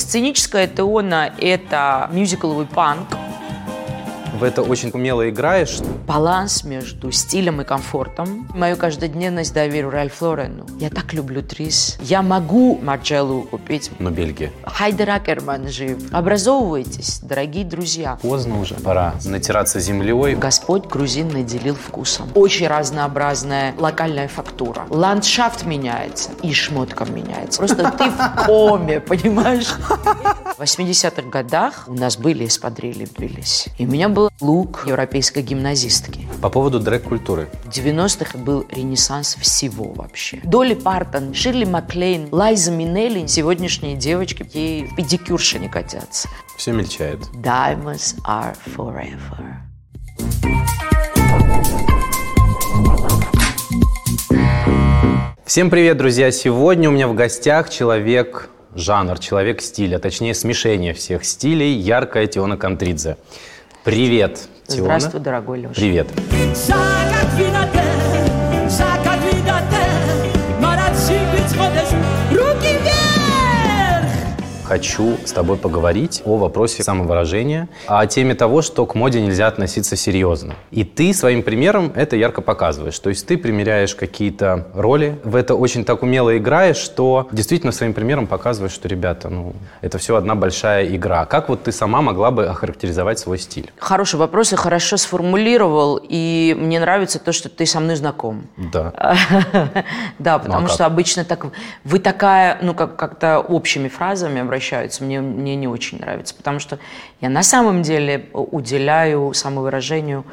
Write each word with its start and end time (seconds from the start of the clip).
Сценическая 0.00 0.66
теона— 0.66 1.30
это 1.38 2.08
мюзикловый 2.10 2.64
панк, 2.64 3.06
в 4.40 4.42
это 4.42 4.62
очень 4.62 4.90
умело 4.94 5.28
играешь. 5.28 5.80
Баланс 6.06 6.64
между 6.64 7.12
стилем 7.12 7.60
и 7.60 7.64
комфортом. 7.64 8.48
Мою 8.54 8.76
каждодневность 8.76 9.52
доверю 9.52 9.90
Ральф 9.90 10.22
Лорену. 10.22 10.66
Я 10.78 10.88
так 10.88 11.12
люблю 11.12 11.42
Трис. 11.42 11.98
Я 12.00 12.22
могу 12.22 12.78
Марджеллу 12.82 13.42
купить. 13.42 13.90
Но 13.98 14.10
Бельгия. 14.10 14.50
Хайдер 14.64 15.10
Акерман 15.10 15.68
жив. 15.68 15.98
Образовывайтесь, 16.10 17.20
дорогие 17.20 17.66
друзья. 17.66 18.18
Поздно 18.22 18.60
уже. 18.60 18.76
Пора 18.76 19.14
натираться 19.26 19.78
землей. 19.78 20.34
Господь 20.36 20.86
грузин 20.86 21.28
наделил 21.28 21.74
вкусом. 21.74 22.30
Очень 22.34 22.68
разнообразная 22.68 23.74
локальная 23.76 24.28
фактура. 24.28 24.86
Ландшафт 24.88 25.66
меняется, 25.66 26.30
и 26.42 26.54
шмотка 26.54 27.04
меняется. 27.04 27.58
Просто 27.58 27.90
ты 27.90 28.08
в 28.08 28.46
коме, 28.46 29.00
понимаешь? 29.00 29.68
В 29.68 30.62
80-х 30.62 31.28
годах 31.28 31.84
у 31.88 31.94
нас 31.94 32.16
были 32.16 32.46
эспадрили, 32.46 33.06
бились. 33.18 33.68
И 33.78 33.86
у 33.86 33.90
меня 33.90 34.08
лук 34.40 34.84
европейской 34.86 35.42
гимназистки. 35.42 36.26
По 36.40 36.48
поводу 36.48 36.80
дрэк-культуры. 36.80 37.48
В 37.64 37.68
90-х 37.68 38.38
был 38.38 38.66
ренессанс 38.70 39.36
всего 39.36 39.92
вообще. 39.92 40.40
Долли 40.44 40.74
Партон, 40.74 41.34
Ширли 41.34 41.64
Маклейн, 41.64 42.28
Лайза 42.30 42.70
Минелли, 42.70 43.26
сегодняшние 43.26 43.96
девочки, 43.96 44.48
ей 44.54 44.84
в 44.84 44.94
педикюрши 44.96 45.58
не 45.58 45.68
катятся. 45.68 46.28
Все 46.56 46.72
мельчает. 46.72 47.20
Diamonds 47.34 48.16
are 48.26 48.56
forever. 48.76 49.60
Всем 55.44 55.68
привет, 55.68 55.96
друзья! 55.96 56.30
Сегодня 56.30 56.88
у 56.88 56.92
меня 56.92 57.08
в 57.08 57.14
гостях 57.14 57.70
человек 57.70 58.50
жанр, 58.76 59.18
человек 59.18 59.60
стиля, 59.60 59.98
точнее 59.98 60.34
смешение 60.34 60.94
всех 60.94 61.24
стилей, 61.24 61.72
яркая 61.72 62.28
Теона 62.28 62.56
Контридзе. 62.56 63.16
Привет, 63.84 64.48
Теона. 64.66 64.98
Здравствуй, 64.98 65.20
дорогой 65.20 65.60
Леша. 65.60 65.74
Привет. 65.74 66.08
Хочу 74.70 75.16
с 75.24 75.32
тобой 75.32 75.56
поговорить 75.56 76.22
о 76.24 76.36
вопросе 76.36 76.84
самовыражения, 76.84 77.68
о 77.88 78.06
теме 78.06 78.36
того, 78.36 78.62
что 78.62 78.86
к 78.86 78.94
моде 78.94 79.20
нельзя 79.20 79.48
относиться 79.48 79.96
серьезно. 79.96 80.54
И 80.70 80.84
ты 80.84 81.12
своим 81.12 81.42
примером 81.42 81.92
это 81.96 82.14
ярко 82.14 82.40
показываешь. 82.40 82.96
То 83.00 83.08
есть 83.10 83.26
ты 83.26 83.36
примеряешь 83.36 83.96
какие-то 83.96 84.68
роли, 84.72 85.18
в 85.24 85.34
это 85.34 85.56
очень 85.56 85.84
так 85.84 86.04
умело 86.04 86.38
играешь, 86.38 86.76
что 86.76 87.26
действительно 87.32 87.72
своим 87.72 87.94
примером 87.94 88.28
показываешь, 88.28 88.70
что, 88.70 88.86
ребята, 88.86 89.28
ну, 89.28 89.54
это 89.80 89.98
все 89.98 90.14
одна 90.14 90.36
большая 90.36 90.86
игра. 90.86 91.24
Как 91.24 91.48
вот 91.48 91.64
ты 91.64 91.72
сама 91.72 92.00
могла 92.00 92.30
бы 92.30 92.46
охарактеризовать 92.46 93.18
свой 93.18 93.38
стиль? 93.38 93.72
Хороший 93.76 94.20
вопрос, 94.20 94.52
и 94.52 94.56
хорошо 94.56 94.98
сформулировал, 94.98 96.00
и 96.00 96.56
мне 96.56 96.78
нравится 96.78 97.18
то, 97.18 97.32
что 97.32 97.48
ты 97.48 97.66
со 97.66 97.80
мной 97.80 97.96
знаком. 97.96 98.42
Да. 98.56 98.92
Да, 100.18 100.38
потому 100.38 100.60
ну, 100.60 100.66
а 100.66 100.68
что 100.68 100.86
обычно 100.86 101.24
так, 101.24 101.46
вы 101.84 101.98
такая, 101.98 102.58
ну, 102.62 102.74
как- 102.74 102.96
как-то 102.96 103.38
общими 103.40 103.88
фразами 103.88 104.40
обращаетесь 104.40 104.59
обращаются, 104.60 105.04
мне, 105.04 105.20
мне 105.20 105.56
не 105.56 105.66
очень 105.66 105.98
нравится, 105.98 106.34
потому 106.34 106.58
что 106.58 106.78
я 107.20 107.30
на 107.30 107.42
самом 107.42 107.82
деле 107.82 108.26
уделяю 108.34 109.32
самовыражению 109.32 110.24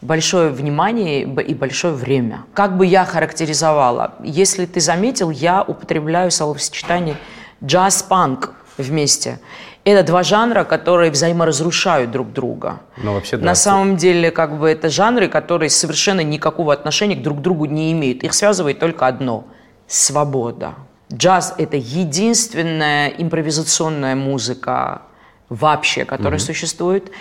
большое 0.00 0.50
внимание 0.50 1.22
и 1.22 1.54
большое 1.54 1.94
время. 1.94 2.44
Как 2.52 2.76
бы 2.76 2.84
я 2.84 3.04
характеризовала? 3.04 4.14
Если 4.24 4.66
ты 4.66 4.80
заметил, 4.80 5.30
я 5.30 5.62
употребляю 5.62 6.30
словосочетание 6.30 7.16
джаз-панк 7.64 8.54
вместе. 8.76 9.38
Это 9.84 10.02
два 10.02 10.24
жанра, 10.24 10.64
которые 10.64 11.12
взаиморазрушают 11.12 12.10
друг 12.10 12.32
друга. 12.32 12.80
Ну, 12.96 13.14
вообще, 13.14 13.36
да. 13.36 13.46
На 13.46 13.54
самом 13.54 13.96
деле, 13.96 14.32
как 14.32 14.58
бы 14.58 14.68
это 14.68 14.88
жанры, 14.88 15.28
которые 15.28 15.70
совершенно 15.70 16.22
никакого 16.22 16.72
отношения 16.72 17.14
к 17.14 17.22
друг 17.22 17.40
другу 17.40 17.66
не 17.66 17.92
имеют. 17.92 18.24
Их 18.24 18.34
связывает 18.34 18.80
только 18.80 19.06
одно– 19.06 19.44
свобода. 19.86 20.74
Джаз– 21.12 21.54
это 21.58 21.76
единственная 21.76 23.08
импровизационная 23.08 24.16
музыка 24.16 25.02
вообще, 25.48 26.04
которая 26.04 26.40
mm-hmm. 26.40 26.44
существует. 26.44 27.12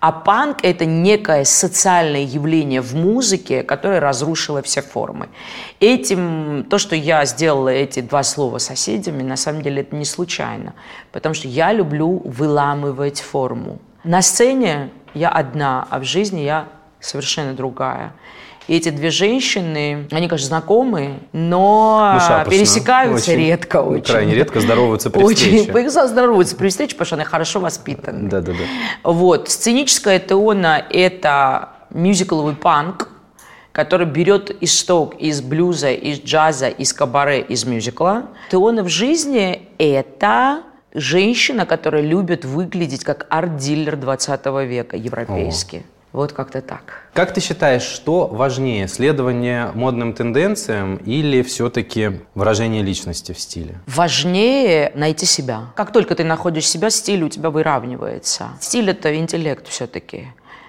А 0.00 0.12
панк– 0.12 0.58
это 0.62 0.86
некое 0.86 1.44
социальное 1.44 2.22
явление 2.22 2.80
в 2.80 2.94
музыке, 2.94 3.62
которое 3.62 4.00
разрушило 4.00 4.62
все 4.62 4.80
формы. 4.80 5.28
Этим, 5.80 6.64
то, 6.70 6.78
что 6.78 6.96
я 6.96 7.24
сделала 7.26 7.68
эти 7.68 8.00
два 8.00 8.22
слова 8.22 8.58
соседями, 8.58 9.22
на 9.22 9.36
самом 9.36 9.62
деле 9.62 9.82
это 9.82 9.94
не 9.94 10.06
случайно. 10.06 10.74
Потому 11.12 11.34
что 11.34 11.48
я 11.48 11.72
люблю 11.72 12.22
выламывать 12.24 13.20
форму. 13.20 13.78
На 14.04 14.22
сцене 14.22 14.90
я 15.12 15.28
одна, 15.28 15.86
а 15.90 15.98
в 15.98 16.04
жизни 16.04 16.40
я 16.40 16.68
совершенно 17.00 17.52
другая. 17.52 18.14
И 18.66 18.76
эти 18.76 18.88
две 18.88 19.10
женщины, 19.10 20.08
они, 20.10 20.28
конечно, 20.28 20.48
знакомые, 20.48 21.18
но 21.32 22.18
ну, 22.18 22.50
пересекаются 22.50 23.32
очень, 23.32 23.40
редко 23.40 23.82
очень. 23.82 24.04
Крайне 24.04 24.34
редко 24.34 24.60
здороваются 24.60 25.10
при 25.10 25.22
очень, 25.22 25.58
встрече. 25.58 25.72
Очень 25.72 26.08
здороваются 26.08 26.56
при 26.56 26.68
встрече, 26.68 26.94
потому 26.94 27.06
что 27.06 27.16
они 27.16 27.24
хорошо 27.24 27.60
воспитаны. 27.60 28.28
Да, 28.30 28.40
да, 28.40 28.52
да. 28.52 29.10
Вот. 29.10 29.50
Сценическая 29.50 30.18
теона– 30.18 30.82
это 30.90 31.70
мюзикловый 31.90 32.54
панк, 32.54 33.10
который 33.72 34.06
берет 34.06 34.56
исток 34.62 35.16
из 35.16 35.42
блюза, 35.42 35.92
из 35.92 36.20
джаза, 36.20 36.68
из 36.68 36.94
кабаре, 36.94 37.42
из 37.42 37.64
мюзикла. 37.64 38.28
Теона 38.50 38.82
в 38.82 38.88
жизни– 38.88 39.68
это 39.78 40.62
женщина, 40.94 41.66
которая 41.66 42.02
любит 42.02 42.44
выглядеть 42.44 43.04
как 43.04 43.26
арт-дилер 43.28 43.96
20 43.96 44.46
века, 44.66 44.96
европейский. 44.96 45.78
О. 45.78 45.93
Вот 46.14 46.32
как-то 46.32 46.62
так. 46.62 47.08
Как 47.12 47.34
ты 47.34 47.40
считаешь, 47.40 47.82
что 47.82 48.28
важнее, 48.28 48.86
следование 48.86 49.72
модным 49.74 50.12
тенденциям 50.12 50.94
или 50.98 51.42
все-таки 51.42 52.20
выражение 52.36 52.84
личности 52.84 53.32
в 53.32 53.40
стиле? 53.40 53.80
Важнее 53.88 54.92
найти 54.94 55.26
себя. 55.26 55.72
Как 55.74 55.92
только 55.92 56.14
ты 56.14 56.22
находишь 56.22 56.68
себя, 56.68 56.90
стиль 56.90 57.24
у 57.24 57.28
тебя 57.28 57.50
выравнивается. 57.50 58.50
Стиль– 58.60 58.90
это 58.90 59.16
интеллект 59.16 59.66
все-таки. 59.66 60.28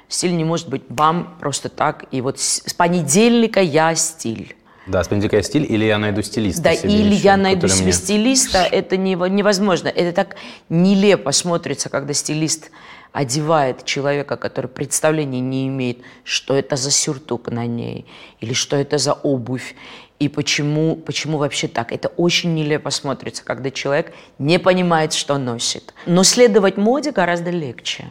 Стиль 0.10 0.36
не 0.36 0.44
может 0.44 0.68
быть 0.68 0.82
вам 0.90 1.38
просто 1.40 1.70
так. 1.70 2.06
И 2.10 2.22
вот 2.22 2.40
с 2.40 2.74
понедельника 2.74 3.62
я 3.62 3.94
стиль. 3.94 4.56
Да, 4.88 5.04
с 5.04 5.08
понедельника 5.08 5.36
я 5.36 5.44
стиль, 5.44 5.72
или 5.72 5.86
я 5.86 6.00
найду 6.00 6.24
стилиста. 6.24 6.64
Да, 6.64 6.74
или 6.74 7.14
еще, 7.14 7.24
я 7.24 7.38
найду 7.38 7.68
себе 7.68 7.84
мне... 7.84 7.94
стилиста, 7.94 8.64
это 8.64 8.98
невозможно. 8.98 9.90
Это 9.90 10.12
так 10.12 10.38
нелепо 10.70 11.32
смотрится, 11.32 11.90
когда 11.90 12.14
стилист 12.14 12.72
одевает 13.16 13.86
человека, 13.86 14.36
который 14.36 14.68
представления 14.68 15.40
не 15.40 15.70
имеет, 15.70 16.00
что 16.26 16.54
это 16.54 16.76
за 16.76 16.92
сюртук 16.92 17.50
на 17.50 17.66
ней, 17.66 18.06
или 18.42 18.52
что 18.54 18.76
это 18.76 18.98
за 18.98 19.14
обувь, 19.14 19.74
и 20.20 20.28
почему, 20.28 20.98
почему 20.98 21.38
вообще 21.38 21.70
так. 21.70 21.94
Это 21.94 22.10
очень 22.10 22.54
нелепо 22.54 22.90
смотрится, 22.90 23.46
когда 23.46 23.72
человек 23.72 24.14
не 24.38 24.60
понимает, 24.60 25.14
что 25.14 25.38
носит. 25.38 25.94
Но 26.06 26.24
следовать 26.24 26.76
моде 26.76 27.12
гораздо 27.12 27.52
легче. 27.52 28.06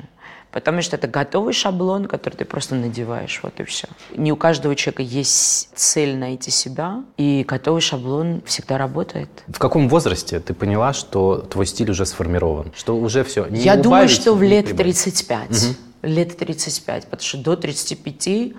Потому 0.55 0.83
что 0.83 0.95
это 0.95 1.09
готовый 1.09 1.53
шаблон, 1.53 2.05
который 2.05 2.37
ты 2.37 2.45
просто 2.45 2.77
надеваешь, 2.77 3.41
вот 3.43 3.59
и 3.59 3.65
все. 3.65 3.89
Не 4.17 4.31
у 4.31 4.37
каждого 4.37 4.77
человека 4.77 5.03
есть 5.03 5.69
цель 5.75 6.17
найти 6.17 6.53
себя, 6.53 7.03
и 7.17 7.45
готовый 7.47 7.81
шаблон 7.81 8.41
всегда 8.47 8.79
работает. 8.79 9.29
В 9.49 9.59
каком 9.59 9.89
возрасте 9.89 10.39
ты 10.39 10.55
поняла, 10.55 10.93
что 10.93 11.39
твой 11.39 11.67
стиль 11.67 11.91
уже 11.91 12.07
сформирован? 12.07 12.71
Что 12.77 12.97
уже 12.97 13.25
все? 13.25 13.47
Не 13.47 13.63
Я 13.63 13.75
думаю, 13.75 14.09
что 14.09 14.33
в 14.35 14.45
лет 14.45 14.67
прибавить. 14.67 15.03
35. 15.03 15.51
Угу. 15.51 15.75
Лет 16.03 16.37
35, 16.37 17.07
потому 17.07 17.21
что 17.21 17.39
до 17.39 17.57
35 17.57 18.29
э, 18.29 18.53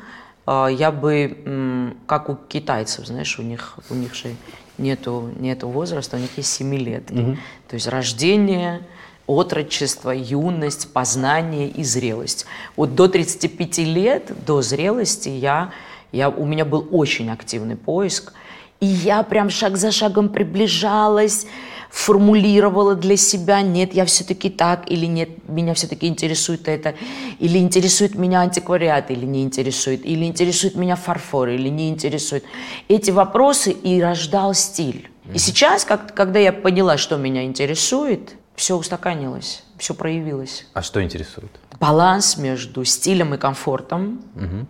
я 0.78 0.92
бы, 0.92 1.96
как 2.08 2.30
у 2.30 2.36
китайцев, 2.36 3.08
знаешь, 3.08 3.40
у 3.40 3.42
них, 3.42 3.80
у 3.90 3.94
них 3.94 4.14
же 4.16 4.36
нету, 4.78 5.30
нету 5.40 5.70
возраста, 5.70 6.18
у 6.18 6.20
них 6.20 6.32
есть 6.36 6.52
7 6.52 6.76
лет. 6.76 7.10
Угу. 7.10 7.38
То 7.70 7.74
есть 7.76 7.88
рождение, 7.88 8.82
отрочество, 9.28 10.12
юность, 10.12 10.92
познание 10.94 11.68
и 11.70 11.84
зрелость. 11.84 12.46
Вот 12.76 12.96
до 12.96 13.08
35 13.08 13.78
лет, 13.80 14.32
до 14.46 14.62
зрелости, 14.62 15.30
я, 15.30 15.72
я, 16.12 16.30
у 16.30 16.46
меня 16.46 16.66
был 16.66 16.88
очень 16.92 17.30
активный 17.30 17.76
поиск, 17.76 18.34
и 18.80 18.86
я 18.86 19.24
прям 19.24 19.50
шаг 19.50 19.78
за 19.78 19.92
шагом 19.92 20.30
приближалась, 20.30 21.48
формулировала 21.90 22.94
для 22.94 23.16
себя, 23.16 23.62
нет, 23.62 23.94
я 23.94 24.04
все-таки 24.06 24.50
так, 24.50 24.92
или 24.92 25.06
нет, 25.06 25.30
меня 25.48 25.74
все-таки 25.74 26.08
интересует 26.08 26.68
это, 26.68 26.94
или 27.40 27.58
интересует 27.58 28.16
меня 28.16 28.42
антиквариат, 28.42 29.12
или 29.12 29.26
не 29.26 29.44
интересует, 29.44 30.06
или 30.06 30.26
интересует 30.26 30.76
меня 30.76 30.98
фарфор, 30.98 31.50
или 31.50 31.70
не 31.70 31.90
интересует. 31.90 32.44
Эти 32.90 33.12
вопросы 33.12 33.72
и 33.72 34.02
рождал 34.02 34.54
стиль. 34.54 35.10
И 35.34 35.38
сейчас, 35.38 35.86
как, 35.86 36.14
когда 36.14 36.40
я 36.40 36.52
поняла, 36.52 36.98
что 36.98 37.16
меня 37.16 37.46
интересует, 37.46 38.36
все 38.56 38.76
устаканилось, 38.76 39.64
все 39.78 39.94
проявилось. 39.94 40.66
А 40.74 40.82
что 40.82 41.04
интересует? 41.04 41.52
Баланс 41.80 42.38
между 42.38 42.84
стилем 42.86 43.34
и 43.34 43.38
комфортом. 43.38 44.22
Угу. 44.36 44.68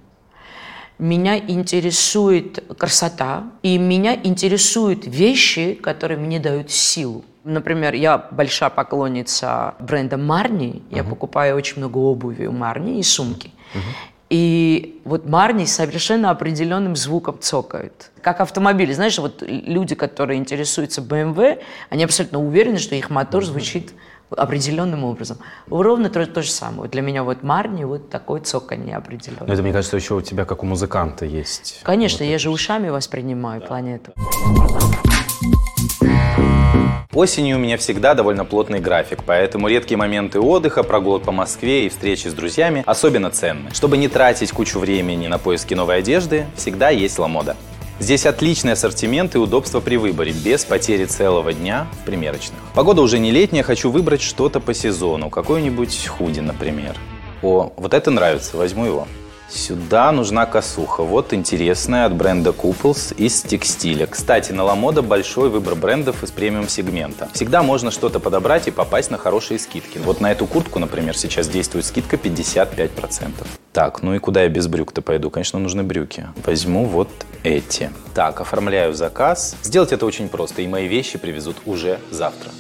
Меня 0.98 1.38
интересует 1.38 2.64
красота, 2.78 3.52
и 3.62 3.78
меня 3.78 4.16
интересуют 4.16 5.06
вещи, 5.06 5.74
которые 5.74 6.18
мне 6.18 6.40
дают 6.40 6.72
силу. 6.72 7.26
Например, 7.44 7.94
я 7.94 8.18
большая 8.18 8.70
поклонница 8.70 9.76
бренда 9.80 10.18
Марни. 10.18 10.82
Я 10.90 11.02
uh-huh. 11.02 11.10
покупаю 11.10 11.58
очень 11.58 11.78
много 11.78 12.00
обуви 12.00 12.48
у 12.48 12.52
Марни 12.52 13.00
и 13.00 13.04
сумки. 13.04 13.52
Uh-huh. 13.76 13.82
И 14.30 15.02
вот 15.06 15.28
Марни 15.28 15.66
совершенно 15.66 16.32
определенным 16.32 16.96
звуком 16.96 17.38
цокают. 17.40 18.12
Как 18.22 18.42
автомобили. 18.42 18.92
Знаешь, 18.94 19.20
вот 19.20 19.44
люди, 19.44 19.94
которые 19.94 20.40
интересуются 20.40 21.02
BMW, 21.02 21.62
они 21.90 22.04
абсолютно 22.04 22.40
уверены, 22.40 22.80
что 22.80 22.96
их 22.96 23.10
мотор 23.12 23.46
звучит 23.46 23.94
определенным 24.32 25.04
образом. 25.04 25.38
Ровно 25.70 26.10
то, 26.10 26.26
то 26.26 26.42
же 26.42 26.50
самое. 26.50 26.90
Для 26.90 27.02
меня 27.02 27.24
вот 27.24 27.44
Марни 27.44 27.84
вот 27.84 28.10
такой 28.10 28.40
цоканье 28.42 28.98
определенный. 28.98 29.48
Но 29.48 29.54
это, 29.54 29.62
мне 29.62 29.72
кажется, 29.72 29.96
еще 29.96 30.16
у 30.16 30.22
тебя, 30.22 30.46
как 30.46 30.64
у 30.64 30.66
музыканта, 30.66 31.26
есть. 31.26 31.82
Конечно, 31.84 32.26
вот 32.26 32.32
я 32.32 32.40
же 32.40 32.50
ушами 32.50 32.90
воспринимаю 32.90 33.62
да. 33.62 33.68
планету. 33.68 34.14
Осенью 37.14 37.56
у 37.56 37.60
меня 37.60 37.78
всегда 37.78 38.14
довольно 38.14 38.44
плотный 38.44 38.80
график, 38.80 39.24
поэтому 39.26 39.70
редкие 39.70 39.98
моменты 39.98 40.42
отдыха, 40.42 40.84
прогулок 40.84 41.24
по 41.24 41.32
Москве 41.32 41.86
и 41.86 41.90
встречи 41.90 42.28
с 42.28 42.34
друзьями 42.34 42.84
особенно 42.86 43.32
ценны. 43.32 43.74
Чтобы 43.74 43.96
не 43.98 44.10
тратить 44.10 44.52
кучу 44.52 44.80
времени 44.80 45.28
на 45.28 45.38
поиски 45.38 45.74
новой 45.74 46.00
одежды, 46.00 46.46
всегда 46.58 46.90
есть 46.90 47.18
Ламода. 47.18 47.56
Здесь 48.00 48.26
отличный 48.26 48.74
ассортимент 48.74 49.36
и 49.36 49.38
удобство 49.38 49.80
при 49.80 49.96
выборе, 49.96 50.34
без 50.34 50.66
потери 50.66 51.06
целого 51.06 51.54
дня 51.54 51.88
в 52.02 52.06
примерочных. 52.06 52.60
Погода 52.74 53.02
уже 53.02 53.20
не 53.20 53.32
летняя, 53.32 53.64
хочу 53.64 53.90
выбрать 53.90 54.22
что-то 54.22 54.60
по 54.60 54.74
сезону, 54.74 55.30
какой-нибудь 55.30 56.08
худи, 56.08 56.42
например. 56.42 56.98
О, 57.42 57.72
вот 57.78 57.94
это 57.94 58.12
нравится, 58.12 58.58
возьму 58.58 58.86
его. 58.86 59.08
Сюда 59.50 60.12
нужна 60.12 60.46
косуха. 60.46 61.04
Вот 61.04 61.34
интересная 61.34 62.06
от 62.06 62.16
бренда 62.16 62.50
Couples 62.50 63.16
из 63.16 63.42
текстиля. 63.42 64.08
Кстати, 64.08 64.52
на 64.52 64.64
Ламода 64.64 65.02
большой 65.02 65.50
выбор 65.50 65.76
брендов 65.76 66.24
из 66.24 66.32
премиум-сегмента. 66.32 67.30
Всегда 67.34 67.64
можно 67.64 67.92
что-то 67.92 68.20
подобрать 68.20 68.68
и 68.68 68.72
попасть 68.72 69.12
на 69.12 69.18
хорошие 69.18 69.60
скидки. 69.60 70.00
Вот 70.00 70.20
на 70.20 70.32
эту 70.32 70.46
куртку, 70.48 70.80
например, 70.80 71.18
сейчас 71.18 71.48
действует 71.48 71.86
скидка 71.86 72.16
55%. 72.18 73.32
Так, 73.72 74.02
ну 74.02 74.16
и 74.16 74.20
куда 74.20 74.44
я 74.44 74.50
без 74.50 74.68
брюк-то 74.68 75.02
пойду? 75.02 75.30
Конечно, 75.30 75.60
нужны 75.60 75.84
брюки. 75.84 76.28
Возьму 76.46 76.86
вот 76.86 77.10
эти. 77.44 77.92
Так, 78.14 78.42
оформляю 78.42 78.94
заказ. 78.94 79.56
Сделать 79.62 79.92
это 79.92 80.06
очень 80.06 80.30
просто, 80.30 80.62
и 80.62 80.68
мои 80.68 80.88
вещи 80.88 81.18
привезут 81.18 81.58
уже 81.66 82.00
завтра. 82.10 82.52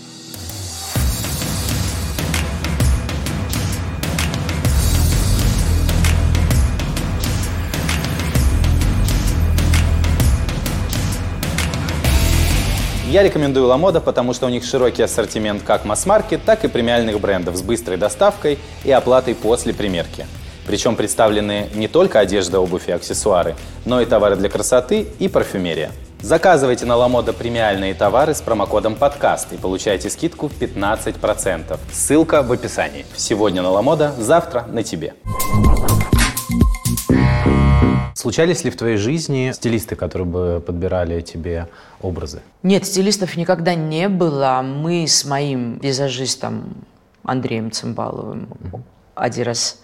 Я 13.10 13.22
рекомендую 13.22 13.68
Ламода, 13.68 14.02
потому 14.02 14.34
что 14.34 14.48
у 14.48 14.50
них 14.50 14.66
широкий 14.66 15.04
ассортимент 15.04 15.62
как 15.62 15.86
масс-маркет, 15.86 16.44
так 16.44 16.66
и 16.66 16.68
премиальных 16.68 17.19
брендов 17.19 17.56
с 17.56 17.62
быстрой 17.62 17.98
доставкой 17.98 18.57
и 18.84 18.92
оплатой 18.92 19.36
после 19.36 19.75
примерки. 19.75 20.25
Причем 20.66 20.96
представлены 20.96 21.69
не 21.75 21.88
только 21.88 22.19
одежда, 22.19 22.60
обувь 22.60 22.90
и 22.90 22.92
аксессуары, 22.92 23.56
но 23.86 24.02
и 24.02 24.06
товары 24.06 24.36
для 24.38 24.50
красоты 24.50 25.07
и 25.19 25.28
парфюмерия. 25.28 25.92
Заказывайте 26.22 26.88
на 26.88 26.96
Ламода 26.96 27.31
премиальные 27.31 27.94
товары 27.94 28.34
с 28.34 28.42
промокодом 28.42 28.96
подкаст 28.96 29.54
и 29.54 29.58
получайте 29.58 30.10
скидку 30.10 30.48
в 30.48 30.60
15%. 30.60 31.78
Ссылка 31.94 32.42
в 32.42 32.51
описании. 32.51 33.06
Сегодня 33.16 33.62
на 33.62 33.69
Ламода, 33.69 34.16
завтра 34.18 34.66
на 34.68 34.81
тебе. 34.81 35.13
Случались 38.16 38.64
ли 38.64 38.72
в 38.72 38.78
твоей 38.78 38.96
жизни 38.96 39.52
стилисты, 39.54 39.98
которые 39.98 40.26
бы 40.26 40.64
подбирали 40.66 41.20
тебе 41.20 41.68
образы? 42.02 42.42
Нет, 42.64 42.86
стилистов 42.86 43.36
никогда 43.36 43.76
не 43.76 44.08
было. 44.08 44.62
Мы 44.64 45.06
с 45.06 45.26
моим 45.26 45.80
визажистом 45.80 46.76
Андреем 47.24 47.72
Цымбаловым 47.72 48.48
mm-hmm. 48.48 48.82
один 49.16 49.44
раз 49.44 49.82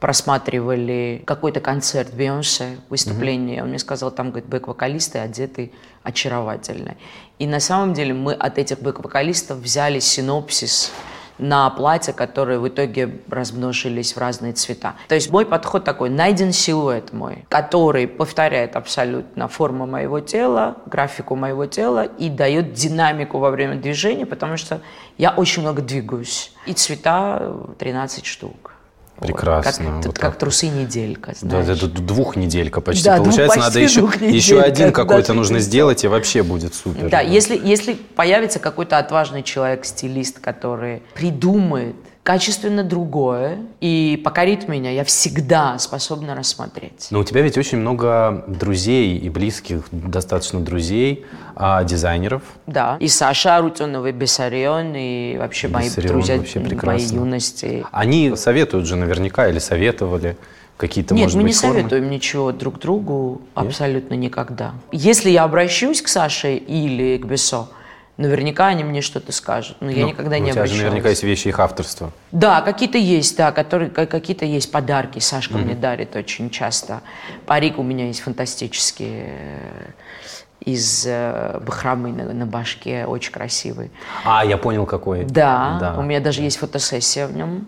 просматривали 0.00 1.22
какой-то 1.26 1.60
концерт 1.60 2.14
Бейонсе, 2.14 2.78
выступление. 2.88 3.58
Mm-hmm. 3.58 3.62
Он 3.62 3.68
мне 3.68 3.78
сказал, 3.78 4.10
там, 4.10 4.30
говорит, 4.30 4.48
бэк-вокалисты 4.48 5.18
одеты 5.18 5.70
очаровательно. 6.02 6.96
И 7.38 7.46
на 7.46 7.60
самом 7.60 7.92
деле 7.92 8.14
мы 8.14 8.32
от 8.32 8.56
этих 8.56 8.80
бэк-вокалистов 8.80 9.58
взяли 9.58 9.98
синопсис 9.98 10.90
на 11.38 11.68
платья, 11.70 12.12
которые 12.12 12.58
в 12.58 12.68
итоге 12.68 13.18
размножились 13.28 14.14
в 14.14 14.18
разные 14.18 14.52
цвета. 14.52 14.94
То 15.08 15.14
есть 15.14 15.30
мой 15.30 15.46
подход 15.46 15.84
такой, 15.84 16.10
найден 16.10 16.52
силуэт 16.52 17.12
мой, 17.12 17.44
который 17.48 18.06
повторяет 18.06 18.76
абсолютно 18.76 19.48
форму 19.48 19.86
моего 19.86 20.20
тела, 20.20 20.76
графику 20.86 21.36
моего 21.36 21.66
тела 21.66 22.04
и 22.04 22.28
дает 22.28 22.72
динамику 22.72 23.38
во 23.38 23.50
время 23.50 23.76
движения, 23.76 24.26
потому 24.26 24.56
что 24.56 24.80
я 25.18 25.30
очень 25.30 25.62
много 25.62 25.82
двигаюсь. 25.82 26.52
И 26.66 26.72
цвета 26.72 27.54
13 27.78 28.24
штук. 28.24 28.73
Прекрасно. 29.18 29.84
Вот, 29.84 29.96
как, 29.96 30.06
вот 30.06 30.18
как 30.18 30.38
трусы 30.38 30.68
неделька, 30.68 31.34
знаешь. 31.38 31.66
Да, 31.66 31.72
это 31.72 31.86
двухнеделька 31.86 32.80
почти. 32.80 33.04
Да, 33.04 33.18
Получается, 33.18 33.60
почти 33.60 33.60
надо 33.60 33.80
еще, 33.80 34.26
еще 34.26 34.60
один 34.60 34.92
какой-то 34.92 35.34
нужно 35.34 35.60
сделать, 35.60 36.04
и 36.04 36.08
вообще 36.08 36.42
будет 36.42 36.74
супер. 36.74 37.04
Да, 37.04 37.08
да. 37.08 37.20
Если, 37.20 37.60
если 37.62 37.94
появится 37.94 38.58
какой-то 38.58 38.98
отважный 38.98 39.42
человек-стилист, 39.42 40.40
который 40.40 41.02
придумает 41.14 41.96
качественно 42.24 42.82
другое 42.82 43.58
и 43.80 44.20
покорит 44.24 44.66
меня, 44.66 44.90
я 44.90 45.04
всегда 45.04 45.78
способна 45.78 46.34
рассмотреть. 46.34 47.08
Но 47.10 47.20
у 47.20 47.24
тебя 47.24 47.42
ведь 47.42 47.58
очень 47.58 47.78
много 47.78 48.44
друзей 48.48 49.18
и 49.18 49.28
близких, 49.28 49.84
достаточно 49.92 50.60
друзей, 50.60 51.26
а, 51.54 51.84
дизайнеров. 51.84 52.42
Да, 52.66 52.96
и 52.98 53.08
Саша 53.08 53.58
Арутюнова, 53.58 54.06
и 54.06 54.12
Бессарион, 54.12 54.94
и 54.96 55.36
вообще 55.38 55.68
мои 55.68 55.90
друзья 55.90 56.38
вообще 56.38 56.60
моей 56.60 57.06
юности. 57.06 57.84
Они 57.92 58.34
советуют 58.36 58.86
же 58.86 58.96
наверняка 58.96 59.46
или 59.48 59.58
советовали 59.58 60.38
какие-то, 60.78 61.14
Нет, 61.14 61.24
может 61.24 61.36
мы 61.36 61.42
быть, 61.42 61.52
не 61.54 61.60
формы? 61.60 61.74
советуем 61.76 62.10
ничего 62.10 62.52
друг 62.52 62.78
другу 62.80 63.42
Нет? 63.54 63.66
абсолютно 63.66 64.14
никогда. 64.14 64.72
Если 64.92 65.28
я 65.28 65.44
обращусь 65.44 66.00
к 66.00 66.08
Саше 66.08 66.56
или 66.56 67.18
к 67.18 67.26
Бессо, 67.26 67.68
Наверняка 68.16 68.68
они 68.68 68.84
мне 68.84 69.00
что-то 69.00 69.32
скажут, 69.32 69.76
но 69.80 69.88
ну, 69.88 69.92
я 69.92 70.04
никогда 70.04 70.38
не 70.38 70.50
обращалась. 70.50 70.70
У 70.70 70.74
тебя 70.74 70.76
же 70.76 70.84
наверняка 70.84 71.08
есть 71.08 71.24
вещи 71.24 71.48
их 71.48 71.58
авторства. 71.58 72.12
Да, 72.30 72.60
какие-то 72.60 72.96
есть, 72.96 73.36
да, 73.36 73.50
которые, 73.50 73.90
какие-то 73.90 74.44
есть 74.44 74.70
подарки. 74.70 75.18
Сашка 75.18 75.54
mm-hmm. 75.54 75.64
мне 75.64 75.74
дарит 75.74 76.14
очень 76.14 76.48
часто. 76.50 77.00
Парик 77.44 77.76
у 77.76 77.82
меня 77.82 78.06
есть 78.06 78.20
фантастический 78.20 79.24
э, 79.26 79.90
из 80.60 81.04
э, 81.08 81.58
бахромы 81.66 82.12
на, 82.12 82.32
на 82.32 82.46
башке, 82.46 83.04
очень 83.04 83.32
красивый. 83.32 83.90
А, 84.24 84.44
я 84.44 84.58
понял, 84.58 84.86
какой. 84.86 85.24
Да, 85.24 85.78
да. 85.80 85.98
у 85.98 86.02
меня 86.02 86.20
даже 86.20 86.40
есть 86.40 86.58
фотосессия 86.58 87.26
в 87.26 87.36
нем. 87.36 87.66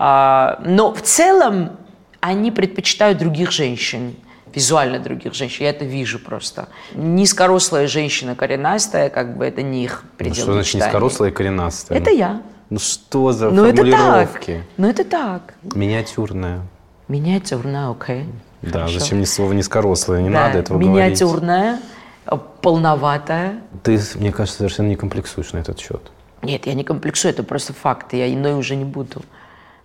А, 0.00 0.60
но 0.64 0.92
в 0.92 1.02
целом 1.02 1.76
они 2.20 2.50
предпочитают 2.50 3.18
других 3.18 3.52
женщин 3.52 4.16
визуально 4.56 4.98
других 4.98 5.34
женщин. 5.34 5.64
Я 5.64 5.70
это 5.70 5.84
вижу 5.84 6.18
просто. 6.18 6.68
Низкорослая 6.94 7.86
женщина 7.86 8.34
коренастая, 8.34 9.10
как 9.10 9.36
бы 9.36 9.44
это 9.44 9.62
не 9.62 9.84
их 9.84 10.02
предел 10.16 10.38
ну, 10.38 10.42
Что 10.42 10.52
значит 10.54 10.74
мечтаний. 10.74 10.86
низкорослая 10.86 11.30
и 11.30 11.32
коренастая? 11.32 11.98
Это 11.98 12.10
я. 12.10 12.42
Ну 12.70 12.78
что 12.78 13.32
за 13.32 13.50
ну, 13.50 13.66
формулировки? 13.66 14.50
Это 14.50 14.58
так. 14.58 14.66
Ну 14.78 14.88
это 14.88 15.04
так. 15.04 15.54
Миниатюрная. 15.76 16.62
Миниатюрная, 17.06 17.90
окей. 17.90 18.22
Okay. 18.22 18.26
Да, 18.62 18.70
Хорошо. 18.80 18.98
зачем 18.98 19.18
мне 19.18 19.26
слово 19.26 19.52
низкорослая? 19.52 20.22
Не 20.22 20.30
да, 20.30 20.46
надо 20.46 20.58
этого 20.58 20.78
миниатюрная, 20.78 21.78
говорить. 22.24 22.46
полноватая. 22.62 23.60
Ты, 23.82 24.00
мне 24.14 24.32
кажется, 24.32 24.58
совершенно 24.58 24.88
не 24.88 24.96
комплексуешь 24.96 25.52
на 25.52 25.58
этот 25.58 25.78
счет. 25.78 26.10
Нет, 26.42 26.66
я 26.66 26.74
не 26.74 26.82
комплексую, 26.82 27.30
это 27.30 27.42
просто 27.42 27.74
факт. 27.74 28.14
Я 28.14 28.32
иной 28.32 28.54
уже 28.54 28.74
не 28.74 28.84
буду. 28.84 29.22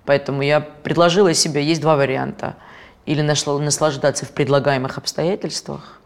Поэтому 0.05 0.41
я 0.41 0.61
предложила 0.61 1.33
себе, 1.33 1.63
есть 1.63 1.81
два 1.81 1.97
варианта– 1.97 2.55
или 3.05 3.21
наслаждаться 3.21 4.25
в 4.25 4.31
предлагаемых 4.31 4.97
обстоятельствах 4.97 5.99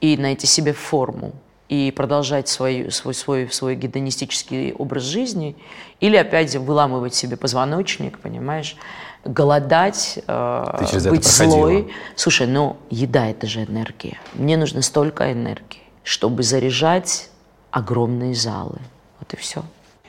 и 0.00 0.16
найти 0.16 0.46
себе 0.46 0.72
форму 0.72 1.32
и 1.68 1.92
продолжать 1.94 2.48
свой, 2.48 2.90
свой, 2.90 3.14
свой, 3.14 3.48
свой 3.50 3.76
гедонистический 3.76 4.72
образ 4.72 5.02
жизни, 5.02 5.54
или 6.00 6.16
опять 6.16 6.56
выламывать 6.56 7.14
себе 7.14 7.36
позвоночник, 7.36 8.18
понимаешь, 8.18 8.76
голодать, 9.24 10.18
э, 10.26 11.10
быть 11.10 11.24
злой. 11.24 11.92
Слушай, 12.16 12.46
ну 12.46 12.76
еда 12.88 13.26
это 13.26 13.46
же 13.46 13.64
энергия. 13.64 14.18
Мне 14.34 14.56
нужно 14.56 14.80
столько 14.80 15.30
энергии, 15.30 15.82
чтобы 16.04 16.42
заряжать 16.42 17.28
огромные 17.70 18.34
залы. 18.34 18.78
Вот 19.20 19.34
и 19.34 19.36
все. 19.36 19.62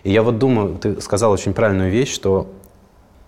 И 0.03 0.11
я 0.11 0.23
вот 0.23 0.37
думаю, 0.37 0.77
ты 0.77 1.01
сказал 1.01 1.31
очень 1.31 1.53
правильную 1.53 1.91
вещь, 1.91 2.13
что 2.13 2.47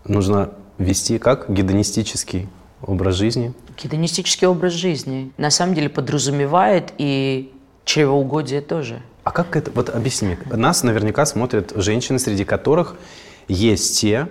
нужно 0.06 0.52
вести 0.78 1.20
как 1.20 1.52
гедонистический 1.52 2.48
образ 2.84 3.16
жизни? 3.16 3.54
Гедонистический 3.82 4.48
образ 4.48 4.74
жизни 4.74 5.32
на 5.38 5.50
самом 5.50 5.76
деле 5.76 5.90
подразумевает 5.90 6.94
и 6.98 7.52
чревоугодие 7.86 8.62
тоже. 8.62 9.02
А 9.24 9.32
как 9.32 9.56
это, 9.56 9.72
вот 9.72 9.90
объясни, 9.90 10.38
нас 10.46 10.84
наверняка 10.84 11.26
смотрят 11.26 11.74
женщины, 11.76 12.20
среди 12.20 12.44
которых 12.44 12.96
есть 13.48 14.00
те, 14.00 14.28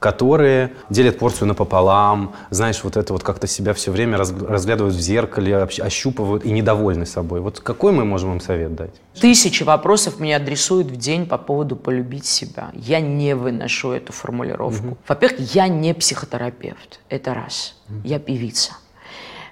которые 0.00 0.72
делят 0.88 1.18
порцию 1.18 1.48
напополам, 1.48 2.34
знаешь, 2.48 2.82
вот 2.82 2.96
это 2.96 3.12
вот 3.12 3.22
как-то 3.22 3.46
себя 3.46 3.74
все 3.74 3.92
время 3.92 4.16
разглядывают 4.16 4.96
в 4.96 5.00
зеркале, 5.00 5.56
ощупывают 5.58 6.44
и 6.44 6.50
недовольны 6.50 7.04
собой. 7.04 7.40
Вот 7.40 7.60
какой 7.60 7.92
мы 7.92 8.06
можем 8.06 8.32
им 8.32 8.40
совет 8.40 8.74
дать? 8.74 8.94
Тысячи 9.20 9.62
вопросов 9.62 10.18
мне 10.18 10.34
адресуют 10.34 10.88
в 10.88 10.96
день 10.96 11.26
по 11.26 11.36
поводу 11.36 11.76
полюбить 11.76 12.24
себя. 12.24 12.70
Я 12.74 13.00
не 13.00 13.36
выношу 13.36 13.92
эту 13.92 14.12
формулировку. 14.12 14.86
Угу. 14.86 14.96
Во-первых, 15.06 15.54
я 15.54 15.68
не 15.68 15.92
психотерапевт. 15.92 17.00
Это 17.10 17.34
раз. 17.34 17.76
Угу. 17.90 18.00
Я 18.04 18.18
певица. 18.18 18.72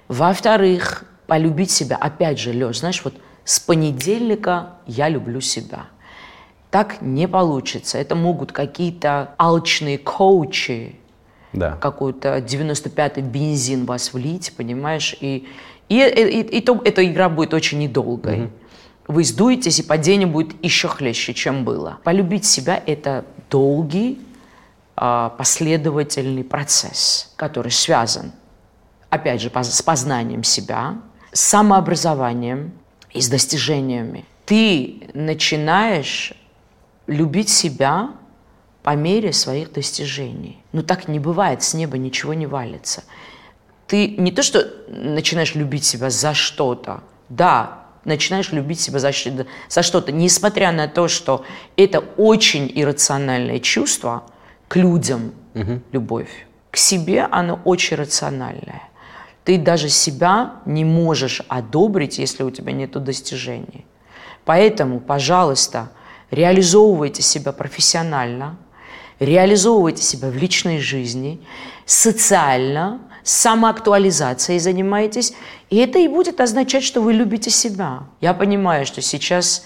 Во-вторых, 0.07 1.03
полюбить 1.27 1.69
себя, 1.69 1.95
опять 1.95 2.39
же, 2.39 2.53
Леш, 2.53 2.79
знаешь, 2.79 3.01
вот 3.03 3.13
с 3.45 3.59
понедельника 3.59 4.77
я 4.87 5.09
люблю 5.09 5.41
себя. 5.41 5.85
Так 6.71 7.01
не 7.01 7.27
получится. 7.27 7.97
Это 7.97 8.15
могут 8.15 8.51
какие-то 8.51 9.33
алчные 9.37 9.97
коучи, 9.97 10.95
да. 11.53 11.71
какой-то 11.71 12.37
95-й 12.37 13.21
бензин 13.21 13.85
вас 13.85 14.13
влить, 14.13 14.53
понимаешь? 14.55 15.15
И, 15.19 15.47
и, 15.89 15.95
и, 15.97 16.39
и, 16.39 16.57
и 16.57 16.61
то, 16.61 16.79
эта 16.85 17.03
игра 17.03 17.29
будет 17.29 17.53
очень 17.53 17.79
недолгой. 17.79 18.43
Угу. 18.43 18.51
Вы 19.09 19.23
сдуетесь, 19.23 19.79
и 19.79 19.83
падение 19.83 20.27
будет 20.27 20.63
еще 20.63 20.87
хлеще, 20.87 21.33
чем 21.33 21.65
было. 21.65 21.97
Полюбить 22.03 22.45
себя– 22.45 22.81
это 22.85 23.25
долгий, 23.49 24.19
а, 24.95 25.29
последовательный 25.29 26.43
процесс, 26.43 27.33
который 27.35 27.71
связан, 27.71 28.33
опять 29.09 29.41
же, 29.41 29.49
с 29.51 29.81
познанием 29.81 30.43
себя, 30.43 30.97
с 31.31 31.39
самообразованием 31.39 32.73
и 33.11 33.21
с 33.21 33.29
достижениями. 33.29 34.25
Ты 34.45 35.09
начинаешь 35.15 36.33
любить 37.09 37.49
себя 37.49 38.11
по 38.83 38.95
мере 38.95 39.33
своих 39.33 39.73
достижений. 39.73 40.63
Но 40.71 40.81
так 40.83 41.07
не 41.07 41.19
бывает, 41.19 41.63
с 41.63 41.73
неба 41.73 41.97
ничего 41.97 42.33
не 42.33 42.47
валится. 42.47 43.03
Ты 43.87 44.07
не 44.07 44.31
то, 44.31 44.43
что 44.43 44.67
начинаешь 44.87 45.55
любить 45.55 45.83
себя 45.83 46.09
за 46.11 46.33
что-то, 46.33 47.01
да, 47.27 47.85
начинаешь 48.05 48.51
любить 48.51 48.79
себя 48.79 48.99
за, 48.99 49.11
за 49.67 49.83
что-то, 49.83 50.11
несмотря 50.11 50.71
на 50.71 50.87
то, 50.87 51.07
что 51.07 51.43
это 51.75 51.99
очень 52.17 52.71
иррациональное 52.73 53.59
чувство 53.59 54.23
к 54.67 54.75
людям, 54.75 55.33
угу. 55.55 55.81
любовь. 55.91 56.47
К 56.71 56.77
себе 56.77 57.23
оно 57.23 57.59
очень 57.65 57.97
рациональное. 57.97 58.83
Ты 59.43 59.57
даже 59.57 59.89
себя 59.89 60.57
не 60.65 60.85
можешь 60.85 61.41
одобрить, 61.47 62.19
если 62.19 62.43
у 62.43 62.51
тебя 62.51 62.71
нет 62.71 62.91
достижений. 62.91 63.85
Поэтому, 64.45 64.99
пожалуйста, 64.99 65.89
реализовывайте 66.31 67.21
себя 67.21 67.51
профессионально, 67.51 68.57
реализовывайте 69.19 70.03
себя 70.03 70.29
в 70.29 70.35
личной 70.35 70.79
жизни, 70.79 71.41
социально, 71.85 73.01
самоактуализацией 73.23 74.59
занимаетесь, 74.59 75.33
и 75.69 75.77
это 75.77 75.99
и 75.99 76.07
будет 76.07 76.41
означать, 76.41 76.83
что 76.83 77.01
вы 77.01 77.13
любите 77.13 77.49
себя. 77.49 78.03
Я 78.21 78.33
понимаю, 78.33 78.85
что 78.85 79.01
сейчас 79.01 79.65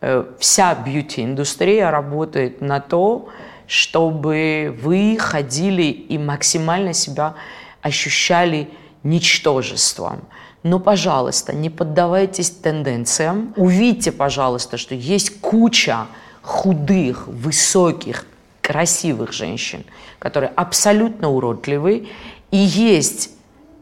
э, 0.00 0.24
вся 0.38 0.74
бьюти-индустрия 0.74 1.90
работает 1.90 2.60
на 2.60 2.80
то, 2.80 3.28
чтобы 3.66 4.76
вы 4.82 5.16
ходили 5.18 5.84
и 5.84 6.18
максимально 6.18 6.92
себя 6.92 7.34
ощущали 7.80 8.68
ничтожеством. 9.02 10.20
Но, 10.62 10.78
пожалуйста, 10.78 11.52
не 11.52 11.70
поддавайтесь 11.70 12.50
тенденциям. 12.50 13.52
Увидьте, 13.56 14.12
пожалуйста, 14.12 14.76
что 14.76 14.94
есть 14.94 15.40
куча 15.40 16.06
худых, 16.40 17.26
высоких, 17.26 18.26
красивых 18.60 19.32
женщин, 19.32 19.84
которые 20.18 20.52
абсолютно 20.54 21.30
уродливы, 21.30 22.08
и 22.52 22.56
есть 22.56 23.30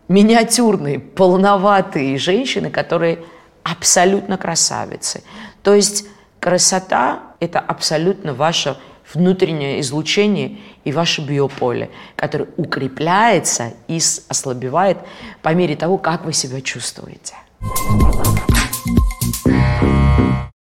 миниатюрные, 0.08 0.98
полноватые 0.98 2.16
женщины, 2.18 2.70
которые 2.70 3.22
абсолютно 3.62 4.38
красавицы. 4.38 5.22
То 5.62 5.74
есть 5.74 6.06
красота– 6.40 7.20
это 7.40 7.60
абсолютно 7.60 8.32
ваша 8.32 8.78
внутреннее 9.12 9.80
излучение 9.80 10.58
и 10.84 10.92
ваше 10.92 11.22
биополе, 11.22 11.90
которое 12.16 12.48
укрепляется 12.56 13.72
и 13.88 14.00
ослабевает 14.28 14.98
по 15.42 15.54
мере 15.54 15.76
того, 15.76 15.98
как 15.98 16.24
вы 16.24 16.32
себя 16.32 16.60
чувствуете. 16.60 17.34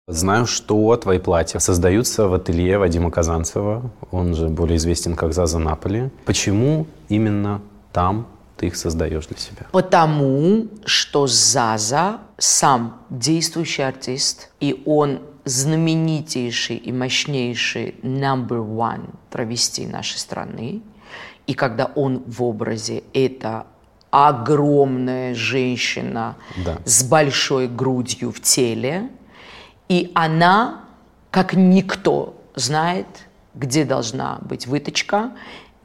Знаю, 0.07 0.45
что 0.45 0.95
твои 0.97 1.17
платья 1.17 1.59
создаются 1.59 2.27
в 2.27 2.33
ателье 2.33 2.77
Вадима 2.77 3.09
Казанцева, 3.09 3.89
он 4.11 4.35
же 4.35 4.47
более 4.47 4.77
известен 4.77 5.15
как 5.15 5.33
Заза 5.33 5.59
Наполи. 5.59 6.09
Почему 6.25 6.85
именно 7.09 7.61
там 7.91 8.27
ты 8.57 8.67
их 8.67 8.75
создаешь 8.75 9.25
для 9.27 9.37
себя? 9.37 9.65
Потому 9.71 10.67
что 10.85 11.25
Заза 11.25 12.19
сам 12.37 13.01
действующий 13.09 13.81
артист, 13.81 14.51
и 14.59 14.83
он 14.85 15.21
знаменитейший 15.45 16.77
и 16.77 16.91
мощнейший 16.91 17.95
number 18.01 18.65
one 18.65 19.09
травести 19.29 19.85
нашей 19.85 20.17
страны. 20.17 20.81
И 21.47 21.53
когда 21.53 21.85
он 21.95 22.23
в 22.25 22.43
образе, 22.43 23.03
это 23.13 23.65
огромная 24.11 25.33
женщина 25.33 26.35
да. 26.63 26.77
с 26.85 27.03
большой 27.03 27.67
грудью 27.67 28.31
в 28.31 28.39
теле, 28.41 29.09
и 29.89 30.11
она, 30.13 30.85
как 31.31 31.53
никто, 31.55 32.39
знает, 32.55 33.07
где 33.55 33.85
должна 33.85 34.37
быть 34.41 34.67
выточка, 34.67 35.31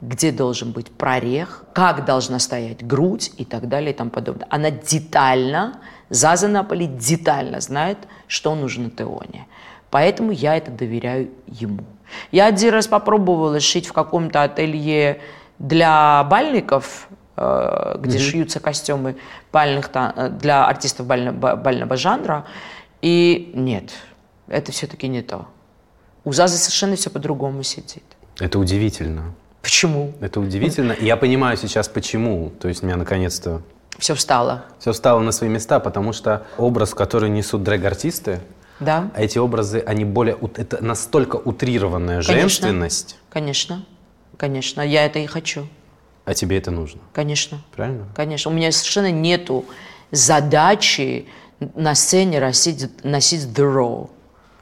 где 0.01 0.31
должен 0.31 0.71
быть 0.71 0.91
прорех, 0.91 1.65
как 1.73 2.05
должна 2.05 2.39
стоять 2.39 2.85
грудь 2.85 3.31
и 3.37 3.45
так 3.45 3.67
далее 3.67 3.91
и 3.91 3.95
тому 3.95 4.11
подобное. 4.11 4.47
Она 4.49 4.71
детально, 4.71 5.79
Заза 6.09 6.47
Наполи 6.47 6.87
детально 6.87 7.61
знает, 7.61 7.97
что 8.27 8.55
нужно 8.55 8.89
Теоне. 8.89 9.47
Поэтому 9.91 10.31
я 10.31 10.55
это 10.55 10.71
доверяю 10.71 11.29
ему. 11.47 11.83
Я 12.31 12.47
один 12.47 12.73
раз 12.73 12.87
попробовала 12.87 13.59
шить 13.59 13.87
в 13.87 13.93
каком-то 13.93 14.43
ателье 14.43 15.21
для 15.59 16.23
бальников, 16.23 17.07
э, 17.35 17.97
где 17.99 18.17
mm-hmm. 18.17 18.21
шьются 18.21 18.59
костюмы 18.59 19.17
бальных, 19.51 19.89
э, 19.93 20.29
для 20.29 20.65
артистов 20.65 21.05
бального, 21.05 21.55
бального 21.55 21.95
жанра. 21.95 22.45
И 23.01 23.51
нет, 23.53 23.91
это 24.47 24.71
все-таки 24.71 25.07
не 25.07 25.21
то. 25.21 25.47
У 26.23 26.33
Зазы 26.33 26.57
совершенно 26.57 26.95
все 26.95 27.09
по-другому 27.09 27.63
сидит. 27.63 28.03
Это 28.39 28.59
удивительно. 28.59 29.33
Почему? 29.61 30.13
Это 30.21 30.39
удивительно. 30.39 30.95
Я 30.99 31.17
понимаю 31.17 31.57
сейчас, 31.57 31.87
почему. 31.87 32.51
То 32.59 32.67
есть 32.67 32.83
меня 32.83 32.95
наконец-то... 32.95 33.61
Все 33.97 34.15
встало. 34.15 34.65
Все 34.79 34.93
встало 34.93 35.19
на 35.19 35.31
свои 35.31 35.49
места, 35.49 35.79
потому 35.79 36.13
что 36.13 36.45
образ, 36.57 36.93
который 36.93 37.29
несут 37.29 37.63
дрэг-артисты, 37.63 38.39
да. 38.79 39.11
А 39.13 39.21
эти 39.21 39.37
образы, 39.37 39.83
они 39.85 40.05
более... 40.05 40.37
Это 40.55 40.83
настолько 40.83 41.35
утрированная 41.35 42.23
конечно, 42.23 42.33
женственность. 42.33 43.17
Конечно, 43.29 43.85
конечно. 44.37 44.81
Я 44.81 45.05
это 45.05 45.19
и 45.19 45.25
хочу. 45.25 45.67
А 46.25 46.33
тебе 46.33 46.57
это 46.57 46.71
нужно? 46.71 47.01
Конечно. 47.13 47.61
Правильно? 47.75 48.07
Конечно. 48.15 48.51
У 48.51 48.53
меня 48.53 48.71
совершенно 48.71 49.11
нету 49.11 49.65
задачи 50.11 51.27
на 51.75 51.93
сцене 51.95 52.39
носить, 52.39 53.03
носить 53.03 53.41
the 53.41 53.65
raw. 53.65 54.09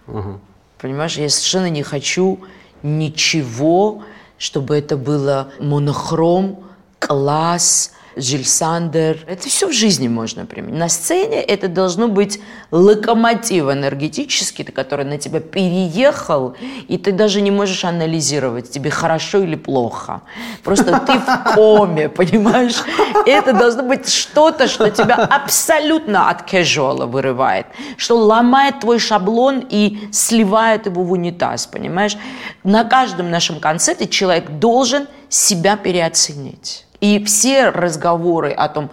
Угу. 0.08 0.40
Понимаешь, 0.80 1.18
я 1.18 1.30
совершенно 1.30 1.70
не 1.70 1.84
хочу 1.84 2.40
ничего, 2.82 4.04
чтобы 4.38 4.78
это 4.78 4.98
было 4.98 5.52
монохром, 5.60 6.64
класс, 7.00 7.92
Жиль 8.18 8.46
Сандер. 8.46 9.20
Это 9.28 9.48
все 9.48 9.68
в 9.68 9.74
жизни 9.74 10.08
можно 10.08 10.46
применить. 10.46 10.80
На 10.80 10.90
сцене 10.90 11.42
это 11.42 11.68
должно 11.68 12.08
быть 12.08 12.40
локомотив 12.72 13.66
энергетический, 13.66 14.66
который 14.66 15.06
на 15.06 15.18
тебя 15.18 15.40
переехал, 15.40 16.56
и 16.88 16.98
ты 16.98 17.12
даже 17.12 17.42
не 17.42 17.52
можешь 17.52 17.86
анализировать, 17.86 18.72
тебе 18.72 18.90
хорошо 18.90 19.40
или 19.40 19.56
плохо. 19.56 20.22
Просто 20.64 21.00
ты 21.00 21.20
в 21.20 21.54
коме, 21.56 22.10
понимаешь? 22.10 22.84
Это 23.26 23.54
должно 23.54 23.84
быть 23.84 24.10
что-то, 24.10 24.68
что 24.68 24.90
тебя 24.90 25.16
абсолютно 25.16 26.30
от 26.30 26.52
casual 26.52 27.06
вырывает, 27.06 27.68
что 27.98 28.18
ломает 28.18 28.80
твой 28.80 29.00
шаблон 29.00 29.64
и 29.70 30.10
сливает 30.12 30.88
его 30.88 31.04
в 31.04 31.12
унитаз, 31.12 31.68
понимаешь? 31.68 32.18
На 32.64 32.84
каждом 32.84 33.30
нашем 33.30 33.60
концерте 33.60 34.08
человек 34.08 34.50
должен 34.50 35.08
себя 35.30 35.78
переоценить. 35.78 36.87
И 37.00 37.24
все 37.24 37.70
разговоры 37.70 38.52
о 38.52 38.68
том, 38.70 38.90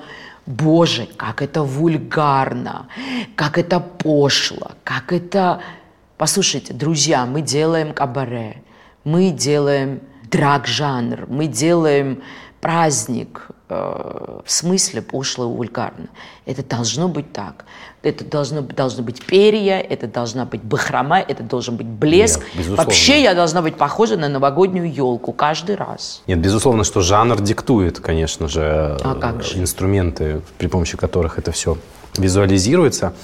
боже, 0.46 1.08
как 1.16 1.42
это 1.42 1.62
вульгарно, 1.62 2.88
как 3.34 3.58
это 3.58 3.80
пошло, 3.80 4.72
как 4.84 5.12
это... 5.12 5.60
Послушайте, 6.16 6.74
друзья, 6.74 7.26
мы 7.26 7.40
делаем 7.40 7.92
кабаре, 7.92 8.62
мы 9.04 9.30
делаем 9.30 10.00
драг-жанр, 10.30 11.26
мы 11.28 11.46
делаем 11.46 12.22
праздник, 12.60 13.48
э, 13.68 14.40
в 14.44 14.50
смысле 14.50 15.02
пошло 15.02 15.50
и 15.50 15.56
вульгарно. 15.56 16.08
Это 16.46 16.62
должно 16.62 17.08
быть 17.08 17.32
так. 17.32 17.64
Это 18.04 18.24
должно, 18.24 18.60
должно 18.60 19.02
быть 19.02 19.24
перья, 19.24 19.78
это 19.78 20.06
должна 20.06 20.44
быть 20.44 20.62
бахрома, 20.62 21.18
это 21.20 21.42
должен 21.42 21.76
быть 21.76 21.86
блеск. 21.86 22.42
Нет, 22.54 22.68
Вообще 22.68 23.22
я 23.22 23.34
должна 23.34 23.62
быть 23.62 23.76
похожа 23.76 24.16
на 24.18 24.28
новогоднюю 24.28 24.92
елку 24.92 25.32
каждый 25.32 25.76
раз. 25.76 26.22
Нет, 26.26 26.38
безусловно, 26.38 26.84
что 26.84 27.00
жанр 27.00 27.40
диктует, 27.40 28.00
конечно 28.00 28.46
же, 28.46 28.98
А 29.02 29.14
как 29.14 29.42
же? 29.42 29.58
инструменты, 29.58 30.42
при 30.58 30.66
помощи 30.66 30.98
которых 30.98 31.38
это 31.38 31.50
все 31.50 31.78
визуализируется. 32.18 33.14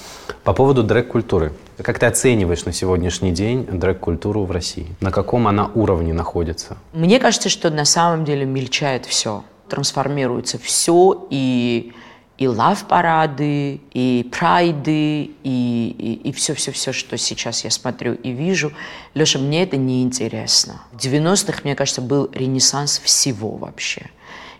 По 0.44 0.54
поводу 0.54 0.82
дрэк-культуры. 0.82 1.52
Как 1.82 1.98
ты 1.98 2.06
оцениваешь 2.06 2.64
на 2.64 2.72
сегодняшний 2.72 3.32
день 3.32 3.66
дрэк-культуру 3.70 4.44
в 4.44 4.50
России? 4.50 4.86
На 5.00 5.10
каком 5.10 5.46
она 5.46 5.70
уровне 5.74 6.14
находится? 6.14 6.78
Мне 6.94 7.20
кажется, 7.20 7.50
что 7.50 7.68
на 7.70 7.84
самом 7.84 8.24
деле 8.24 8.46
мельчает 8.46 9.04
все. 9.04 9.44
Трансформируется 9.68 10.58
все, 10.58 11.26
и, 11.30 11.92
и 12.40 12.48
лав-парады, 12.48 13.80
и 13.92 14.28
прайды, 14.32 15.30
и, 15.44 16.20
и, 16.24 16.32
все-все-все, 16.32 16.92
что 16.92 17.18
сейчас 17.18 17.64
я 17.64 17.70
смотрю 17.70 18.14
и 18.14 18.30
вижу. 18.30 18.72
Леша, 19.14 19.38
мне 19.38 19.62
это 19.62 19.76
неинтересно. 19.76 20.80
В 20.90 20.96
90-х, 20.96 21.60
мне 21.64 21.76
кажется, 21.76 22.00
был 22.00 22.30
ренессанс 22.32 22.98
всего 22.98 23.50
вообще. 23.50 24.06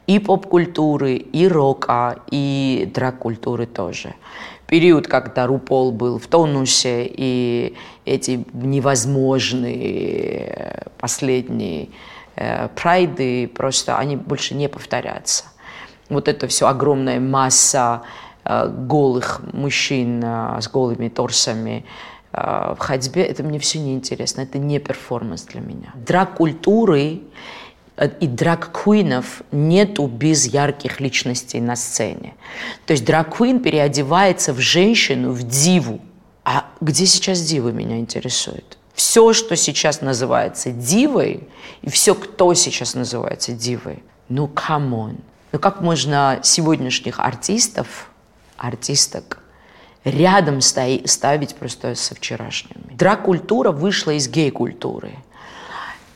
И 0.07 0.19
поп-культуры, 0.19 1.15
и 1.15 1.49
рока, 1.49 2.19
и 2.31 2.91
драг-культуры 2.95 3.67
тоже 3.67 4.15
период, 4.71 5.07
когда 5.09 5.49
Рупол 5.49 5.91
был 5.91 6.21
в 6.21 6.29
тонусе, 6.29 7.05
и 7.05 7.75
эти 8.05 8.45
невозможные 8.53 10.85
последние 10.97 11.89
э, 12.37 12.69
прайды, 12.77 13.49
просто 13.49 13.99
они 13.99 14.15
больше 14.15 14.55
не 14.55 14.69
повторятся. 14.69 15.47
Вот 16.11 16.29
это 16.29 16.47
все 16.49 16.67
огромная 16.67 17.21
масса 17.21 18.03
э, 18.45 18.69
голых 18.69 19.41
мужчин 19.53 20.23
э, 20.23 20.61
с 20.61 20.69
голыми 20.69 21.09
торсами 21.09 21.87
э, 22.33 22.75
в 22.77 22.79
ходьбе, 22.79 23.23
это 23.23 23.43
мне 23.43 23.59
все 23.59 23.79
неинтересно, 23.79 24.43
это 24.43 24.59
не 24.59 24.79
перформанс 24.81 25.43
для 25.45 25.61
меня. 25.61 25.93
Драг-культуры 25.95 27.21
и 28.19 28.27
драг-квинов 28.27 29.43
нету 29.53 30.07
без 30.07 30.47
ярких 30.47 31.01
личностей 31.01 31.61
на 31.61 31.77
сцене. 31.77 32.35
То 32.87 32.93
есть 32.93 33.05
драг-квин 33.05 33.61
переодевается 33.61 34.53
в 34.53 34.59
женщину, 34.59 35.33
в 35.33 35.43
диву. 35.43 36.01
А 36.45 36.65
где 36.81 37.07
сейчас 37.07 37.41
дивы 37.43 37.73
меня 37.73 37.99
интересует? 37.99 38.79
Все, 38.95 39.33
что 39.33 39.55
сейчас 39.57 40.01
называется 40.01 40.71
дивой, 40.71 41.49
и 41.83 41.91
все, 41.91 42.15
кто 42.15 42.55
сейчас 42.55 42.95
называется 42.95 43.53
дивой, 43.53 44.03
ну, 44.29 44.49
come 44.49 44.89
on. 44.89 45.19
Ну, 45.53 45.59
как 45.59 45.81
можно 45.81 46.41
сегодняшних 46.43 47.19
артистов, 47.19 48.11
артисток, 48.57 49.39
рядом 50.05 50.61
ставить 50.61 51.57
просто 51.57 51.95
со 51.95 52.15
вчерашними? 52.15 52.95
Drag 52.95 53.20
культура 53.20 53.71
вышла 53.73 54.13
из 54.13 54.29
гей-культуры– 54.29 55.15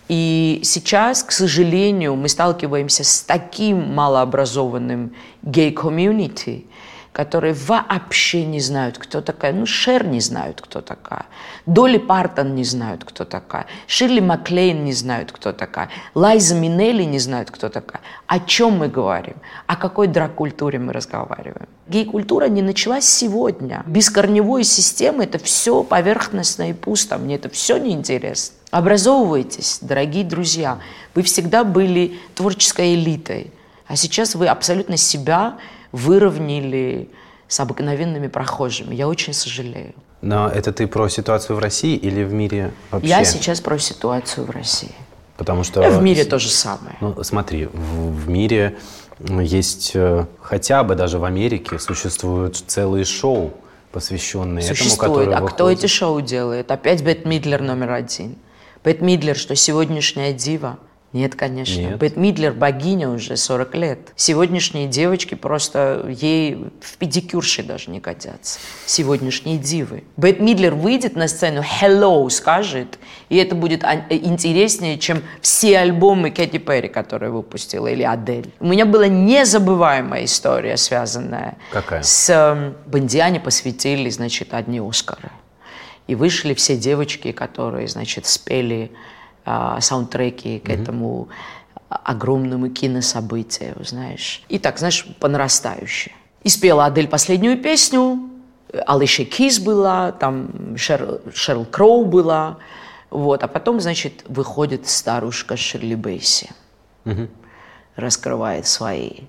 и 0.08 0.60
сейчас, 0.62 1.22
к 1.22 1.32
сожалению, 1.32 2.14
мы 2.14 2.28
сталкиваемся 2.28 3.04
с 3.04 3.22
таким 3.22 3.94
малообразованным 3.94 5.14
гей-комьюнити, 5.42 6.66
которые 7.14 7.54
вообще 7.54 8.44
не 8.44 8.58
знают, 8.58 8.98
кто 8.98 9.20
такая. 9.20 9.52
Ну, 9.52 9.66
Шер 9.66 10.04
не 10.04 10.18
знают, 10.18 10.60
кто 10.60 10.80
такая. 10.80 11.26
Долли 11.64 11.98
Партон 11.98 12.56
не 12.56 12.64
знают, 12.64 13.04
кто 13.04 13.24
такая. 13.24 13.66
Ширли 13.86 14.18
Маклейн 14.18 14.84
не 14.84 14.92
знают, 14.92 15.30
кто 15.30 15.52
такая. 15.52 15.90
Лайза 16.16 16.56
Минелли 16.56 17.04
не 17.04 17.20
знают, 17.20 17.52
кто 17.52 17.68
такая. 17.68 18.02
О 18.26 18.40
чем 18.40 18.78
мы 18.78 18.88
говорим? 18.88 19.36
О 19.68 19.76
какой 19.76 20.08
драг-культуре 20.08 20.80
мы 20.80 20.92
разговариваем? 20.92 21.68
Гей-культура 21.86 22.46
не 22.46 22.62
началась 22.62 23.04
сегодня. 23.04 23.84
Без 23.86 24.10
корневой 24.10 24.64
системы 24.64 25.22
это 25.22 25.38
все 25.38 25.84
поверхностно 25.84 26.70
и 26.70 26.72
пусто. 26.72 27.16
Мне 27.16 27.36
это 27.36 27.48
все 27.48 27.76
неинтересно. 27.76 28.56
Образовывайтесь, 28.72 29.78
дорогие 29.80 30.24
друзья. 30.24 30.80
Вы 31.14 31.22
всегда 31.22 31.62
были 31.62 32.18
творческой 32.34 32.94
элитой. 32.94 33.52
А 33.86 33.94
сейчас 33.94 34.34
вы 34.34 34.48
абсолютно 34.48 34.96
себя 34.96 35.58
выровняли 35.94 37.08
с 37.46 37.60
обыкновенными 37.60 38.26
прохожими. 38.26 38.94
Я 38.96 39.06
очень 39.06 39.32
сожалею. 39.32 39.94
Но 40.22 40.48
это 40.48 40.72
ты 40.72 40.88
про 40.88 41.08
ситуацию 41.08 41.54
в 41.54 41.60
России 41.60 41.94
или 41.94 42.24
в 42.24 42.32
мире 42.32 42.72
вообще? 42.90 43.08
Я 43.08 43.24
сейчас 43.24 43.60
про 43.60 43.78
ситуацию 43.78 44.44
в 44.44 44.50
России. 44.50 44.94
Потому 45.36 45.62
что... 45.62 45.82
И 45.82 45.90
в 45.90 46.02
мире 46.02 46.24
то 46.24 46.38
же 46.40 46.48
самое. 46.48 46.96
Ну, 47.00 47.22
смотри, 47.22 47.66
в, 47.66 48.24
в 48.24 48.28
мире 48.28 48.76
есть, 49.20 49.92
э, 49.94 50.26
хотя 50.40 50.82
бы 50.82 50.96
даже 50.96 51.18
в 51.18 51.24
Америке 51.24 51.78
существуют 51.78 52.56
целые 52.56 53.04
шоу, 53.04 53.52
посвященные 53.92 54.62
Существует. 54.62 54.94
этому, 54.94 55.12
которые 55.12 55.36
А 55.36 55.40
выходят. 55.40 55.54
кто 55.54 55.70
эти 55.70 55.86
шоу 55.86 56.20
делает? 56.20 56.70
Опять 56.72 57.02
Бет 57.02 57.24
Мидлер 57.24 57.62
номер 57.62 57.92
один. 57.92 58.34
Бет 58.84 59.00
Мидлер, 59.00 59.36
что 59.36 59.54
сегодняшняя 59.54 60.32
дива– 60.32 60.78
нет, 61.14 61.36
конечно. 61.36 61.80
Нет. 61.80 61.98
Бет 61.98 62.16
Мидлер 62.16 62.52
богиня 62.52 63.08
уже 63.08 63.36
40 63.36 63.74
лет. 63.76 63.98
Сегодняшние 64.16 64.88
девочки 64.88 65.36
просто 65.36 66.04
ей 66.08 66.72
в 66.80 66.96
педикюрши 66.96 67.62
даже 67.62 67.92
не 67.92 68.00
годятся. 68.00 68.58
Сегодняшние 68.84 69.58
дивы. 69.58 70.02
Бет 70.16 70.40
Мидлер 70.40 70.74
выйдет 70.74 71.14
на 71.14 71.28
сцену, 71.28 71.62
hello 71.62 72.28
скажет, 72.30 72.98
и 73.28 73.36
это 73.36 73.54
будет 73.54 73.84
интереснее, 74.10 74.98
чем 74.98 75.22
все 75.40 75.78
альбомы 75.78 76.32
Кэти 76.32 76.58
Перри, 76.58 76.88
которые 76.88 77.30
выпустила, 77.30 77.86
или 77.86 78.02
Адель. 78.02 78.52
У 78.58 78.66
меня 78.66 78.84
была 78.84 79.06
незабываемая 79.06 80.24
история, 80.24 80.76
связанная 80.76 81.58
Какая? 81.70 82.02
с... 82.02 82.28
Э, 82.28 82.72
Бондиане 82.86 83.38
посвятили, 83.38 84.10
значит, 84.10 84.52
одни 84.52 84.80
Оскары. 84.80 85.30
И 86.08 86.16
вышли 86.16 86.54
все 86.54 86.76
девочки, 86.76 87.30
которые, 87.30 87.86
значит, 87.86 88.26
спели 88.26 88.90
а, 89.44 89.80
саундтреки 89.80 90.58
к 90.58 90.68
этому 90.68 91.28
огромному 91.88 92.70
кинособытию, 92.70 93.76
знаешь. 93.84 94.42
И 94.48 94.58
так, 94.58 94.78
знаешь, 94.78 95.06
по 95.20 95.28
нарастающей. 95.28 96.12
И 96.42 96.48
спела 96.48 96.86
Адель 96.86 97.08
последнюю 97.08 97.62
песню, 97.62 98.30
Алиша 98.86 99.24
Кис 99.24 99.60
была, 99.60 100.12
там 100.12 100.76
Шер, 100.76 101.20
Шерл 101.32 101.64
Кроу 101.64 102.04
была, 102.04 102.58
вот. 103.10 103.44
А 103.44 103.48
потом, 103.48 103.80
значит, 103.80 104.24
выходит 104.28 104.88
старушка 104.88 105.56
Шерли 105.56 105.94
Бейси, 105.94 106.50
Мгм. 107.04 107.28
раскрывает 107.96 108.66
свои 108.66 109.20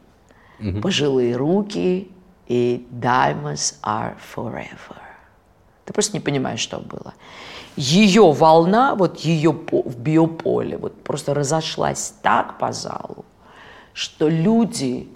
пожилые 0.82 1.36
руки 1.36 2.10
и 2.48 2.88
«Diamonds 2.92 3.76
are 3.84 4.16
forever». 4.36 5.05
Ты 5.86 5.94
просто 5.94 6.14
не 6.14 6.20
понимаешь, 6.20 6.60
что 6.60 6.80
было. 6.80 7.14
Ее 7.76 8.32
волна, 8.32 8.96
вот 8.96 9.20
ее 9.20 9.52
в 9.52 9.98
биополе, 10.00 10.78
вот 10.78 11.04
просто 11.04 11.34
разошлась 11.34 12.14
так 12.22 12.58
по 12.58 12.72
залу, 12.72 13.26
что 13.94 14.28
люди 14.28 15.08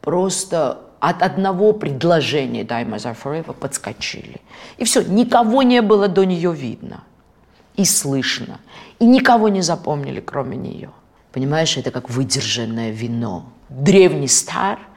просто 0.00 0.80
от 1.00 1.22
одного 1.22 1.72
предложения 1.72 2.64
«Diamonds 2.64 3.04
are 3.04 3.16
forever» 3.16 3.52
подскочили. 3.52 4.40
И 4.78 4.84
все, 4.84 5.02
никого 5.02 5.62
не 5.62 5.82
было 5.82 6.08
до 6.08 6.24
нее 6.24 6.52
видно 6.52 7.04
и 7.76 7.84
слышно. 7.84 8.60
И 8.98 9.06
никого 9.06 9.48
не 9.48 9.62
запомнили, 9.62 10.20
кроме 10.20 10.56
нее. 10.56 10.90
Понимаешь, 11.32 11.76
это 11.76 11.92
как 11.92 12.10
выдержанное 12.10 12.90
вино. 12.90 13.44
Древний 13.68 14.28
стар– 14.28 14.78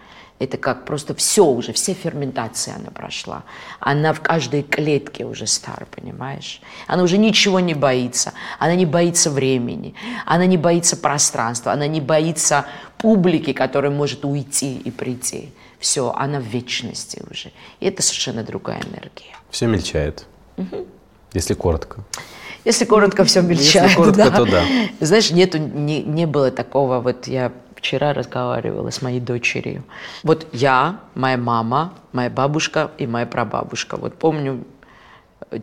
это 0.41 0.57
как 0.57 0.85
просто 0.85 1.13
все 1.13 1.45
уже, 1.45 1.71
все 1.71 1.93
ферментации 1.93 2.73
она 2.75 2.89
прошла. 2.89 3.43
Она 3.79 4.11
в 4.11 4.21
каждой 4.21 4.63
клетке 4.63 5.23
уже 5.23 5.45
стар, 5.45 5.85
понимаешь? 5.95 6.61
Она 6.87 7.03
уже 7.03 7.19
ничего 7.19 7.59
не 7.59 7.75
боится. 7.75 8.33
Она 8.57 8.73
не 8.73 8.87
боится 8.87 9.29
времени. 9.29 9.93
Она 10.25 10.47
не 10.47 10.57
боится 10.57 10.97
пространства. 10.97 11.71
Она 11.71 11.85
не 11.85 12.01
боится 12.01 12.65
публики, 12.97 13.53
которая 13.53 13.91
может 13.91 14.25
уйти 14.25 14.77
и 14.77 14.89
прийти. 14.89 15.51
Все, 15.79 16.11
она 16.17 16.39
в 16.39 16.45
вечности 16.45 17.21
уже. 17.29 17.51
И 17.79 17.85
это 17.85 18.01
совершенно 18.01 18.43
другая 18.43 18.79
энергия. 18.79 19.37
Все 19.51 19.67
мельчает. 19.67 20.25
Если 21.33 21.53
коротко. 21.53 22.03
Если 22.65 22.85
коротко, 22.85 23.23
все 23.25 23.41
мельчает. 23.41 23.95
коротко, 23.95 24.17
да. 24.17 24.31
то 24.31 24.45
да. 24.45 24.63
Знаешь, 24.99 25.29
нету, 25.29 25.59
не, 25.59 26.01
не 26.01 26.25
было 26.25 26.49
такого, 26.49 26.99
вот 26.99 27.27
я 27.27 27.51
вчера 27.81 28.13
разговаривала 28.13 28.91
с 28.91 29.01
моей 29.01 29.19
дочерью. 29.19 29.83
Вот 30.23 30.47
я, 30.53 31.01
моя 31.15 31.37
мама, 31.37 31.93
моя 32.13 32.29
бабушка 32.29 32.91
и 32.99 33.07
моя 33.07 33.25
прабабушка. 33.25 33.97
Вот 33.97 34.13
помню 34.13 34.63
э, 35.49 35.61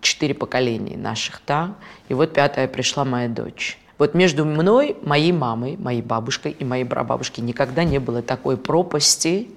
четыре 0.00 0.34
поколения 0.34 0.96
наших, 0.96 1.40
да, 1.46 1.76
и 2.08 2.14
вот 2.14 2.32
пятая 2.32 2.66
пришла 2.66 3.04
моя 3.04 3.28
дочь. 3.28 3.78
Вот 3.98 4.14
между 4.14 4.44
мной, 4.44 4.96
моей 5.02 5.30
мамой, 5.30 5.76
моей 5.76 6.02
бабушкой 6.02 6.50
и 6.50 6.64
моей 6.64 6.84
прабабушкой 6.84 7.44
никогда 7.44 7.84
не 7.84 8.00
было 8.00 8.20
такой 8.20 8.56
пропасти 8.56 9.50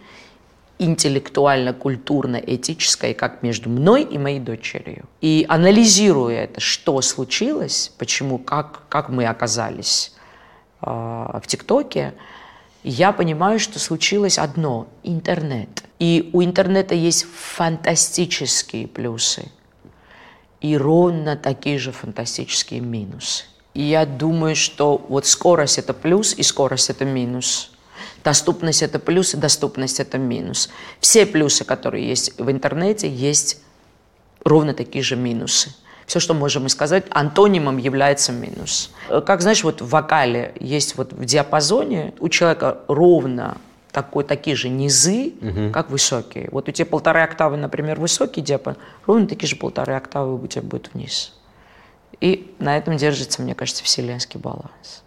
интеллектуально-культурно-этической, 0.77 3.15
как 3.15 3.41
между 3.41 3.71
мной 3.71 4.03
и 4.03 4.19
моей 4.19 4.39
дочерью. 4.39 5.05
И 5.21 5.47
анализируя 5.49 6.43
это, 6.43 6.59
что 6.59 7.01
случилось, 7.01 7.91
почему, 7.97 8.37
как, 8.37 8.81
как 8.87 9.09
мы 9.09 9.25
оказались 9.25 10.13
в 10.81 11.41
ТикТоке, 11.47 12.13
я 12.83 13.11
понимаю, 13.11 13.59
что 13.59 13.79
случилось 13.79 14.37
одно– 14.37 14.87
интернет. 15.03 15.83
И 15.99 16.29
у 16.33 16.43
интернета 16.43 16.95
есть 16.95 17.25
фантастические 17.25 18.87
плюсы 18.87 19.51
и 20.61 20.77
ровно 20.77 21.35
такие 21.35 21.77
же 21.77 21.91
фантастические 21.91 22.81
минусы. 22.81 23.45
И 23.73 23.83
я 23.83 24.05
думаю, 24.05 24.55
что 24.55 25.05
вот 25.09 25.25
скорость– 25.27 25.77
это 25.79 25.93
плюс 25.93 26.33
и 26.33 26.43
скорость– 26.43 26.89
это 26.91 27.05
минус. 27.05 27.71
Доступность– 28.23 28.81
это 28.83 28.99
плюс 28.99 29.33
и 29.33 29.37
доступность– 29.37 29.99
это 30.01 30.17
минус. 30.17 30.69
Все 30.99 31.25
плюсы, 31.25 31.63
которые 31.63 32.07
есть 32.07 32.39
в 32.39 32.49
интернете, 32.49 33.09
есть 33.09 33.61
ровно 34.43 34.73
такие 34.73 35.03
же 35.03 35.15
минусы. 35.15 35.75
Все, 36.07 36.21
что 36.21 36.33
можем 36.33 36.69
сказать, 36.69 37.03
антонимом 37.09 37.77
является 37.77 38.31
минус. 38.31 38.91
Как 39.09 39.41
знаешь, 39.41 39.65
вот 39.65 39.81
в 39.81 39.89
вокале 39.89 40.53
есть 40.57 40.97
вот 40.97 41.11
в 41.11 41.25
диапазоне 41.25 42.13
у 42.19 42.29
человека 42.29 42.77
ровно 42.87 43.57
такой, 43.91 44.23
такие 44.23 44.55
же 44.55 44.69
низы, 44.69 45.33
угу. 45.41 45.71
как 45.73 45.89
высокие. 45.89 46.47
Вот 46.53 46.69
у 46.69 46.71
тебя 46.71 46.85
полторы 46.85 47.21
октавы, 47.23 47.57
например, 47.57 47.99
высокий 47.99 48.39
диапазон, 48.39 48.81
ровно 49.05 49.27
такие 49.27 49.49
же 49.49 49.57
полторы 49.57 49.95
октавы 49.95 50.41
у 50.41 50.47
тебя 50.47 50.61
будет 50.61 50.91
вниз. 50.93 51.33
И 52.21 52.55
на 52.59 52.77
этом 52.77 52.95
держится, 52.95 53.41
мне 53.41 53.53
кажется, 53.53 53.83
вселенский 53.83 54.39
баланс. 54.39 55.03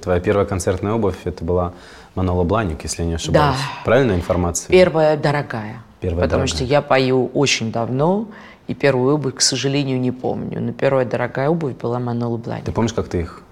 Твоя 0.00 0.20
первая 0.20 0.46
концертная 0.46 0.92
обувь– 0.92 1.16
это 1.24 1.44
была 1.44 1.74
Манола 2.14 2.44
Бланик, 2.44 2.84
если 2.84 3.02
не 3.02 3.14
ошибаюсь. 3.14 3.56
Да. 3.56 3.84
Правильная 3.84 4.14
информация? 4.14 4.70
Первая 4.70 5.16
дорогая. 5.16 5.82
Первая 6.00 6.24
потому 6.24 6.42
дорогая. 6.46 6.56
что 6.56 6.64
я 6.64 6.82
пою 6.82 7.26
очень 7.34 7.72
давно, 7.72 8.28
и 8.66 8.74
первую 8.74 9.14
обувь, 9.14 9.34
к 9.36 9.40
сожалению, 9.40 9.98
не 10.00 10.12
помню. 10.12 10.60
Но 10.60 10.72
первая 10.72 11.04
дорогая 11.06 11.48
обувь 11.48 11.74
была 11.76 11.98
Манола 11.98 12.36
Бланик. 12.36 12.64
Ты 12.64 12.72
помнишь, 12.72 12.92
как 12.92 13.08
ты 13.08 13.20
их 13.20 13.42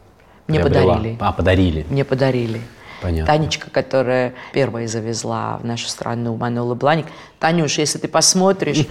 Мне 0.46 0.60
приобрела? 0.60 0.94
подарили. 0.94 1.16
А, 1.20 1.32
подарили. 1.32 1.86
Мне 1.88 2.04
подарили. 2.04 2.60
Понятно. 3.02 3.26
Танечка, 3.32 3.70
которая 3.70 4.34
первая 4.52 4.86
завезла 4.88 5.58
в 5.60 5.64
нашу 5.64 5.88
страну 5.88 6.36
Манола 6.36 6.74
Бланик. 6.74 7.06
Танюш, 7.38 7.78
если 7.78 7.98
ты 7.98 8.08
посмотришь, 8.08 8.86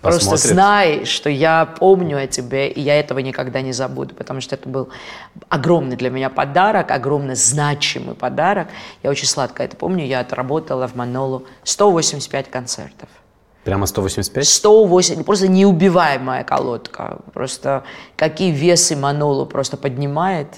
просто 0.00 0.30
Посмотрит. 0.30 0.52
знай, 0.52 1.04
что 1.04 1.30
я 1.30 1.66
помню 1.66 2.22
о 2.22 2.26
тебе, 2.26 2.68
и 2.68 2.80
я 2.80 2.98
этого 2.98 3.18
никогда 3.18 3.60
не 3.60 3.72
забуду, 3.72 4.14
потому 4.14 4.40
что 4.40 4.54
это 4.54 4.68
был 4.68 4.88
огромный 5.48 5.96
для 5.96 6.10
меня 6.10 6.30
подарок, 6.30 6.90
огромно 6.90 7.34
значимый 7.34 8.14
подарок. 8.14 8.68
Я 9.02 9.10
очень 9.10 9.26
сладко 9.26 9.62
это 9.62 9.76
помню. 9.76 10.06
Я 10.06 10.20
отработала 10.20 10.86
в 10.88 10.94
Манолу 10.94 11.44
185 11.64 12.50
концертов. 12.50 13.08
Прямо 13.64 13.86
185? 13.86 14.46
108, 14.48 15.24
просто 15.24 15.48
неубиваемая 15.48 16.44
колодка. 16.44 17.18
Просто 17.34 17.84
какие 18.16 18.52
весы 18.52 18.96
Манолу 18.96 19.44
просто 19.44 19.76
поднимает. 19.76 20.48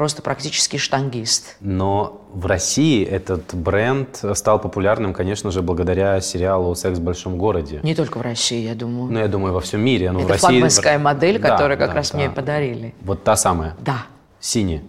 Просто 0.00 0.22
практически 0.22 0.78
штангист. 0.78 1.56
Но 1.60 2.22
в 2.32 2.46
России 2.46 3.04
этот 3.04 3.52
бренд 3.54 4.24
стал 4.32 4.58
популярным, 4.58 5.12
конечно 5.12 5.50
же, 5.50 5.60
благодаря 5.60 6.18
сериалу 6.22 6.74
«Секс 6.74 6.98
в 6.98 7.02
большом 7.02 7.36
городе». 7.36 7.80
Не 7.82 7.94
только 7.94 8.16
в 8.16 8.22
России, 8.22 8.66
я 8.66 8.74
думаю. 8.74 9.12
Ну, 9.12 9.18
я 9.18 9.28
думаю, 9.28 9.52
во 9.52 9.60
всем 9.60 9.82
мире. 9.82 10.10
Но 10.10 10.20
в 10.20 10.22
Это 10.22 10.32
России... 10.32 10.46
флагманская 10.46 10.98
модель, 10.98 11.38
Да, 11.38 11.50
которую 11.50 11.76
как 11.76 11.90
да, 11.90 11.96
раз 11.96 12.12
да. 12.12 12.16
мне 12.16 12.30
подарили. 12.30 12.94
Вот 13.02 13.24
та 13.24 13.36
самая, 13.36 13.76
Да. 13.80 14.06
синяя. 14.40 14.82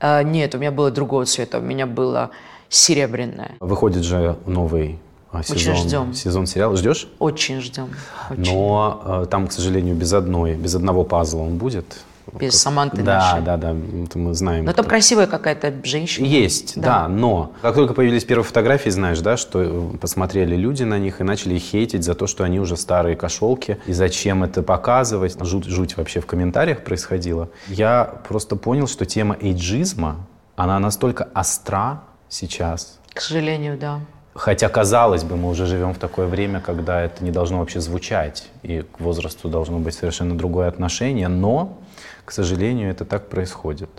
А, 0.00 0.22
нет, 0.22 0.54
у 0.54 0.58
меня 0.58 0.70
было 0.70 0.90
другого 0.90 1.26
цвета. 1.26 1.58
У 1.58 1.60
меня 1.60 1.86
было 1.86 2.30
серебряное. 2.70 3.56
Выходит 3.60 4.04
же 4.04 4.38
новый 4.46 5.00
а, 5.32 5.42
сезон, 5.42 5.76
ждем. 5.76 6.14
сезон 6.14 6.46
сериала. 6.46 6.74
Ждешь? 6.76 7.08
Очень 7.18 7.60
ждем. 7.60 7.90
Очень. 8.30 8.54
Но 8.54 9.02
э, 9.04 9.26
там, 9.30 9.48
к 9.48 9.52
сожалению, 9.52 9.96
без 9.96 10.14
одной, 10.14 10.54
без 10.54 10.74
одного 10.74 11.04
пазла 11.04 11.42
он 11.42 11.58
будет. 11.58 11.98
Без 12.38 12.60
Саманты 12.60 13.02
Да, 13.02 13.18
нашей. 13.18 13.42
да, 13.44 13.56
да, 13.56 13.74
это 14.04 14.18
мы 14.18 14.34
знаем. 14.34 14.64
Но 14.64 14.72
там 14.72 14.84
кто. 14.84 14.90
красивая 14.90 15.26
какая-то 15.26 15.74
женщина. 15.84 16.24
Есть, 16.26 16.74
да. 16.80 17.02
Да. 17.02 17.08
но 17.08 17.52
как 17.62 17.74
только 17.74 17.94
появились 17.94 18.24
первые 18.24 18.44
фотографии, 18.44 18.90
знаешь, 18.90 19.20
да, 19.20 19.36
что 19.36 19.62
э, 19.62 19.96
посмотрели 19.98 20.54
люди 20.56 20.82
на 20.84 20.98
них 20.98 21.20
и 21.20 21.24
начали 21.24 21.54
их 21.54 21.62
хейтить 21.62 22.04
за 22.04 22.14
то, 22.14 22.26
что 22.26 22.44
они 22.44 22.60
уже 22.60 22.76
старые 22.76 23.16
кошелки, 23.16 23.78
и 23.86 23.92
зачем 23.92 24.42
это 24.44 24.62
показывать. 24.62 25.36
Жуть, 25.44 25.64
жуть 25.66 25.96
вообще 25.96 26.20
в 26.20 26.26
комментариях 26.26 26.84
происходила. 26.84 27.48
Я 27.68 28.04
просто 28.28 28.56
понял, 28.56 28.86
что 28.86 29.06
тема 29.06 29.36
эйджизма, 29.40 30.16
она 30.56 30.78
настолько 30.78 31.28
остра 31.34 32.02
сейчас, 32.28 32.98
К 33.12 33.20
сожалению, 33.20 33.76
да. 33.78 34.00
Хотя, 34.34 34.68
казалось 34.68 35.24
бы, 35.24 35.36
мы 35.36 35.48
уже 35.50 35.66
живем 35.66 35.92
в 35.92 35.98
такое 35.98 36.26
время, 36.28 36.60
когда 36.60 37.02
это 37.02 37.24
не 37.24 37.32
должно 37.32 37.58
вообще 37.58 37.80
звучать, 37.80 38.48
и 38.62 38.82
к 38.82 39.00
возрасту 39.00 39.48
должно 39.48 39.78
быть 39.80 39.94
совершенно 39.94 40.38
другое 40.38 40.68
отношение, 40.68 41.26
но, 41.28 41.78
к 42.24 42.32
сожалению, 42.32 42.90
это 42.90 43.04
так 43.04 43.28
происходит. 43.28 43.90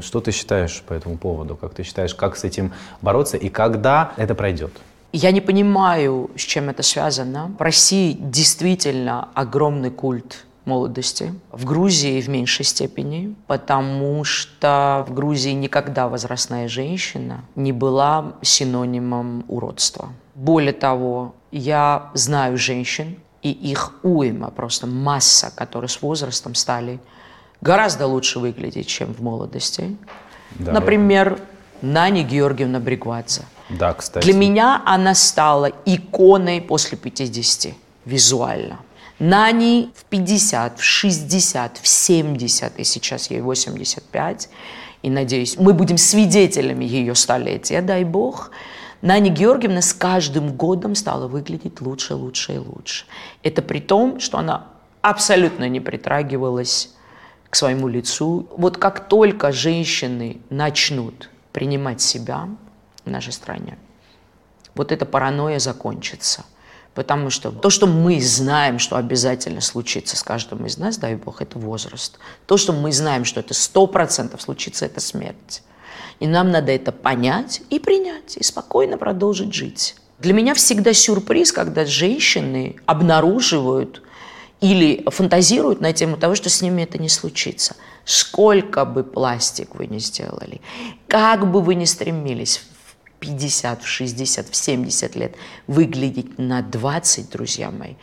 Что 0.00 0.20
ты 0.20 0.32
считаешь 0.32 0.82
по 0.82 0.94
этому 0.94 1.18
поводу? 1.18 1.56
Как 1.56 1.74
ты 1.74 1.82
считаешь, 1.82 2.14
как 2.14 2.36
с 2.36 2.44
этим 2.44 2.72
бороться 3.02 3.36
и 3.36 3.48
когда 3.48 4.12
это 4.16 4.34
пройдет? 4.34 4.72
Я 5.12 5.30
не 5.30 5.42
понимаю, 5.42 6.30
с 6.36 6.40
чем 6.40 6.70
это 6.70 6.82
связано. 6.82 7.54
В 7.58 7.62
России 7.62 8.16
действительно 8.18 9.28
огромный 9.34 9.90
культ 9.90 10.46
молодости. 10.64 11.34
В 11.50 11.64
Грузии 11.64 12.20
в 12.20 12.28
меньшей 12.28 12.64
степени, 12.64 13.34
потому 13.46 14.24
что 14.24 15.04
в 15.08 15.12
Грузии 15.12 15.50
никогда 15.50 16.08
возрастная 16.08 16.68
женщина 16.68 17.44
не 17.56 17.72
была 17.72 18.34
синонимом 18.42 19.44
уродства. 19.48 20.10
Более 20.34 20.72
того, 20.72 21.34
я 21.50 22.10
знаю 22.14 22.56
женщин, 22.56 23.18
и 23.42 23.50
их 23.50 23.92
уйма, 24.02 24.50
просто 24.50 24.86
масса, 24.86 25.52
которые 25.54 25.88
с 25.88 26.00
возрастом 26.00 26.54
стали 26.54 27.00
гораздо 27.62 28.06
лучше 28.06 28.38
выглядеть, 28.38 28.88
чем 28.88 29.14
в 29.14 29.22
молодости. 29.22 29.96
Да. 30.58 30.72
Например, 30.72 31.38
Нани 31.80 32.22
Георгиевна 32.22 32.78
Бригвадзе. 32.80 33.42
Да, 33.70 33.94
кстати. 33.94 34.24
Для 34.24 34.34
меня 34.34 34.82
она 34.84 35.14
стала 35.14 35.70
иконой 35.86 36.60
после 36.60 36.98
50 36.98 37.74
визуально. 38.04 38.80
Нани 39.18 39.92
в 39.94 40.04
50, 40.04 40.78
в 40.78 40.82
60, 40.82 41.78
в 41.78 41.86
70, 41.86 42.78
и 42.78 42.84
сейчас 42.84 43.30
ей 43.30 43.40
85. 43.40 44.48
И 45.02 45.10
надеюсь, 45.10 45.56
мы 45.56 45.72
будем 45.72 45.96
свидетелями 45.96 46.84
ее 46.84 47.14
столетия, 47.14 47.82
дай 47.82 48.04
бог. 48.04 48.50
Нани 49.00 49.30
Георгиевна 49.30 49.82
с 49.82 49.92
каждым 49.92 50.52
годом 50.52 50.94
стала 50.94 51.26
выглядеть 51.26 51.80
лучше, 51.80 52.14
лучше 52.14 52.54
и 52.54 52.58
лучше. 52.58 53.06
Это 53.42 53.62
при 53.62 53.80
том, 53.80 54.20
что 54.20 54.38
она 54.38 54.66
абсолютно 55.00 55.68
не 55.68 55.80
притрагивалась 55.80 56.90
к 57.52 57.56
своему 57.56 57.86
лицу. 57.86 58.48
Вот 58.56 58.78
как 58.78 59.08
только 59.08 59.52
женщины 59.52 60.40
начнут 60.48 61.28
принимать 61.52 62.00
себя 62.00 62.48
в 63.04 63.10
нашей 63.10 63.34
стране, 63.34 63.76
вот 64.74 64.90
эта 64.90 65.04
паранойя 65.04 65.58
закончится. 65.58 66.46
Потому 66.94 67.28
что 67.28 67.50
то, 67.52 67.68
что 67.68 67.86
мы 67.86 68.22
знаем, 68.22 68.78
что 68.78 68.96
обязательно 68.96 69.60
случится 69.60 70.16
с 70.16 70.22
каждым 70.22 70.64
из 70.64 70.78
нас, 70.78 70.96
дай 70.96 71.14
бог, 71.14 71.42
это 71.42 71.58
возраст. 71.58 72.18
То, 72.46 72.56
что 72.56 72.72
мы 72.72 72.90
знаем, 72.90 73.26
что 73.26 73.40
это 73.40 73.52
сто 73.52 73.86
процентов 73.86 74.40
случится, 74.40 74.86
это 74.86 75.00
смерть. 75.00 75.62
И 76.20 76.26
нам 76.26 76.50
надо 76.50 76.72
это 76.72 76.90
понять 76.90 77.60
и 77.68 77.78
принять, 77.78 78.38
и 78.38 78.42
спокойно 78.42 78.96
продолжить 78.96 79.52
жить. 79.52 79.96
Для 80.18 80.32
меня 80.32 80.54
всегда 80.54 80.94
сюрприз, 80.94 81.52
когда 81.52 81.84
женщины 81.84 82.76
обнаруживают 82.86 84.00
или 84.62 85.04
фантазируют 85.10 85.80
на 85.80 85.92
тему 85.92 86.16
того, 86.16 86.36
что 86.36 86.48
с 86.48 86.62
ними 86.62 86.82
это 86.82 86.96
не 86.96 87.08
случится. 87.08 87.76
Сколько 88.04 88.84
бы 88.84 89.02
пластик 89.02 89.74
вы 89.74 89.88
ни 89.88 89.98
сделали, 89.98 90.60
как 91.08 91.50
бы 91.50 91.60
вы 91.60 91.74
ни 91.74 91.84
стремились 91.84 92.58
в 92.58 92.94
50, 93.18 93.82
в 93.82 93.86
60, 93.86 94.48
в 94.48 94.56
70 94.56 95.16
лет 95.16 95.34
выглядеть 95.66 96.38
на 96.38 96.62
20, 96.62 97.30
друзья 97.30 97.70
мои, 97.70 97.94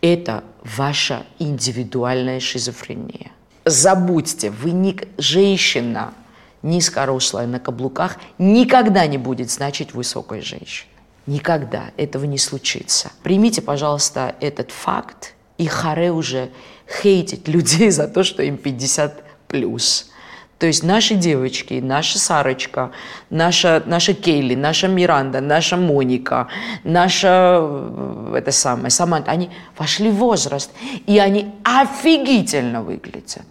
это 0.00 0.44
ваша 0.62 1.26
индивидуальная 1.40 2.38
шизофрения. 2.38 3.32
Забудьте, 3.64 4.50
вы 4.50 4.70
не 4.70 4.96
женщина 5.18 6.14
низкорослая 6.62 7.46
на 7.46 7.58
каблуках 7.58 8.18
никогда 8.38 9.06
не 9.06 9.18
будет 9.18 9.50
значить 9.50 9.94
высокой 9.94 10.42
женщиной. 10.42 10.90
Никогда 11.26 11.90
этого 11.96 12.24
не 12.24 12.38
случится. 12.38 13.10
Примите, 13.22 13.62
пожалуйста, 13.62 14.36
этот 14.40 14.70
факт 14.70 15.34
и 15.58 15.66
харе 15.66 16.10
уже 16.10 16.50
хейтить 16.88 17.48
людей 17.48 17.90
за 17.90 18.08
то, 18.08 18.24
что 18.24 18.42
им 18.42 18.56
50 18.56 19.22
плюс. 19.48 20.10
То 20.58 20.66
есть 20.66 20.82
наши 20.82 21.14
девочки, 21.14 21.80
наша 21.82 22.18
Сарочка, 22.18 22.92
наша, 23.28 23.82
наша 23.86 24.14
Кейли, 24.14 24.54
наша 24.54 24.88
Миранда, 24.88 25.40
наша 25.40 25.76
Моника, 25.76 26.48
наша 26.84 27.58
э, 27.60 28.34
это 28.38 28.52
самое, 28.52 28.90
Саманта, 28.90 29.32
они 29.32 29.50
вошли 29.76 30.10
в 30.10 30.14
возраст, 30.14 30.70
и 31.06 31.18
они 31.18 31.52
офигительно 31.64 32.82
выглядят. 32.82 33.46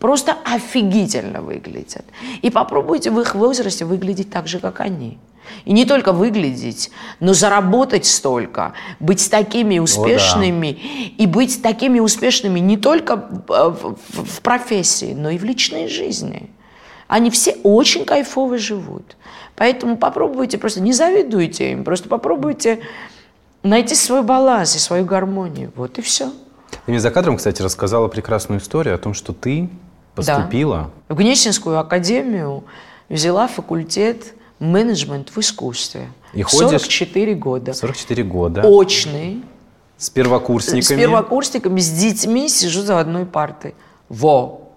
Просто 0.00 0.36
офигительно 0.44 1.40
выглядят. 1.40 2.04
И 2.42 2.50
попробуйте 2.50 3.10
в 3.10 3.20
их 3.20 3.34
возрасте 3.34 3.84
выглядеть 3.84 4.30
так 4.30 4.48
же, 4.48 4.58
как 4.58 4.80
они. 4.80 5.18
И 5.64 5.72
не 5.72 5.84
только 5.84 6.12
выглядеть, 6.12 6.90
но 7.18 7.32
заработать 7.34 8.06
столько, 8.06 8.72
быть 9.00 9.30
такими 9.30 9.78
успешными 9.78 10.68
и 11.18 11.26
быть 11.26 11.62
такими 11.62 12.00
успешными 12.00 12.60
не 12.60 12.76
только 12.76 13.14
э, 13.48 13.68
в, 13.68 13.96
в- 14.08 14.24
в 14.36 14.40
профессии, 14.42 15.12
но 15.12 15.30
и 15.30 15.38
в 15.38 15.44
личной 15.44 15.88
жизни. 15.88 16.50
Они 17.08 17.30
все 17.30 17.56
очень 17.64 18.04
кайфово 18.04 18.56
живут. 18.58 19.16
Поэтому 19.56 19.96
попробуйте, 19.96 20.56
просто 20.58 20.80
не 20.80 20.92
завидуйте 20.92 21.72
им, 21.72 21.84
просто 21.84 22.08
попробуйте 22.08 22.80
найти 23.62 23.94
свой 23.94 24.22
баланс 24.22 24.76
и 24.76 24.78
свою 24.78 25.04
гармонию. 25.04 25.72
Вот 25.74 25.98
и 25.98 26.02
все. 26.02 26.30
Ты 26.86 26.92
мне 26.92 27.00
за 27.00 27.10
кадром, 27.10 27.36
кстати, 27.36 27.60
рассказала 27.60 28.08
прекрасную 28.08 28.60
историю 28.60 28.94
о 28.94 28.98
том, 28.98 29.12
что 29.12 29.32
ты 29.32 29.68
поступила... 30.14 30.90
Да. 31.08 31.14
В 31.14 31.18
Гнесинскую 31.18 31.78
академию 31.78 32.64
взяла 33.08 33.48
факультет 33.48 34.34
менеджмент 34.60 35.30
в 35.30 35.38
искусстве. 35.38 36.12
И 36.32 36.42
ходишь... 36.42 36.82
44 36.82 37.34
года. 37.34 37.72
44 37.72 38.22
года. 38.22 38.62
Очный. 38.62 39.42
С 39.96 40.08
первокурсниками. 40.08 40.80
С 40.80 40.88
первокурсниками, 40.88 41.80
с 41.80 41.90
детьми 41.90 42.48
сижу 42.48 42.82
за 42.82 43.00
одной 43.00 43.26
партой. 43.26 43.74
Во! 44.08 44.70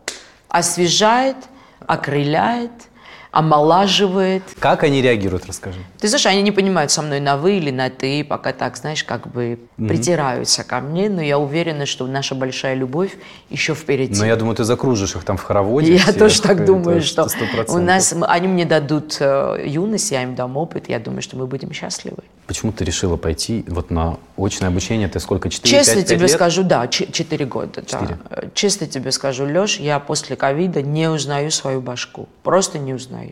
Освежает, 0.49 1.37
окрыляет– 1.85 2.71
омолаживает. 3.33 4.43
Как 4.59 4.83
они 4.83 5.01
реагируют, 5.01 5.47
расскажи. 5.47 5.79
Ты 5.99 6.07
знаешь, 6.07 6.25
они 6.27 6.43
не 6.43 6.51
понимают 6.51 6.91
со 6.91 7.01
мной 7.01 7.19
на 7.19 7.35
«вы» 7.35 7.57
или 7.57 7.71
на 7.71 7.89
«ты», 7.89 8.23
пока 8.23 8.53
так, 8.53 8.77
знаешь, 8.77 9.03
как 9.03 9.27
бы 9.27 9.59
mm-hmm. 9.77 9.87
притираются 9.87 10.63
ко 10.63 10.79
мне, 10.79 11.09
но 11.09 11.19
я 11.19 11.39
уверена, 11.39 11.87
что 11.87 12.05
наша 12.05 12.35
большая 12.35 12.75
любовь 12.75 13.17
еще 13.49 13.73
впереди. 13.73 14.19
Но 14.19 14.25
я 14.27 14.35
думаю, 14.35 14.55
ты 14.55 14.63
закружишь 14.63 15.15
их 15.15 15.23
там 15.23 15.37
в 15.37 15.43
хороводе. 15.43 15.95
Я 15.95 16.13
тоже 16.13 16.41
так 16.43 16.63
думаю, 16.63 17.01
что 17.01 17.23
100%. 17.23 17.65
у 17.69 17.79
нас, 17.79 18.13
они 18.21 18.47
мне 18.47 18.65
дадут 18.65 19.17
э, 19.19 19.63
юность, 19.65 20.11
я 20.11 20.21
им 20.21 20.35
дам 20.35 20.55
опыт, 20.55 20.87
я 20.87 20.99
думаю, 20.99 21.23
что 21.23 21.35
мы 21.35 21.47
будем 21.47 21.73
счастливы. 21.73 22.17
Почему 22.45 22.71
ты 22.71 22.85
решила 22.85 23.17
пойти 23.17 23.65
вот 23.67 23.89
на 23.89 24.17
очное 24.37 24.69
обучение? 24.69 25.07
Ты 25.07 25.19
сколько, 25.19 25.49
4 25.49 25.71
Честно 25.71 25.95
5, 25.95 26.03
5 26.03 26.09
тебе 26.09 26.27
лет? 26.27 26.31
скажу, 26.31 26.63
да, 26.63 26.87
4 26.87 27.45
года. 27.45 27.83
4. 27.83 28.17
Да. 28.29 28.43
Честно 28.53 28.85
тебе 28.85 29.11
скажу, 29.11 29.45
Леш, 29.45 29.79
я 29.79 29.99
после 29.99 30.35
ковида 30.35 30.83
не 30.83 31.09
узнаю 31.09 31.49
свою 31.49 31.81
башку. 31.81 32.27
Просто 32.43 32.77
не 32.77 32.93
узнаю. 32.93 33.22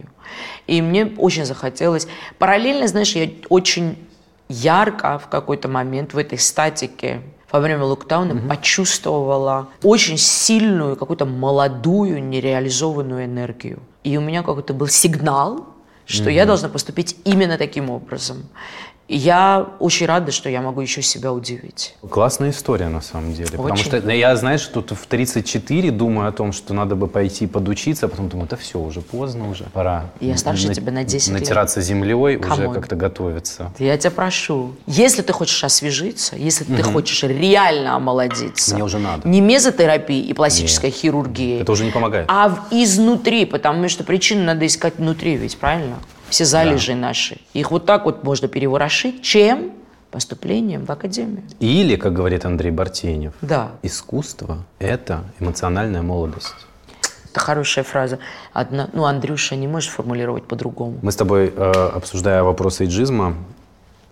И 0.67 0.82
мне 0.82 1.06
очень 1.17 1.45
захотелось. 1.45 2.08
Параллельно, 2.38 2.88
знаешь, 2.88 3.15
я 3.15 3.30
очень 3.49 3.97
ярко 4.49 5.19
в 5.19 5.27
какой-то 5.27 5.67
момент 5.67 6.13
в 6.13 6.17
этой 6.17 6.38
статике 6.38 7.21
во 7.51 7.60
время 7.60 7.84
локдауна 7.84 8.34
mm-hmm. 8.34 8.47
почувствовала 8.47 9.67
очень 9.84 10.17
сильную, 10.17 10.95
какую-то 10.95 11.25
молодую, 11.25 12.23
нереализованную 12.23 13.25
энергию. 13.25 13.80
И 14.04 14.17
у 14.17 14.21
меня 14.21 14.41
какой-то 14.41 14.73
был 14.73 14.88
сигнал, 14.88 15.67
что 16.06 16.30
mm-hmm. 16.30 16.34
я 16.34 16.45
должна 16.45 16.69
поступить 16.69 17.17
именно 17.25 17.58
таким 17.58 17.89
образом 17.89 18.43
я 19.17 19.67
очень 19.80 20.06
рада, 20.06 20.32
что 20.32 20.50
я 20.50 20.62
могу 20.62 20.82
еще 20.82 21.02
себя 21.02 21.34
удивить. 21.34 21.95
Классная 22.10 22.52
история, 22.52 22.88
на 22.88 23.02
самом 23.02 23.34
деле. 23.34 23.50
Очень. 23.50 23.58
Потому 23.58 23.78
что 23.78 24.12
я, 24.12 24.36
знаешь, 24.36 24.65
тут 24.65 24.91
в 24.91 25.06
34 25.06 25.91
думаю 25.91 26.30
о 26.30 26.32
том, 26.32 26.52
что 26.54 26.74
надо 26.74 26.95
бы 26.95 27.08
пойти 27.08 27.47
подучиться, 27.47 28.06
а 28.06 28.10
потом 28.10 28.30
думаю, 28.30 28.47
да 28.50 28.58
все, 28.58 28.80
уже 28.80 29.02
поздно 29.02 29.50
уже, 29.50 29.65
пора. 29.74 30.06
Я 30.19 30.38
старше 30.38 30.67
на, 30.67 30.74
тебя 30.74 30.91
на 30.91 31.04
10 31.04 31.34
Натираться 31.34 31.80
лет. 31.80 31.88
землей, 31.88 32.12
Come 32.12 32.54
уже 32.54 32.69
как-то 32.74 32.95
готовиться. 32.95 33.71
Я 33.80 33.97
тебя 33.97 34.12
прошу. 34.12 34.74
Если 34.88 35.21
ты 35.21 35.34
хочешь 35.34 35.63
освежиться, 35.63 36.36
если 36.36 36.63
ты 36.63 36.84
хочешь 36.84 37.24
реально 37.24 37.95
омолодиться. 37.95 38.74
Мне 38.74 38.84
уже 38.84 39.00
надо. 39.00 39.28
Не 39.28 39.41
мезотерапия 39.41 40.24
и 40.24 40.34
пластическая 40.34 40.91
Нет. 40.91 41.00
хирургия. 41.00 41.62
Это 41.62 41.71
уже 41.71 41.86
не 41.86 41.91
помогает. 41.91 42.26
А 42.30 42.67
изнутри, 42.71 43.45
потому 43.45 43.89
что 43.89 44.04
причину 44.04 44.43
надо 44.43 44.65
искать 44.65 44.95
внутри 44.97 45.36
ведь, 45.36 45.58
правильно? 45.58 45.95
Все 46.32 46.46
залежи 46.46 46.94
да. 46.94 46.98
наши. 46.98 47.38
Их 47.54 47.72
вот 47.72 47.86
так 47.86 48.06
вот 48.06 48.24
можно 48.24 48.48
переворошить, 48.48 49.22
чем 49.22 49.74
поступлением 50.10 50.86
в 50.86 50.89
академию. 50.91 51.44
Или, 51.60 51.96
как 51.96 52.13
говорит 52.13 52.46
Андрей 52.46 52.72
Бартенев, 52.72 53.34
да. 53.41 53.72
искусство– 53.84 54.65
это 54.80 55.24
эмоциональная 55.39 56.02
молодость. 56.02 56.56
Это 57.30 57.39
хорошая 57.39 57.86
фраза. 57.86 58.20
Одна, 58.52 58.89
ну, 58.91 59.06
Андрюша 59.06 59.56
не 59.56 59.67
может 59.67 59.89
формулировать 59.89 60.44
по-другому. 60.44 60.98
Мы 61.02 61.12
с 61.12 61.15
тобой, 61.15 61.54
э, 61.56 61.72
обсуждая 61.96 62.44
вопросы 62.44 62.86
иджизма, 62.86 63.36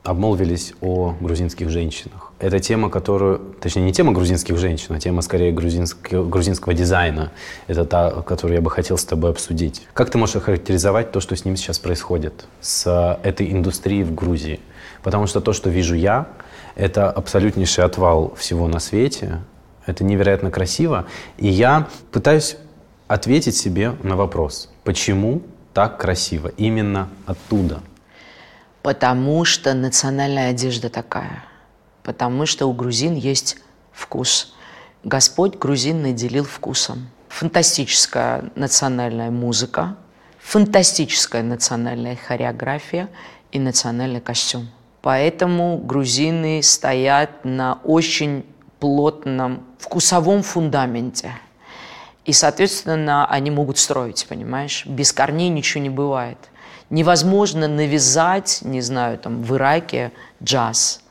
обмолвились 0.04 0.74
о 0.82 1.16
грузинских 1.20 1.70
женщинах. 1.70 2.32
Это 2.40 2.60
тема, 2.60 2.90
которую, 2.90 3.40
точнее, 3.60 3.84
не 3.84 3.94
тема 3.94 4.14
грузинских 4.14 4.58
женщин, 4.58 4.96
а 4.96 5.00
тема 5.00 5.22
скорее 5.22 5.52
грузинского, 5.52 6.26
грузинского 6.28 6.74
дизайна. 6.74 7.32
Это 7.68 7.86
та, 7.86 8.22
которую 8.22 8.56
я 8.56 8.62
бы 8.62 8.72
хотел 8.72 8.98
с 8.98 9.04
тобой 9.04 9.32
обсудить. 9.32 9.88
Как 9.94 10.10
ты 10.10 10.18
можешь 10.18 10.38
охарактеризовать 10.38 11.12
то, 11.12 11.20
что 11.20 11.36
с 11.36 11.44
ним 11.44 11.58
сейчас 11.58 11.80
происходит, 11.80 12.46
с 12.62 13.20
этой 13.24 13.52
индустрией 13.52 14.04
в 14.04 14.16
Грузии? 14.16 14.60
Потому 15.04 15.28
что 15.28 15.42
то, 15.42 15.54
что 15.54 15.70
вижу 15.70 15.96
я, 15.96 16.28
это 16.76 17.12
абсолютнейший 17.12 17.84
отвал 17.84 18.34
всего 18.36 18.68
на 18.68 18.80
свете. 18.80 19.40
Это 19.86 20.04
невероятно 20.04 20.50
красиво. 20.50 21.06
И 21.38 21.48
я 21.48 21.88
пытаюсь 22.12 22.58
ответить 23.08 23.58
себе 23.58 23.94
на 24.04 24.16
вопрос, 24.16 24.70
почему 24.84 25.42
так 25.74 25.98
красиво 25.98 26.52
именно 26.58 27.10
оттуда– 27.26 27.82
Потому 28.82 29.44
что 29.44 29.74
национальная 29.74 30.52
одежда 30.52 30.90
такая. 30.90 31.44
Потому 32.04 32.46
что 32.46 32.66
у 32.66 32.74
грузин 32.74 33.16
есть 33.16 33.58
вкус. 33.92 34.56
Господь 35.04 35.58
грузин 35.58 36.02
наделил 36.02 36.46
вкусом. 36.46 37.10
Фантастическая 37.28 38.52
национальная 38.56 39.30
музыка, 39.30 39.98
фантастическая 40.40 41.44
национальная 41.44 42.16
хореография 42.16 43.10
и 43.52 43.60
национальный 43.60 44.22
костюм. 44.22 44.70
Поэтому 45.02 45.78
грузины 45.78 46.62
стоят 46.64 47.46
на 47.46 47.80
очень 47.84 48.46
плотном 48.80 49.64
вкусовом 49.78 50.42
фундаменте. 50.42 51.34
И, 52.26 52.34
соответственно, 52.34 53.28
они 53.28 53.52
могут 53.52 53.78
строить, 53.78 54.26
понимаешь? 54.28 54.86
Без 54.86 55.14
корней 55.14 55.50
ничего 55.50 55.84
не 55.84 55.90
бывает– 55.90 56.38
невозможно 56.90 57.68
навязать, 57.68 58.60
не 58.64 58.82
знаю, 58.82 59.18
там 59.18 59.44
в 59.44 59.56
Ираке 59.56 60.12
джаз, 60.44 61.02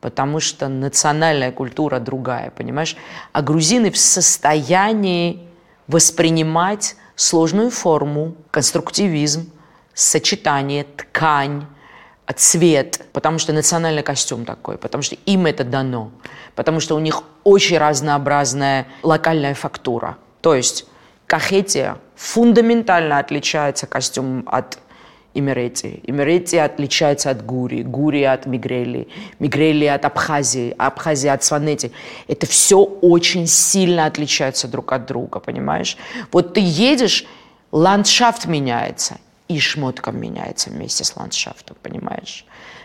потому 0.00 0.40
что 0.40 0.68
национальная 0.68 1.52
культура 1.52 2.00
другая, 2.00 2.50
понимаешь? 2.50 2.96
А 3.32 3.42
грузины 3.42 3.90
в 3.90 3.98
состоянии 3.98 5.48
воспринимать 5.86 6.96
сложную 7.14 7.70
форму, 7.70 8.34
конструктивизм, 8.50 9.50
сочетание, 9.94 10.84
ткань, 10.84 11.66
цвет, 12.36 13.04
потому 13.12 13.38
что 13.38 13.52
национальный 13.52 14.02
костюм 14.02 14.44
такой, 14.44 14.78
потому 14.78 15.02
что 15.02 15.16
им 15.26 15.46
это 15.46 15.64
дано, 15.64 16.10
потому 16.54 16.80
что 16.80 16.96
у 16.96 16.98
них 16.98 17.22
очень 17.44 17.78
разнообразная 17.78 18.86
локальная 19.02 19.54
фактура. 19.54 20.16
То 20.40 20.54
есть 20.54 20.86
Кахетия 21.26 21.98
фундаментально 22.16 23.18
отличается 23.18 23.86
костюмом 23.86 24.44
от 24.46 24.78
Имеретии. 25.34 26.00
Имеретия 26.06 26.64
отличается 26.64 27.30
от 27.30 27.44
Гури, 27.44 27.82
Гури 27.82 28.22
от 28.22 28.44
Мигрели, 28.44 29.08
Мигрели 29.38 29.86
от 29.86 30.04
Абхазии, 30.04 30.74
Абхазия 30.76 31.32
от 31.32 31.42
Сванети. 31.42 31.92
Это 32.28 32.46
все 32.46 32.82
очень 32.82 33.46
сильно 33.46 34.04
отличается 34.04 34.68
друг 34.68 34.92
от 34.92 35.06
друга, 35.06 35.40
понимаешь? 35.40 35.96
Вот 36.32 36.52
ты 36.52 36.60
едешь, 36.62 37.24
ландшафт 37.70 38.44
меняется, 38.44 39.16
и 39.48 39.58
шмотка 39.58 40.12
меняется 40.12 40.68
вместе 40.68 41.04
с 41.04 41.16
ландшафтом, 41.16 41.76
понимаешь? 41.82 42.44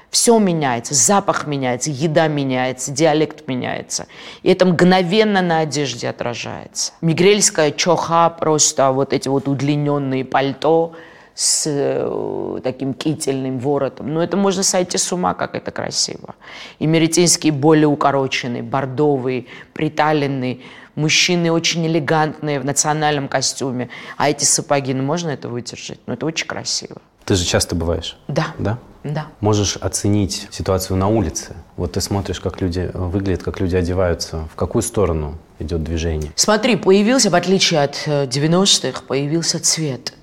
Все 0.09 0.39
меняется, 0.39 0.93
запах 0.93 1.47
меняется, 1.47 1.91
еда 1.91 2.29
меняется, 2.29 2.91
диалект 2.91 3.45
меняется. 3.49 4.07
И 4.41 4.49
это 4.49 4.65
мгновенно 4.65 5.41
на 5.41 5.59
одежде 5.59 6.07
отражается. 6.07 6.93
Мигрельская 7.01 7.71
чоха, 7.71 8.29
просто 8.29 8.91
вот 8.91 9.11
эти 9.11 9.27
вот 9.27 9.49
удлиненные 9.49 10.23
пальто– 10.23 10.93
с 11.37 11.65
э, 11.67 12.59
таким 12.63 12.95
кительным 12.95 13.59
воротом. 13.59 14.11
Но 14.11 14.23
это 14.23 14.35
можно 14.35 14.63
сойти 14.63 14.97
с 14.97 15.13
ума, 15.13 15.35
как 15.35 15.53
это 15.53 15.69
красиво. 15.69 16.33
И 16.79 16.87
меретинские 16.87 17.53
более 17.53 17.85
укороченные, 17.85 18.63
бордовые, 18.63 19.45
приталенные. 19.73 20.61
Мужчины 20.95 21.51
очень 21.51 21.85
элегантные 21.85 22.59
в 22.59 22.65
национальном 22.65 23.27
костюме. 23.27 23.89
А 24.17 24.31
эти 24.31 24.45
сапоги, 24.45 24.95
ну 24.95 25.03
можно 25.03 25.29
это 25.29 25.47
выдержать? 25.47 25.99
Ну 26.07 26.15
это 26.15 26.25
очень 26.25 26.47
красиво. 26.47 26.97
Ты 27.23 27.35
же 27.35 27.45
часто 27.45 27.75
бываешь? 27.75 28.17
Да. 28.27 28.47
Да? 28.57 28.79
Да. 29.03 29.27
Можешь 29.39 29.77
оценить 29.77 30.47
ситуацию 30.49 30.97
на 30.97 31.07
улице. 31.07 31.55
Вот 31.75 31.91
ты 31.91 32.01
смотришь, 32.01 32.39
как 32.39 32.61
люди 32.61 32.89
выглядят, 32.95 33.43
как 33.43 33.59
люди 33.59 33.75
одеваются. 33.75 34.47
В 34.51 34.55
какую 34.55 34.81
сторону 34.81 35.37
идет 35.59 35.83
движение? 35.83 36.31
Смотри, 36.35 36.77
появился, 36.77 37.29
в 37.29 37.35
отличие 37.35 37.83
от 37.83 38.07
90-х, 38.07 39.01
э, 39.01 39.07
появился 39.07 39.59
цвет 39.59 40.13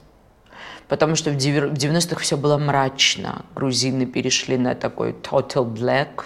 потому 0.88 1.16
что 1.16 1.30
в 1.30 1.36
90-х 1.36 2.20
все 2.20 2.36
было 2.36 2.58
мрачно. 2.58 3.44
Грузины 3.54 4.06
перешли 4.06 4.56
на 4.56 4.74
такой 4.74 5.12
total 5.12 5.72
black, 5.72 6.24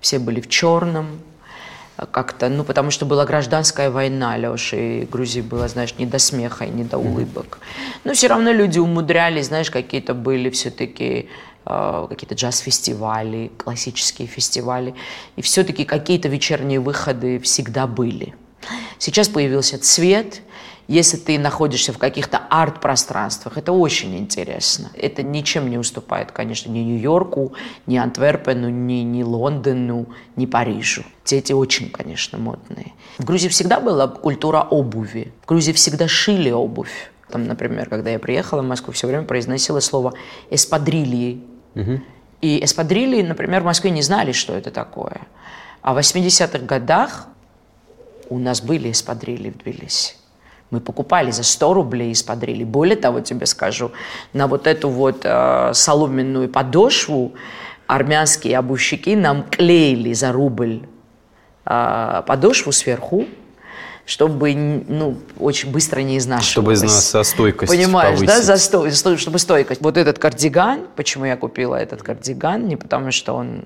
все 0.00 0.18
были 0.18 0.40
в 0.40 0.48
черном, 0.48 1.20
как-то, 2.06 2.48
ну, 2.48 2.64
потому 2.64 2.90
что 2.90 3.06
была 3.06 3.24
гражданская 3.26 3.90
война, 3.90 4.36
Леша, 4.36 4.76
и 4.76 5.04
Грузии 5.04 5.40
было, 5.40 5.68
знаешь, 5.68 5.94
не 5.98 6.06
до 6.06 6.18
смеха 6.18 6.64
и 6.64 6.70
не 6.70 6.84
до 6.84 6.98
улыбок. 6.98 7.58
Но 8.04 8.14
все 8.14 8.28
равно 8.28 8.52
люди 8.52 8.78
умудрялись, 8.78 9.46
знаешь, 9.46 9.70
какие-то 9.70 10.14
были 10.14 10.50
все-таки 10.50 11.28
э, 11.66 12.06
какие-то 12.08 12.34
джаз-фестивали, 12.34 13.50
классические 13.56 14.28
фестивали. 14.28 14.94
И 15.36 15.42
все-таки 15.42 15.84
какие-то 15.84 16.28
вечерние 16.28 16.80
выходы 16.80 17.38
всегда 17.40 17.86
были. 17.86 18.34
Сейчас 18.98 19.28
появился 19.28 19.78
цвет, 19.78 20.42
если 20.90 21.18
ты 21.18 21.38
находишься 21.38 21.92
в 21.92 21.98
каких-то 21.98 22.38
арт-пространствах, 22.50 23.56
это 23.56 23.70
очень 23.70 24.18
интересно. 24.18 24.90
Это 24.94 25.22
ничем 25.22 25.70
не 25.70 25.78
уступает, 25.78 26.32
конечно, 26.32 26.68
ни 26.68 26.80
Нью-Йорку, 26.80 27.52
ни 27.86 27.96
Антверпену, 27.96 28.68
ни, 28.68 29.02
ни 29.04 29.22
Лондону, 29.22 30.06
ни 30.34 30.46
Парижу. 30.46 31.04
Дети 31.24 31.52
очень, 31.52 31.90
конечно, 31.90 32.38
модные. 32.38 32.92
В 33.18 33.24
Грузии 33.24 33.46
всегда 33.46 33.78
была 33.78 34.08
культура 34.08 34.62
обуви. 34.62 35.32
В 35.44 35.46
Грузии 35.46 35.70
всегда 35.70 36.08
шили 36.08 36.50
обувь. 36.50 37.12
Там, 37.28 37.44
например, 37.44 37.88
когда 37.88 38.10
я 38.10 38.18
приехала 38.18 38.62
в 38.62 38.66
Москву, 38.66 38.92
все 38.92 39.06
время 39.06 39.22
произносила 39.22 39.78
слово 39.78 40.14
«эспадрильи». 40.50 41.40
Угу. 41.76 42.00
И 42.40 42.64
эспадрильи, 42.64 43.22
например, 43.22 43.60
в 43.60 43.66
Москве 43.66 43.92
не 43.92 44.02
знали, 44.02 44.32
что 44.32 44.54
это 44.54 44.72
такое. 44.72 45.20
А 45.82 45.94
в 45.94 45.98
80-х 45.98 46.58
годах 46.66 47.28
у 48.28 48.40
нас 48.40 48.60
были 48.60 48.90
эспадрильи 48.90 49.50
в 49.50 49.58
Тбилиси. 49.58 50.14
Мы 50.70 50.80
покупали 50.80 51.30
за 51.30 51.42
100 51.42 51.74
рублей 51.74 52.12
из 52.12 52.22
подрили. 52.22 52.64
Более 52.64 52.96
того, 52.96 53.20
тебе 53.20 53.46
скажу, 53.46 53.90
на 54.32 54.46
вот 54.46 54.66
эту 54.66 54.88
вот 54.88 55.22
э, 55.24 55.72
соломенную 55.74 56.48
подошву 56.48 57.32
армянские 57.86 58.56
обувщики 58.56 59.10
нам 59.10 59.42
клеили 59.42 60.12
за 60.12 60.30
рубль 60.30 60.82
э, 61.66 62.22
подошву 62.26 62.70
сверху, 62.70 63.26
чтобы 64.06 64.54
ну, 64.54 65.16
очень 65.38 65.72
быстро 65.72 66.00
не 66.00 66.18
изнашивалось. 66.18 66.50
Чтобы 66.50 66.74
из 66.74 67.14
нас 67.14 67.28
стойкость 67.28 67.72
Понимаешь, 67.72 68.18
повысить. 68.18 68.26
да, 68.26 68.42
за 68.42 68.56
сто, 68.56 69.16
чтобы 69.16 69.38
стойкость. 69.38 69.80
Вот 69.80 69.96
этот 69.96 70.18
кардиган, 70.18 70.86
почему 70.94 71.24
я 71.24 71.36
купила 71.36 71.74
этот 71.74 72.02
кардиган, 72.02 72.68
не 72.68 72.76
потому 72.76 73.10
что 73.10 73.34
он 73.34 73.64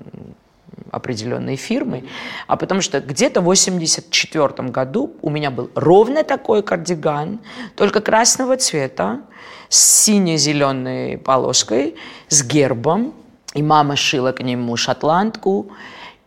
определенной 0.91 1.55
фирмы, 1.55 2.05
а 2.47 2.55
потому 2.55 2.81
что 2.81 2.99
где-то 2.99 3.41
в 3.41 3.49
1984 3.49 4.69
году 4.69 5.13
у 5.21 5.29
меня 5.29 5.51
был 5.51 5.69
ровно 5.75 6.23
такой 6.23 6.63
кардиган, 6.63 7.39
только 7.75 8.01
красного 8.01 8.57
цвета, 8.57 9.21
с 9.69 10.03
сине-зеленой 10.03 11.17
полоской, 11.17 11.95
с 12.27 12.43
гербом, 12.43 13.13
и 13.53 13.63
мама 13.63 13.95
шила 13.95 14.31
к 14.31 14.43
нему 14.43 14.75
шотландку, 14.77 15.71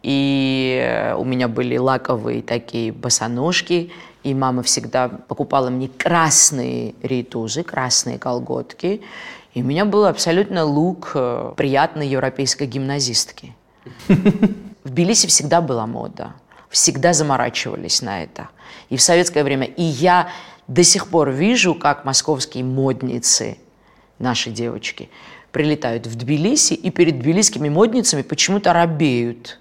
и 0.02 1.12
у 1.16 1.24
меня 1.24 1.48
были 1.48 1.76
лаковые 1.76 2.42
такие 2.42 2.92
босоножки, 2.92 3.92
и 4.24 4.34
мама 4.34 4.62
всегда 4.62 5.08
покупала 5.08 5.70
мне 5.70 5.88
красные 5.88 6.94
рейтузы, 7.02 7.62
красные 7.62 8.18
колготки, 8.18 9.02
и 9.54 9.62
у 9.62 9.64
меня 9.64 9.84
был 9.84 10.06
абсолютно 10.06 10.64
лук 10.64 11.12
э, 11.14 11.52
приятной 11.56 12.08
европейской 12.08 12.66
гимназистки. 12.66 13.54
В 14.84 14.90
Тбилиси 14.90 15.26
всегда 15.26 15.60
была 15.60 15.86
мода. 15.86 16.32
Всегда 16.70 17.12
заморачивались 17.12 18.02
на 18.02 18.22
это. 18.22 18.48
И 18.88 18.96
в 18.96 19.02
советское 19.02 19.44
время. 19.44 19.66
И 19.66 19.82
я 19.82 20.28
до 20.66 20.82
сих 20.84 21.08
пор 21.08 21.30
вижу, 21.30 21.74
как 21.74 22.04
московские 22.04 22.64
модницы, 22.64 23.58
наши 24.18 24.50
девочки, 24.50 25.08
прилетают 25.52 26.06
в 26.06 26.14
Тбилиси 26.14 26.74
и 26.74 26.90
перед 26.90 27.18
тбилисскими 27.20 27.68
модницами 27.68 28.22
почему-то 28.22 28.72
робеют. 28.72 29.58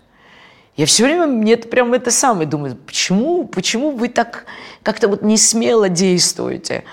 Я 0.76 0.86
все 0.86 1.06
время, 1.06 1.26
мне 1.26 1.54
это 1.54 1.68
прям 1.68 1.94
это 1.94 2.12
самое 2.12 2.48
думаю, 2.48 2.76
почему, 2.76 3.48
почему 3.48 3.92
вы 3.92 4.10
так 4.10 4.46
как-то 4.84 5.08
вот 5.08 5.24
не 5.24 5.38
смело 5.38 5.90
действуете? 5.90 6.84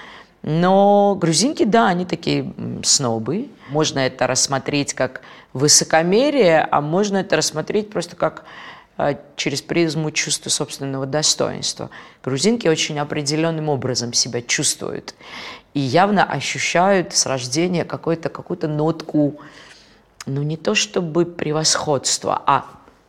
Но 0.42 1.16
грузинки, 1.20 1.64
да, 1.64 1.88
они 1.88 2.05
такие 2.05 2.53
снобы. 2.83 3.49
Можно 3.68 4.01
это 4.01 4.27
рассмотреть 4.27 4.94
как 4.94 5.23
высокомерие, 5.55 6.61
а 6.61 6.81
можно 6.83 7.19
это 7.19 7.37
рассмотреть 7.37 7.88
просто 7.88 8.17
как 8.17 8.45
а, 8.99 9.19
через 9.37 9.62
призму 9.62 10.11
чувства 10.11 10.51
собственного 10.51 11.07
достоинства. 11.07 11.88
Грузинки 12.23 12.69
очень 12.69 12.99
определенным 12.99 13.69
образом 13.71 14.12
себя 14.12 14.43
чувствуют 14.43 15.14
и 15.73 15.81
явно 15.81 16.25
ощущают 16.25 17.14
с 17.14 17.25
рождения 17.25 17.85
какую-то 17.85 18.29
какую 18.29 18.69
нотку, 18.69 19.40
ну 20.27 20.43
не 20.43 20.57
то 20.57 20.75
чтобы 20.75 21.25
превосходства, 21.25 22.43
а 22.47 22.67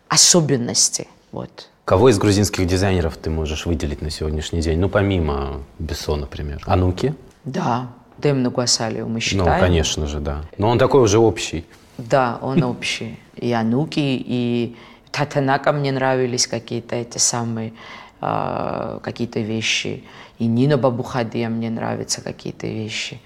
особенности. 0.08 1.08
Вот. 1.32 1.70
Кого 1.84 2.10
из 2.10 2.18
грузинских 2.18 2.66
дизайнеров 2.66 3.18
ты 3.18 3.30
можешь 3.30 3.66
выделить 3.66 4.02
на 4.02 4.10
сегодняшний 4.10 4.62
день? 4.62 4.80
Ну, 4.80 4.90
помимо 4.90 5.62
Бессо, 5.78 6.16
например. 6.16 6.64
Ануки? 6.66 7.14
Да, 7.44 7.90
Демну 8.18 8.50
Гуасалию 8.50 9.08
мы 9.08 9.20
считаем. 9.20 9.52
Ну, 9.52 9.60
конечно 9.60 10.08
же, 10.08 10.20
да. 10.20 10.42
Но 10.58 10.70
он 10.70 10.80
такой 10.80 11.02
уже 11.02 11.20
общий. 11.20 11.66
Да, 11.98 12.40
он 12.42 12.64
общий. 12.64 13.18
И 13.36 13.52
Ануки, 13.52 14.00
и 14.00 14.76
Татанака 15.12 15.72
мне 15.72 15.92
нравились 15.92 16.48
какие-то 16.48 16.96
эти 16.96 17.18
самые 17.18 17.74
э, 18.22 19.00
какие-то 19.02 19.40
вещи. 19.40 20.04
И 20.40 20.46
Нина 20.46 20.78
Бабухадия 20.78 21.50
мне 21.50 21.70
нравятся 21.70 22.22
какие-то 22.22 22.68
вещи. 22.68 23.22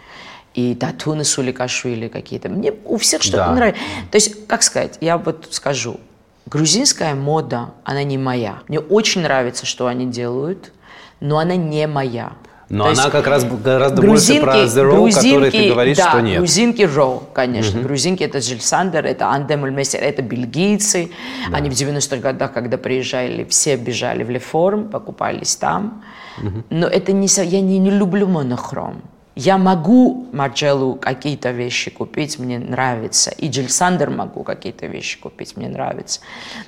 И 0.54 0.76
Татуна 0.76 1.24
Суликашвили 1.24 2.08
какие-то. 2.08 2.50
Мне 2.50 2.74
у 2.86 2.98
всех 2.98 3.22
что-то 3.22 3.46
да. 3.46 3.54
нравится. 3.54 3.82
То 4.12 4.16
есть, 4.16 4.48
как 4.48 4.64
сказать, 4.64 4.98
я 5.02 5.18
вот 5.18 5.48
скажу, 5.52 6.00
грузинская 6.46 7.16
мода, 7.16 7.72
она 7.84 8.04
не 8.04 8.18
моя. 8.18 8.62
Мне 8.68 8.80
очень 8.80 9.22
нравится, 9.22 9.66
что 9.66 9.88
они 9.88 10.06
делают, 10.06 10.72
но 11.20 11.38
она 11.40 11.56
не 11.56 11.88
моя. 11.88 12.34
Но 12.70 12.84
То 12.86 12.92
она 12.92 13.10
как 13.10 13.26
раз 13.26 13.44
гораздо 13.46 14.02
грузинки, 14.02 14.46
больше 14.46 14.60
про 14.60 14.82
The 14.82 14.86
Row, 14.86 14.96
грузинки, 14.96 15.28
который 15.30 15.52
ты 15.52 15.70
говоришь, 15.70 15.98
да, 15.98 16.10
что 16.10 16.22
нет. 16.22 16.38
грузинки 16.38 16.82
Роу, 16.84 17.24
конечно. 17.34 17.80
Угу. 17.80 17.88
Грузинки 17.88 18.24
это 18.24 18.42
Жиль 18.42 18.62
Сандер, 18.62 19.06
это 19.06 19.28
Андемуль 19.30 19.72
Мессер, 19.72 20.04
это 20.04 20.22
бельгийцы. 20.22 21.10
Да. 21.50 21.58
Они 21.58 21.70
в 21.70 21.74
90-х 21.74 22.18
годах, 22.18 22.54
когда 22.54 22.78
приезжали, 22.78 23.44
все 23.46 23.76
бежали 23.76 24.24
в 24.24 24.30
Леформ, 24.30 24.90
покупались 24.90 25.56
там. 25.56 26.04
Угу. 26.38 26.64
Но 26.70 26.88
это 26.88 27.12
не, 27.12 27.28
я 27.28 27.62
не, 27.62 27.80
не 27.80 27.90
люблю 27.90 28.28
монохром. 28.28 29.02
Я 29.42 29.58
могу 29.58 30.28
Марджелу 30.34 30.96
какие-то 30.96 31.52
вещи 31.52 31.90
купить, 31.90 32.40
мне 32.40 32.60
нравится. 32.60 33.32
И 33.32 33.48
Джиль 33.48 33.70
Сандер 33.70 34.10
могу 34.10 34.44
какие-то 34.44 34.86
вещи 34.86 35.18
купить, 35.18 35.56
мне 35.56 35.70
нравится. 35.70 36.20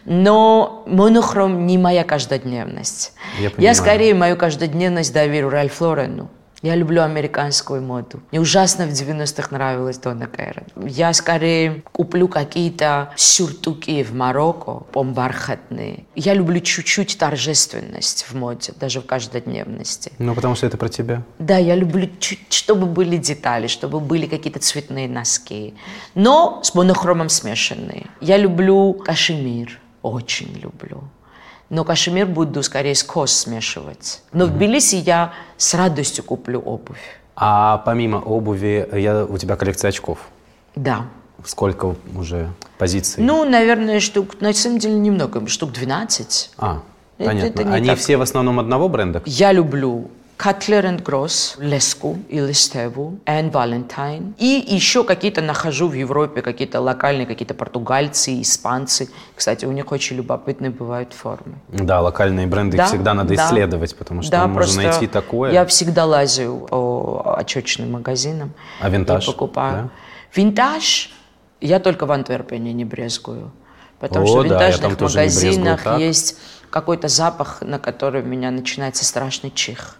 Но 0.06 0.84
монохром 0.88 1.68
не 1.68 1.78
моя 1.78 2.06
каждодневность. 2.06 3.12
Я, 3.42 3.52
я 3.58 3.74
скорее 3.74 4.16
мою 4.16 4.38
каждодневность 4.38 5.14
доверю 5.14 5.50
Ральф 5.50 5.82
Лорену. 5.82 6.30
Я 6.62 6.76
люблю 6.76 7.02
американскую 7.02 7.82
моду. 7.82 8.22
Мне 8.32 8.40
ужасно 8.40 8.86
в 8.86 8.92
90-х 8.92 9.48
нравилась 9.52 9.98
Донна 9.98 10.28
Кэрон. 10.28 10.66
Я 10.88 11.12
скорее 11.14 11.84
куплю 11.92 12.28
какие-то 12.28 13.12
сюртуки 13.16 14.04
в 14.04 14.14
Марокко, 14.14 14.84
бархатные. 14.94 16.06
Я 16.16 16.36
люблю 16.36 16.60
чуть-чуть 16.60 17.18
торжественность 17.18 18.26
в 18.30 18.36
моде, 18.36 18.74
даже 18.80 19.02
в 19.02 19.06
каждодневности. 19.08 20.12
Ну, 20.20 20.36
потому 20.36 20.54
что 20.56 20.68
это 20.68 20.78
про 20.78 20.90
тебя. 20.90 21.24
Да, 21.40 21.58
я 21.58 21.76
люблю, 21.76 22.08
чуть, 22.20 22.54
чтобы 22.54 22.86
были 22.86 23.18
детали, 23.18 23.66
чтобы 23.66 24.00
были 24.00 24.28
какие-то 24.28 24.60
цветные 24.60 25.10
носки. 25.10 25.74
Но 26.14 26.62
с 26.64 26.76
монохромом 26.76 27.30
смешанные. 27.30 28.06
Я 28.20 28.38
люблю 28.38 28.94
кашемир. 28.94 29.80
Очень 30.04 30.54
люблю 30.58 31.04
но 31.72 31.86
кашемир 31.86 32.28
буду 32.28 32.62
скорее 32.62 32.94
с 32.94 33.02
кос 33.02 33.32
смешивать. 33.32 34.22
Но 34.34 34.46
в 34.46 34.50
Тбилиси 34.52 34.98
я 34.98 35.34
с 35.58 35.74
радостью 35.74 36.24
куплю 36.24 36.60
обувь. 36.60 37.00
А 37.36 37.78
помимо 37.86 38.18
обуви, 38.18 38.88
я, 38.94 39.26
у 39.26 39.38
тебя 39.38 39.56
коллекция 39.56 39.90
очков? 39.90 40.20
Да. 40.76 41.06
Сколько 41.46 41.96
уже 42.16 42.50
позиций? 42.78 43.24
Ну, 43.24 43.50
наверное, 43.50 44.02
штук, 44.02 44.42
на 44.42 44.54
самом 44.54 44.80
деле 44.80 44.96
немного, 44.96 45.48
штук 45.48 45.72
12. 45.72 46.52
А, 46.58 46.82
понятно. 47.18 47.48
Это, 47.48 47.62
это 47.62 47.74
Они 47.74 47.88
так. 47.88 48.00
все 48.00 48.18
в 48.18 48.22
основном 48.22 48.60
одного 48.60 48.90
бренда? 48.90 49.24
Я 49.26 49.54
люблю 49.54 50.12
Cutler 50.42 50.84
and 50.84 51.04
Gross, 51.04 51.56
Леску 51.60 52.18
или 52.28 52.52
Стеву, 52.52 53.20
and 53.28 53.52
Valentine. 53.52 54.34
И 54.40 54.66
еще 54.76 55.04
какие-то 55.04 55.42
нахожу 55.42 55.88
в 55.88 55.94
Европе, 55.94 56.42
какие-то 56.42 56.82
локальные, 56.82 57.28
какие-то 57.28 57.54
португальцы, 57.54 58.42
испанцы. 58.42 59.10
Кстати, 59.36 59.66
у 59.66 59.72
них 59.72 59.92
очень 59.92 60.18
любопытные 60.18 60.72
бывают 60.72 61.14
формы. 61.14 61.60
Да, 61.68 62.02
локальные 62.02 62.48
бренды 62.48 62.78
да, 62.78 62.88
всегда 62.88 63.14
надо 63.14 63.36
да. 63.36 63.46
исследовать, 63.46 63.96
потому 63.96 64.24
что 64.24 64.32
да, 64.32 64.48
можно 64.48 64.82
найти 64.82 65.06
такое. 65.06 65.52
Я 65.52 65.64
всегда 65.68 66.06
лазю 66.06 66.66
по 66.68 67.36
очечным 67.38 67.92
магазинам. 67.92 68.52
А 68.80 68.90
винтаж? 68.90 69.24
И 69.28 69.32
покупаю. 69.32 69.84
Да? 69.84 69.90
Винтаж 70.34 71.12
я 71.60 71.80
только 71.80 72.08
в 72.08 72.12
Антверпене 72.12 72.74
не 72.74 72.84
брезгую. 72.84 73.52
Потому 74.00 74.26
О, 74.26 74.28
что 74.28 74.40
в 74.40 74.46
винтажных 74.46 74.98
да, 74.98 75.06
магазинах 75.06 76.00
есть 76.00 76.38
какой-то 76.72 77.08
запах, 77.10 77.62
на 77.62 77.78
который 77.78 78.24
у 78.24 78.26
меня 78.26 78.50
начинается 78.50 79.06
страшный 79.06 79.52
чих. 79.52 79.98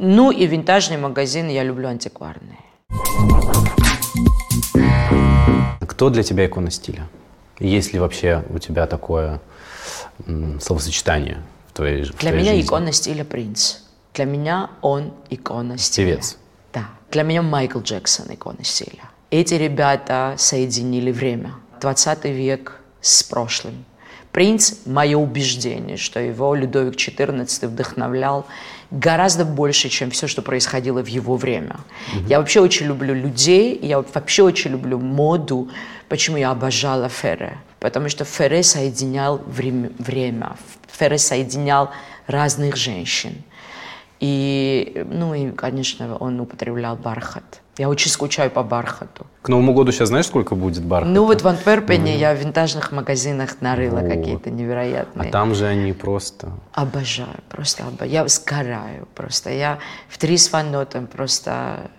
Ну 0.00 0.30
и 0.30 0.46
винтажный 0.46 0.96
магазин, 0.96 1.48
я 1.48 1.64
люблю 1.64 1.88
антикварные. 1.88 2.58
Кто 5.80 6.10
для 6.10 6.22
тебя 6.22 6.46
икона 6.46 6.70
стиля? 6.70 7.08
Есть 7.58 7.92
ли 7.92 7.98
вообще 7.98 8.44
у 8.50 8.60
тебя 8.60 8.86
такое 8.86 9.40
словосочетание 10.60 11.42
в 11.66 11.72
твоей, 11.72 12.04
в 12.04 12.10
Для 12.10 12.30
твоей 12.30 12.36
меня 12.36 12.52
жизни? 12.52 12.66
икона 12.66 12.92
стиля 12.92 13.24
принц. 13.24 13.78
Для 14.14 14.24
меня 14.24 14.70
он 14.82 15.12
икона 15.30 15.78
стиля. 15.78 16.12
Певец. 16.12 16.36
Да. 16.72 16.84
Для 17.10 17.24
меня 17.24 17.42
Майкл 17.42 17.80
Джексон 17.80 18.32
икона 18.32 18.62
стиля. 18.62 19.10
Эти 19.32 19.54
ребята 19.54 20.34
соединили 20.38 21.10
время. 21.10 21.54
20 21.80 22.24
век 22.26 22.80
с 23.00 23.24
прошлым. 23.24 23.84
принц– 24.30 24.74
мое 24.86 25.16
убеждение, 25.16 25.96
что 25.96 26.20
его 26.20 26.54
Людовик 26.54 26.94
XIV 26.94 27.66
вдохновлял 27.66 28.46
гораздо 28.90 29.44
больше, 29.44 29.88
чем 29.88 30.10
все, 30.10 30.26
что 30.26 30.42
происходило 30.42 31.02
в 31.02 31.06
его 31.06 31.36
время. 31.36 31.76
Mm-hmm. 32.14 32.28
Я 32.28 32.38
вообще 32.38 32.60
очень 32.60 32.86
люблю 32.86 33.14
людей, 33.14 33.78
я 33.82 34.00
вообще 34.00 34.42
очень 34.42 34.70
люблю 34.72 34.98
моду. 34.98 35.68
Почему 36.08 36.36
я 36.36 36.50
обожала 36.50 37.08
Ферре? 37.08 37.58
Потому 37.80 38.08
что 38.08 38.24
Ферре 38.24 38.62
соединял 38.62 39.38
время, 39.46 39.90
время. 39.98 40.56
Ферре 40.90 41.18
соединял 41.18 41.90
разных 42.26 42.76
женщин. 42.76 43.42
И, 44.20 45.06
ну 45.10 45.34
и, 45.34 45.50
конечно, 45.52 46.16
он 46.16 46.40
употреблял 46.40 46.96
бархат. 46.96 47.60
Я 47.76 47.88
очень 47.88 48.10
скучаю 48.10 48.50
по 48.50 48.64
бархату. 48.64 49.26
К 49.42 49.48
Новому 49.48 49.72
году 49.72 49.92
сейчас 49.92 50.08
знаешь, 50.08 50.26
сколько 50.26 50.56
будет 50.56 50.82
бархата? 50.82 51.14
Ну 51.14 51.24
вот 51.24 51.42
в 51.42 51.46
Антверпене 51.46 52.16
mm. 52.16 52.18
я 52.18 52.34
в 52.34 52.38
винтажных 52.38 52.90
магазинах 52.90 53.60
нарыла 53.60 54.00
вот. 54.00 54.10
какие-то 54.10 54.50
невероятные. 54.50 55.28
А 55.28 55.32
там 55.32 55.54
же 55.54 55.66
они 55.66 55.92
просто... 55.92 56.50
Обожаю, 56.72 57.38
просто 57.48 57.84
обожаю. 57.84 58.10
Я 58.10 58.28
сгораю 58.28 59.06
просто. 59.14 59.50
Я 59.50 59.78
в 60.08 60.18
Трис 60.18 60.50
Ванотом 60.52 61.06
просто... 61.06 61.90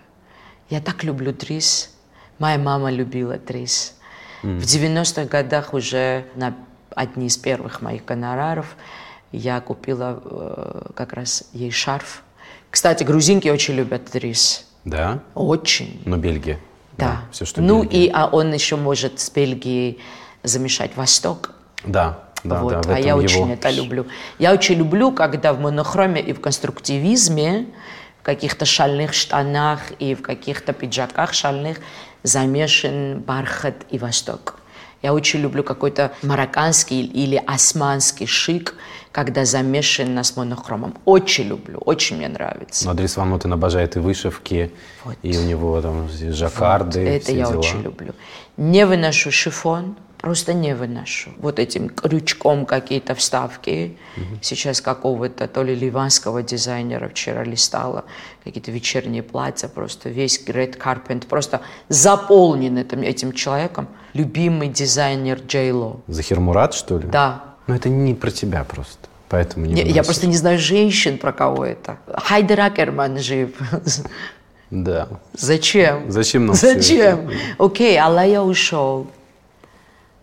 Я 0.68 0.82
так 0.82 1.02
люблю 1.02 1.32
Трис. 1.32 1.96
Моя 2.38 2.58
мама 2.58 2.90
любила 2.90 3.38
Трис. 3.38 3.96
Mm. 4.42 4.58
В 4.58 4.62
90-х 4.62 5.24
годах 5.24 5.72
уже 5.72 6.26
на 6.34 6.54
одни 6.94 7.26
из 7.26 7.38
первых 7.38 7.80
моих 7.80 8.04
гонораров 8.04 8.76
я 9.32 9.60
купила 9.60 10.20
э, 10.24 10.82
как 10.94 11.12
раз 11.12 11.44
ей 11.52 11.70
шарф. 11.70 12.22
Кстати, 12.70 13.04
грузинки 13.04 13.48
очень 13.48 13.74
любят 13.74 14.06
Трис. 14.06 14.66
Да? 14.84 15.20
Очень. 15.34 16.02
Но 16.04 16.16
Бельгия. 16.16 16.58
Да. 16.96 17.06
да 17.06 17.22
все, 17.32 17.44
что 17.44 17.60
ну 17.60 17.82
Бельгия. 17.82 18.06
и 18.06 18.10
а 18.12 18.26
он 18.26 18.52
еще 18.52 18.76
может 18.76 19.20
с 19.20 19.30
Бельгией 19.30 19.98
замешать 20.42 20.96
Восток. 20.96 21.52
Да. 21.84 22.24
Да, 22.42 22.62
вот. 22.62 22.86
да, 22.86 22.94
а 22.94 22.98
я 22.98 23.08
его... 23.08 23.18
очень 23.18 23.52
это 23.52 23.70
люблю. 23.70 24.06
Я 24.38 24.52
очень 24.52 24.76
люблю, 24.76 25.12
когда 25.12 25.52
в 25.52 25.60
монохроме 25.60 26.22
и 26.22 26.32
в 26.32 26.40
конструктивизме, 26.40 27.66
в 28.20 28.22
каких-то 28.22 28.64
шальных 28.64 29.12
штанах 29.12 29.80
и 29.98 30.14
в 30.14 30.22
каких-то 30.22 30.72
пиджаках 30.72 31.34
шальных 31.34 31.78
замешан 32.22 33.20
бархат 33.20 33.76
и 33.90 33.98
восток. 33.98 34.56
Я 35.02 35.14
очень 35.14 35.40
люблю 35.40 35.62
какой-то 35.62 36.12
марокканский 36.22 37.02
или 37.02 37.42
османский 37.46 38.26
шик, 38.26 38.74
когда 39.12 39.44
замешан 39.44 40.16
с 40.18 40.36
монохромом. 40.36 40.94
Очень 41.04 41.48
люблю, 41.48 41.78
очень 41.78 42.16
мне 42.16 42.28
нравится. 42.28 42.84
Но 42.84 42.92
Адрес 42.92 43.16
Ван 43.16 43.30
Нотен 43.30 43.52
обожает 43.52 43.96
и 43.96 43.98
вышивки, 43.98 44.72
вот. 45.04 45.16
и 45.22 45.36
у 45.36 45.42
него 45.42 45.80
там 45.82 46.08
жаккарды. 46.08 47.00
Вот. 47.00 47.08
Это 47.08 47.32
я 47.32 47.46
дела. 47.46 47.58
очень 47.58 47.82
люблю. 47.82 48.14
Не 48.56 48.86
выношу 48.86 49.30
шифон, 49.32 49.96
просто 50.20 50.52
не 50.52 50.74
выношу. 50.74 51.30
Вот 51.38 51.58
этим 51.58 51.88
крючком 51.88 52.66
какие-то 52.66 53.14
вставки. 53.14 53.96
Угу. 54.16 54.38
Сейчас 54.42 54.80
какого-то 54.80 55.48
то 55.48 55.62
ли 55.64 55.74
ливанского 55.74 56.42
дизайнера 56.42 57.08
вчера 57.08 57.42
листала, 57.42 58.04
какие-то 58.44 58.70
вечерние 58.70 59.22
платья, 59.22 59.68
просто 59.68 60.08
весь 60.08 60.44
Грет 60.44 60.76
Карпент 60.76 61.26
просто 61.26 61.62
заполнен 61.88 62.78
этим, 62.78 63.02
этим 63.02 63.32
человеком. 63.32 63.88
Любимый 64.12 64.68
дизайнер 64.68 65.40
Джейло. 65.40 66.00
Захир 66.06 66.38
Мурат, 66.38 66.74
что 66.74 66.98
ли? 66.98 67.08
Да. 67.08 67.49
Но 67.70 67.76
это 67.76 67.88
не 67.88 68.14
про 68.14 68.32
тебя 68.32 68.64
просто. 68.64 69.08
Поэтому 69.28 69.64
не, 69.64 69.84
не 69.84 69.92
Я 69.92 70.02
просто 70.02 70.26
не 70.26 70.36
знаю 70.36 70.58
женщин, 70.58 71.18
про 71.18 71.32
кого 71.32 71.64
это. 71.64 71.98
Хайдер 72.12 72.60
Акерман 72.60 73.18
жив. 73.20 73.50
Да. 74.72 75.08
Зачем? 75.34 76.10
Зачем 76.10 76.46
нам 76.46 76.56
Зачем? 76.56 77.30
Окей, 77.58 77.96
Аллая 78.00 78.40
ушел. 78.40 79.06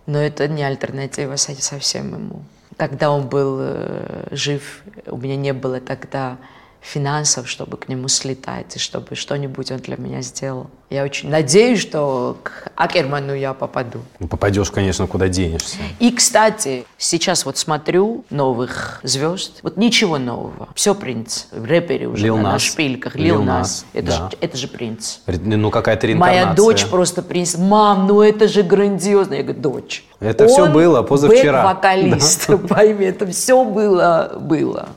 Но 0.08 0.20
это 0.20 0.50
не 0.50 0.62
альтернатива 0.62 1.38
совсем 1.38 2.14
ему. 2.14 2.42
Когда 2.76 3.12
он 3.12 3.30
был 3.30 3.60
э, 3.62 4.28
жив, 4.32 4.82
у 5.06 5.16
меня 5.16 5.38
не 5.38 5.54
было 5.54 5.80
тогда 5.80 6.38
финансов, 6.82 7.50
чтобы 7.50 7.78
к 7.78 7.90
нему 7.90 8.08
слетать, 8.08 8.76
и 8.76 8.80
чтобы 8.80 9.16
что-нибудь 9.16 9.72
он 9.72 9.78
для 9.80 9.98
меня 9.98 10.22
сделал. 10.22 10.68
Я 10.90 11.04
очень 11.04 11.30
надеюсь, 11.30 11.82
что 11.82 12.38
к 12.44 12.72
Акерману 12.76 13.34
я 13.34 13.54
попаду. 13.54 14.00
Ну, 14.20 14.28
попадешь, 14.30 14.72
конечно, 14.72 15.06
куда 15.06 15.28
денешься. 15.28 15.78
И, 16.00 16.12
кстати, 16.12 16.86
сейчас 16.98 17.46
вот 17.46 17.58
смотрю 17.58 18.24
новых 18.30 19.02
звезд. 19.04 19.60
Вот 19.64 19.76
ничего 19.76 20.18
нового. 20.18 20.70
Все 20.76 20.96
принц. 20.96 21.46
В 21.52 21.66
рэпере 21.66 22.08
уже 22.08 22.24
Лил 22.24 22.38
на, 22.38 22.54
Нас. 22.54 22.62
шпильках. 22.62 23.16
Лил, 23.16 23.44
Нас. 23.44 23.86
Это, 23.92 24.08
да. 24.08 24.16
же, 24.16 24.38
это 24.40 24.56
же 24.56 24.70
принц. 24.70 25.18
Ну, 25.28 25.70
какая-то 25.72 26.08
реинкарнация. 26.08 26.46
Моя 26.46 26.56
дочь 26.56 26.86
просто 26.86 27.22
принц. 27.22 27.58
Мам, 27.58 28.08
ну 28.08 28.22
это 28.22 28.48
же 28.48 28.64
грандиозно. 28.64 29.34
Я 29.34 29.44
говорю, 29.44 29.60
дочь. 29.60 30.06
Это 30.22 30.46
он 30.46 30.50
все 30.50 30.72
было 30.72 31.02
позавчера. 31.02 31.66
вокалист, 31.66 32.46
да. 32.48 32.58
пойми, 32.76 33.06
это 33.06 33.28
все 33.28 33.66
было, 33.66 34.38
было. 34.40 34.88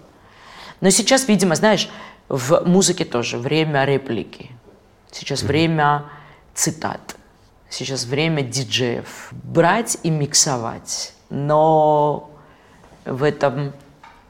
Но 0.80 0.90
сейчас, 0.90 1.28
видимо, 1.28 1.54
знаешь, 1.54 1.88
в 2.28 2.62
музыке 2.64 3.04
тоже 3.04 3.38
время 3.38 3.84
реплики. 3.84 4.50
Сейчас 5.10 5.42
mm-hmm. 5.42 5.46
время 5.46 6.04
цитат. 6.54 7.16
Сейчас 7.68 8.04
время 8.04 8.42
диджеев. 8.42 9.30
Брать 9.32 9.98
и 10.02 10.10
миксовать. 10.10 11.14
Но 11.28 12.30
в 13.04 13.22
этом, 13.22 13.72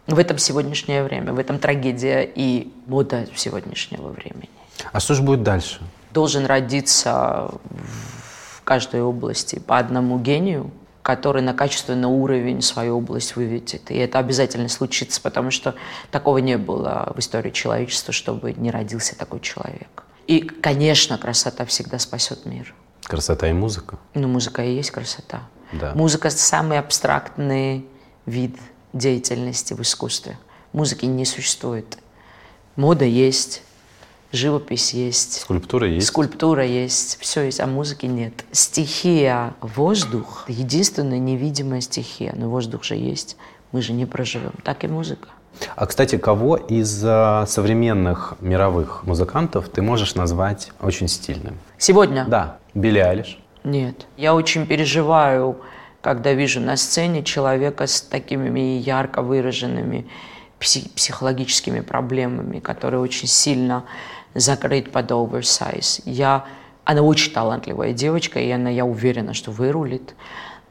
в 0.06 0.18
этом 0.18 0.38
сегодняшнее 0.38 1.04
время, 1.04 1.32
в 1.32 1.38
этом 1.38 1.58
трагедия 1.58 2.22
и 2.22 2.72
мода 2.86 3.26
сегодняшнего 3.36 4.08
времени. 4.08 4.50
А 4.92 5.00
что 5.00 5.14
же 5.14 5.22
будет 5.22 5.42
дальше? 5.42 5.80
Должен 6.12 6.46
родиться 6.46 7.50
в 7.70 8.62
каждой 8.64 9.02
области 9.02 9.58
по 9.58 9.78
одному 9.78 10.18
гению, 10.18 10.70
который 11.10 11.42
на 11.42 11.54
качественный 11.54 12.06
уровень 12.06 12.62
свою 12.62 12.98
область 12.98 13.34
выведет. 13.34 13.90
И 13.90 13.96
это 13.96 14.20
обязательно 14.20 14.68
случится, 14.68 15.20
потому 15.20 15.50
что 15.50 15.74
такого 16.12 16.38
не 16.38 16.56
было 16.56 17.12
в 17.16 17.18
истории 17.18 17.50
человечества, 17.50 18.12
чтобы 18.12 18.52
не 18.52 18.70
родился 18.70 19.18
такой 19.18 19.40
человек. 19.40 20.04
И, 20.28 20.38
конечно, 20.38 21.18
красота 21.18 21.64
всегда 21.64 21.98
спасет 21.98 22.46
мир. 22.46 22.72
Красота 23.02 23.48
и 23.48 23.52
музыка? 23.52 23.98
Ну, 24.14 24.28
музыка 24.28 24.62
и 24.62 24.72
есть 24.72 24.92
красота. 24.92 25.40
Да. 25.72 25.92
Музыка– 25.96 26.30
самый 26.30 26.78
абстрактный 26.78 27.84
вид 28.26 28.56
деятельности 28.92 29.74
в 29.74 29.80
искусстве. 29.80 30.38
Музыки 30.72 31.06
не 31.06 31.24
существует. 31.24 31.98
Мода 32.76 33.04
есть, 33.04 33.62
живопись 34.32 34.92
есть. 34.94 35.40
Скульптура 35.40 35.86
есть. 35.86 36.06
Скульптура 36.06 36.64
есть, 36.64 37.18
все 37.20 37.42
есть, 37.42 37.60
а 37.60 37.66
музыки 37.66 38.06
нет. 38.06 38.44
Стихия 38.52 39.54
воздух– 39.60 40.44
единственная 40.48 41.18
невидимая 41.18 41.80
стихия, 41.80 42.34
но 42.36 42.48
воздух 42.48 42.84
же 42.84 42.94
есть, 42.94 43.36
мы 43.72 43.82
же 43.82 43.92
не 43.92 44.06
проживем. 44.06 44.52
Так 44.64 44.84
и 44.84 44.88
музыка. 44.88 45.28
А, 45.76 45.86
кстати, 45.86 46.16
кого 46.16 46.56
из 46.56 47.04
uh, 47.04 47.46
современных 47.46 48.36
мировых 48.40 49.04
музыкантов 49.04 49.68
ты 49.68 49.82
можешь 49.82 50.14
назвать 50.14 50.70
очень 50.80 51.08
стильным? 51.08 51.58
Сегодня? 51.76 52.24
Да. 52.26 52.58
Билли 52.74 53.00
Алиш? 53.00 53.38
Нет. 53.64 54.06
Я 54.16 54.34
очень 54.34 54.66
переживаю, 54.66 55.58
когда 56.00 56.32
вижу 56.32 56.60
на 56.60 56.76
сцене 56.76 57.22
человека 57.22 57.86
с 57.86 58.00
такими 58.00 58.78
ярко 58.78 59.22
выраженными 59.22 60.06
психологическими 60.58 61.80
проблемами, 61.80 62.60
которые 62.60 63.00
очень 63.00 63.28
сильно 63.28 63.84
закрыт 64.34 64.90
под 64.90 65.10
оверсайз. 65.12 66.00
Я, 66.04 66.44
она 66.84 67.02
очень 67.02 67.32
талантливая 67.32 67.92
девочка, 67.92 68.40
и 68.40 68.50
она, 68.50 68.70
я 68.70 68.84
уверена, 68.84 69.34
что 69.34 69.50
вырулит. 69.50 70.14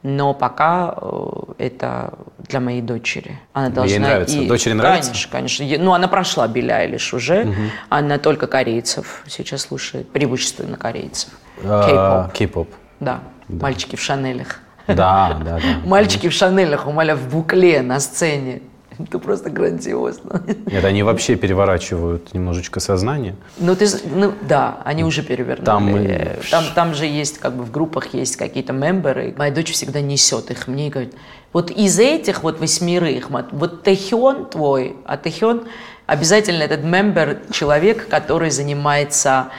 Но 0.02 0.32
пока 0.32 0.94
э, 0.96 1.30
это 1.58 2.14
для 2.38 2.60
моей 2.60 2.80
дочери. 2.80 3.38
Она 3.52 3.68
должна 3.68 3.92
Ей 3.92 3.98
нравится. 3.98 4.38
И... 4.38 4.48
Дочери 4.48 4.72
нравится? 4.72 5.10
Конечно, 5.10 5.30
конечно. 5.30 5.66
Ну, 5.78 5.92
она 5.92 6.08
прошла 6.08 6.48
Билли 6.48 6.70
Айлиш 6.70 7.12
уже. 7.12 7.42
Угу. 7.42 7.54
Она 7.90 8.18
только 8.18 8.46
корейцев 8.46 9.22
сейчас 9.26 9.62
слушает, 9.62 10.10
преимущественно 10.10 10.78
корейцев. 10.78 11.30
А, 11.62 12.30
кей-поп. 12.32 12.70
Да. 12.98 13.20
да. 13.48 13.62
Мальчики 13.62 13.96
в 13.96 14.00
Шанелях. 14.00 14.60
Да, 14.86 15.38
да, 15.44 15.58
да. 15.58 15.60
Мальчики 15.84 16.28
в 16.28 16.32
Шанелях, 16.32 16.86
у 16.86 16.92
Маля 16.92 17.14
в 17.14 17.28
букле 17.28 17.82
на 17.82 18.00
сцене. 18.00 18.62
Это 19.08 19.18
просто 19.18 19.50
грандиозно. 19.50 20.42
Нет, 20.66 20.84
они 20.84 21.02
вообще 21.02 21.36
переворачивают 21.36 22.34
немножечко 22.34 22.80
сознание. 22.80 23.36
Ну, 23.58 23.74
ты, 23.74 23.86
ну 24.14 24.32
да, 24.42 24.80
они 24.84 25.04
уже 25.04 25.22
перевернули. 25.22 26.38
Там, 26.50 26.64
там, 26.64 26.64
там 26.74 26.94
же 26.94 27.06
есть, 27.06 27.38
как 27.38 27.54
бы 27.54 27.64
в 27.64 27.70
группах 27.70 28.14
есть 28.14 28.36
какие-то 28.36 28.72
мемберы. 28.72 29.34
Моя 29.36 29.52
дочь 29.52 29.72
всегда 29.72 30.00
несет 30.00 30.50
их 30.50 30.68
мне 30.68 30.88
и 30.88 30.90
говорит, 30.90 31.14
вот 31.52 31.70
из 31.70 31.98
этих 31.98 32.42
вот 32.42 32.60
восьмерых, 32.60 33.30
вот 33.30 33.82
Тэхён 33.82 34.46
твой, 34.46 34.96
а 35.04 35.16
Тэхён 35.16 35.64
обязательно 36.06 36.62
этот 36.62 36.82
мембер, 36.82 37.40
человек, 37.52 38.08
который 38.08 38.50
занимается, 38.50 39.50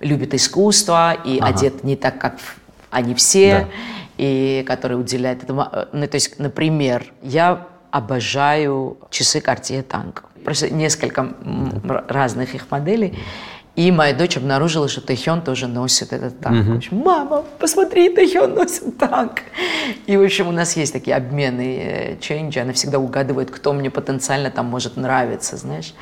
любит 0.00 0.34
искусство 0.34 1.12
и 1.12 1.38
ага. 1.38 1.48
одет 1.48 1.84
не 1.84 1.96
так, 1.96 2.18
как 2.18 2.38
они 2.90 3.14
все, 3.14 3.50
да. 3.50 3.68
и 4.16 4.64
который 4.66 4.98
уделяет 4.98 5.44
этому. 5.44 5.68
Ну, 5.92 6.06
то 6.06 6.14
есть, 6.16 6.38
например, 6.38 7.12
я 7.22 7.68
обожаю 7.90 8.98
часы 9.10 9.38
Cartier 9.38 9.86
Tank. 9.86 10.22
Просто 10.44 10.70
несколько 10.70 11.34
разных 12.08 12.54
их 12.54 12.70
моделей. 12.70 13.18
И 13.76 13.92
моя 13.92 14.12
дочь 14.14 14.36
обнаружила, 14.36 14.88
что 14.88 15.00
Тэхён 15.00 15.42
тоже 15.42 15.68
носит 15.68 16.12
этот 16.12 16.40
танк. 16.40 16.66
Угу. 16.66 16.72
В 16.72 16.76
общем, 16.76 16.96
Мама, 16.98 17.44
посмотри, 17.58 18.08
Тэхён 18.10 18.54
носит 18.54 18.98
танк. 18.98 19.42
И, 20.06 20.16
в 20.16 20.22
общем, 20.22 20.48
у 20.48 20.52
нас 20.52 20.76
есть 20.76 20.92
такие 20.92 21.16
обмены 21.16 21.78
э, 21.78 22.16
ченджи. 22.20 22.60
Она 22.60 22.72
всегда 22.72 22.98
угадывает, 22.98 23.50
кто 23.50 23.72
мне 23.72 23.88
потенциально 23.88 24.50
там 24.50 24.66
может 24.66 24.96
нравиться, 24.96 25.56
знаешь. 25.56 25.94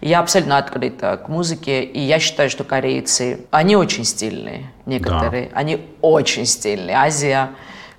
Я 0.00 0.20
абсолютно 0.20 0.58
открыта 0.58 1.16
к 1.16 1.28
музыке, 1.28 1.82
и 1.82 1.98
я 1.98 2.20
считаю, 2.20 2.50
что 2.50 2.62
корейцы, 2.62 3.46
они 3.50 3.74
очень 3.74 4.04
стильные, 4.04 4.70
некоторые. 4.86 5.46
Да. 5.46 5.58
Они 5.58 5.80
очень 6.00 6.46
стильные. 6.46 6.96
Азия, 6.96 7.50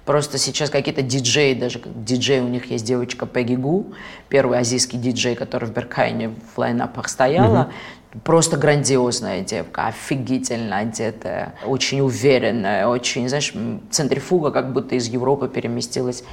Просто 0.09 0.39
сейчас 0.39 0.71
какие-то 0.71 1.03
диджеи, 1.03 1.53
даже 1.53 1.79
диджей 1.85 2.39
у 2.39 2.47
них 2.47 2.71
есть 2.71 2.83
девочка 2.83 3.27
Пегги 3.27 3.53
Гу, 3.53 3.93
первый 4.27 4.57
азийский 4.57 4.97
диджей, 4.97 5.35
который 5.35 5.65
в 5.65 5.71
Беркайне 5.71 6.33
в 6.55 6.57
лайнапах 6.57 7.07
стояла. 7.09 7.69
Угу. 8.13 8.21
Просто 8.21 8.57
грандиозная 8.57 9.41
девка, 9.41 9.85
офигительно 9.85 10.79
одетая, 10.79 11.53
очень 11.63 12.01
уверенная, 12.01 12.87
очень, 12.87 13.29
знаешь, 13.29 13.53
центрифуга 13.91 14.49
как 14.49 14.73
будто 14.73 14.95
из 14.95 15.05
Европы 15.05 15.47
переместилась 15.47 16.23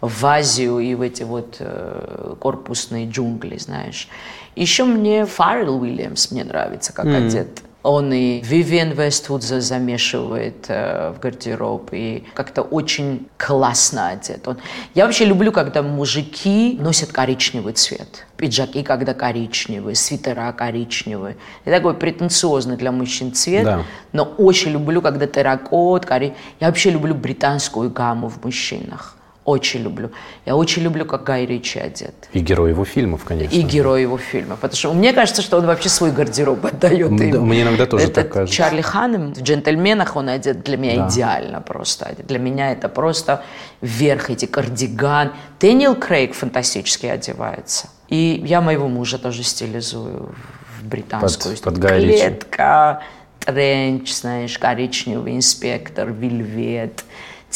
в 0.00 0.24
Азию 0.24 0.78
и 0.78 0.94
в 0.94 1.02
эти 1.02 1.22
вот 1.22 1.56
э, 1.58 2.36
корпусные 2.40 3.06
джунгли, 3.06 3.58
знаешь. 3.58 4.08
Еще 4.54 4.84
мне 4.84 5.26
Фаррелл 5.26 5.82
Уильямс 5.82 6.30
мне 6.30 6.42
нравится, 6.42 6.94
как 6.94 7.04
mm. 7.04 7.26
одет. 7.26 7.48
Он 7.86 8.12
и 8.12 8.40
Вивиан 8.40 8.90
Вествуд 8.90 9.44
замешивает 9.44 10.66
э, 10.66 11.12
в 11.16 11.20
гардероб, 11.20 11.90
и 11.92 12.24
как-то 12.34 12.62
очень 12.62 13.28
классно 13.38 14.08
одет. 14.08 14.48
Он... 14.48 14.56
Я 14.94 15.04
вообще 15.04 15.24
люблю, 15.24 15.52
когда 15.52 15.82
мужики 15.82 16.76
носят 16.80 17.12
коричневый 17.12 17.74
цвет. 17.74 18.26
Пиджаки, 18.36 18.82
когда 18.82 19.14
коричневые, 19.14 19.94
свитера 19.94 20.50
коричневые. 20.50 21.36
Это 21.64 21.76
такой 21.76 21.94
претенциозный 21.94 22.76
для 22.76 22.90
мужчин 22.90 23.32
цвет, 23.32 23.64
да. 23.64 23.84
но 24.12 24.24
очень 24.24 24.72
люблю, 24.72 25.00
когда 25.00 25.28
терракот, 25.28 26.06
кори... 26.06 26.34
Я 26.58 26.66
вообще 26.66 26.90
люблю 26.90 27.14
британскую 27.14 27.88
гамму 27.88 28.28
в 28.28 28.44
мужчинах. 28.44 29.15
Очень 29.46 29.82
люблю. 29.82 30.10
Я 30.44 30.56
очень 30.56 30.82
люблю, 30.82 31.04
как 31.04 31.22
Гай 31.22 31.46
Ричи 31.46 31.78
одет. 31.78 32.28
И 32.32 32.40
герой 32.40 32.70
его 32.70 32.84
фильмов, 32.84 33.22
конечно. 33.22 33.56
И 33.56 33.62
герой 33.62 34.02
его 34.02 34.18
фильмов. 34.18 34.58
Потому 34.58 34.76
что 34.76 34.92
мне 34.92 35.12
кажется, 35.12 35.40
что 35.40 35.58
он 35.58 35.66
вообще 35.66 35.88
свой 35.88 36.10
гардероб 36.10 36.66
отдает 36.66 37.12
им. 37.12 37.30
Да, 37.30 37.40
мне 37.40 37.62
иногда 37.62 37.86
тоже 37.86 38.06
это 38.06 38.22
так 38.22 38.32
кажется. 38.32 38.56
Чарли 38.56 38.80
Ханнем 38.80 39.34
в 39.34 39.40
«Джентльменах» 39.40 40.16
он 40.16 40.30
одет 40.30 40.64
для 40.64 40.76
меня 40.76 40.96
да. 40.96 41.08
идеально 41.08 41.60
просто. 41.60 42.16
Для 42.26 42.40
меня 42.40 42.72
это 42.72 42.88
просто 42.88 43.44
верх, 43.80 44.30
эти 44.30 44.46
кардиган. 44.46 45.32
Дэниел 45.60 45.94
Крейг 45.94 46.34
фантастически 46.34 47.06
одевается. 47.06 47.86
И 48.08 48.42
я 48.44 48.60
моего 48.60 48.88
мужа 48.88 49.16
тоже 49.16 49.44
стилизую 49.44 50.34
в 50.80 50.84
британскую. 50.88 51.54
Под, 51.54 51.62
под 51.62 51.78
Гай 51.78 52.02
Клетка, 52.02 53.02
тренч, 53.38 54.12
знаешь, 54.12 54.58
коричневый 54.58 55.36
инспектор, 55.36 56.10
вельвет 56.10 57.04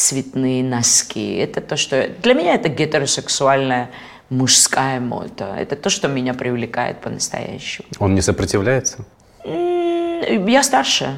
цветные 0.01 0.63
носки. 0.63 1.35
Это 1.35 1.61
то, 1.61 1.77
что... 1.77 2.09
Для 2.21 2.33
меня 2.33 2.55
это 2.55 2.69
гетеросексуальная 2.69 3.91
мужская 4.29 4.99
мода. 4.99 5.55
Это 5.57 5.75
то, 5.75 5.89
что 5.89 6.07
меня 6.07 6.33
привлекает 6.33 7.01
по-настоящему. 7.01 7.87
Он 7.99 8.15
не 8.15 8.21
сопротивляется? 8.21 9.05
Я 9.45 10.63
старше. 10.63 11.15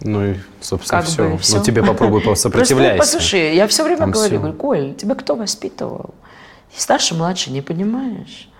Ну 0.00 0.32
и, 0.32 0.34
собственно, 0.60 1.00
как 1.00 1.08
все. 1.08 1.28
Бы, 1.30 1.38
все. 1.38 1.56
Ну 1.56 1.64
тебе 1.64 1.82
попробуй 1.82 2.20
посопротивляйся. 2.24 2.96
Просто, 2.96 3.16
послушай, 3.16 3.56
я 3.56 3.66
все 3.66 3.84
время 3.84 3.98
Там 3.98 4.10
говорю, 4.10 4.28
все. 4.28 4.38
говорю, 4.38 4.54
Коль, 4.54 4.94
тебя 4.94 5.14
кто 5.14 5.36
воспитывал? 5.36 6.14
Старше, 6.76 7.14
младше, 7.14 7.50
не 7.50 7.62
понимаешь? 7.62 8.50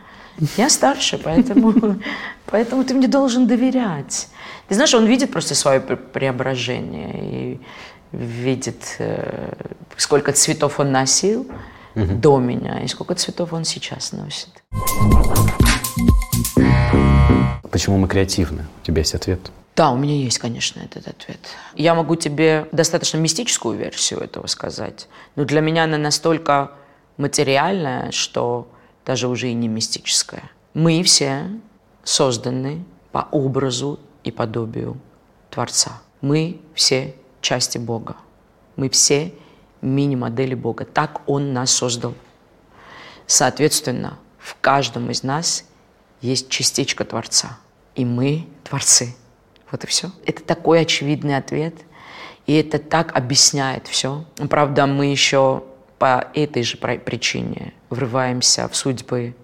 Я 0.57 0.71
старше, 0.71 1.19
поэтому, 1.23 1.75
поэтому 2.47 2.85
ты 2.85 2.95
мне 2.95 3.09
должен 3.09 3.47
доверять. 3.47 4.29
Ты 4.69 4.75
знаешь, 4.75 4.95
он 4.95 5.07
видит 5.07 5.31
просто 5.31 5.55
свое 5.55 5.81
преображение. 5.81 7.15
И 7.23 7.61
видит, 8.13 8.97
э, 8.99 9.53
сколько 9.97 10.33
цветов 10.33 10.81
он 10.81 10.93
носил 10.93 11.47
угу. 11.95 12.15
до 12.15 12.39
меня 12.39 12.83
и 12.83 12.89
сколько 12.89 13.15
цветов 13.15 13.53
он 13.53 13.65
сейчас 13.65 14.13
носит. 14.13 14.51
Почему 17.71 17.99
мы 17.99 18.09
креативны? 18.09 18.65
У 18.83 18.87
тебя 18.87 19.01
есть 19.01 19.15
ответ? 19.15 19.41
Да, 19.75 19.91
у 19.91 19.99
меня 19.99 20.15
есть, 20.15 20.39
конечно, 20.39 20.81
этот 20.81 21.07
ответ. 21.09 21.39
Я 21.75 21.95
могу 21.95 22.17
тебе 22.17 22.67
достаточно 22.73 23.19
мистическую 23.19 23.77
версию 23.77 24.21
этого 24.21 24.47
сказать, 24.47 25.09
но 25.35 25.45
для 25.45 25.61
меня 25.61 25.85
она 25.85 25.99
настолько 25.99 26.71
материальная, 27.19 28.11
что 28.13 28.69
даже 29.05 29.29
уже 29.29 29.51
и 29.51 29.55
не 29.55 29.69
мистическая. 29.69 30.51
Мы 30.73 31.03
все 31.03 31.51
созданы 32.05 32.85
по 33.13 33.29
образу 33.31 34.01
и 34.25 34.31
подобию 34.31 34.97
Творца. 35.51 36.01
Мы 36.23 36.61
все 36.75 37.15
части 37.47 37.79
Бога. 37.79 38.17
Мы 38.75 38.89
все 38.89 39.33
мини-модели 39.81 40.55
Бога. 40.55 40.85
Так 40.85 41.21
Он 41.27 41.53
нас 41.53 41.71
создал. 41.71 42.15
Соответственно, 43.27 44.19
в 44.39 44.57
каждом 44.61 45.11
из 45.11 45.23
нас 45.23 45.65
есть 46.21 46.49
частичка 46.49 47.05
Творца. 47.05 47.59
И 47.95 48.05
мы 48.05 48.49
Творцы. 48.65 49.15
Вот 49.71 49.85
и 49.85 49.87
все. 49.87 50.11
Это 50.25 50.43
такой 50.43 50.81
очевидный 50.81 51.37
ответ. 51.37 51.75
И 52.47 52.55
это 52.55 52.81
так 52.81 53.17
объясняет 53.17 53.87
все. 53.87 54.25
Правда, 54.51 54.87
мы 54.87 55.07
еще 55.07 55.63
по 55.99 56.29
этой 56.35 56.65
же 56.65 56.77
причине 56.77 57.75
врываемся 57.91 58.69
в 58.69 58.75
судьбы 58.75 59.37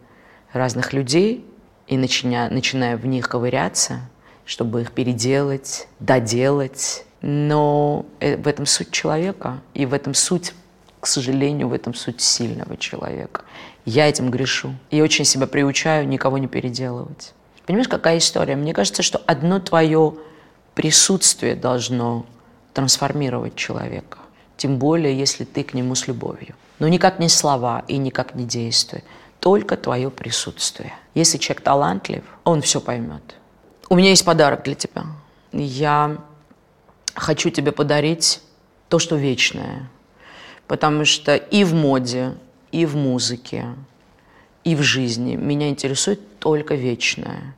разных 0.53 0.93
людей 0.93 1.47
и 1.87 1.97
начиная, 1.97 2.51
начиная 2.51 2.97
в 2.97 3.07
них 3.07 3.29
ковыряться, 3.29 4.01
чтобы 4.45 4.83
их 4.83 4.91
переделать, 4.91 5.87
доделать, 6.01 7.05
но 7.23 8.05
э, 8.21 8.37
в 8.37 8.49
этом 8.49 8.67
суть 8.67 8.91
человека, 8.91 9.61
и 9.75 9.87
в 9.87 9.95
этом 9.95 10.13
суть, 10.13 10.53
к 11.01 11.07
сожалению, 11.07 11.69
в 11.69 11.73
этом 11.73 11.95
суть 11.95 12.21
сильного 12.21 12.77
человека. 12.77 13.43
Я 13.85 14.09
этим 14.09 14.31
грешу. 14.31 14.75
И 14.91 15.01
очень 15.01 15.25
себя 15.25 15.47
приучаю 15.47 16.07
никого 16.07 16.39
не 16.39 16.49
переделывать. 16.49 17.33
Понимаешь, 17.65 17.89
какая 17.89 18.19
история? 18.19 18.57
Мне 18.57 18.75
кажется, 18.75 19.03
что 19.03 19.21
одно 19.27 19.61
твое 19.61 20.15
присутствие 20.75 21.55
должно 21.55 22.27
трансформировать 22.75 23.55
человека. 23.55 24.19
Тем 24.57 24.79
более, 24.79 25.17
если 25.17 25.45
ты 25.45 25.63
к 25.63 25.75
нему 25.75 25.95
с 25.95 26.09
любовью. 26.09 26.55
Но 26.79 26.89
никак 26.89 27.19
не 27.19 27.29
слова 27.29 27.85
и 27.87 27.99
никак 27.99 28.35
не 28.35 28.45
действия. 28.45 29.05
Только 29.39 29.77
твое 29.77 30.11
присутствие. 30.11 30.93
Если 31.15 31.39
человек 31.39 31.63
талантлив, 31.63 32.25
он 32.45 32.63
все 32.63 32.81
поймет. 32.81 33.23
У 33.89 33.95
меня 33.95 34.11
есть 34.11 34.25
подарок 34.25 34.65
для 34.65 34.75
тебя. 34.75 35.05
Я 35.53 36.19
хочу 37.15 37.51
тебе 37.51 37.73
подарить 37.73 38.41
то, 38.89 38.99
что 38.99 39.17
вечное. 39.17 39.91
Потому 40.67 41.05
что 41.05 41.37
и 41.37 41.65
в 41.65 41.75
моде, 41.75 42.35
и 42.71 42.87
в 42.87 42.97
музыке, 42.97 43.75
и 44.65 44.75
в 44.75 44.83
жизни 44.83 45.37
меня 45.37 45.69
интересует 45.69 46.39
только 46.39 46.75
вечное. 46.75 47.57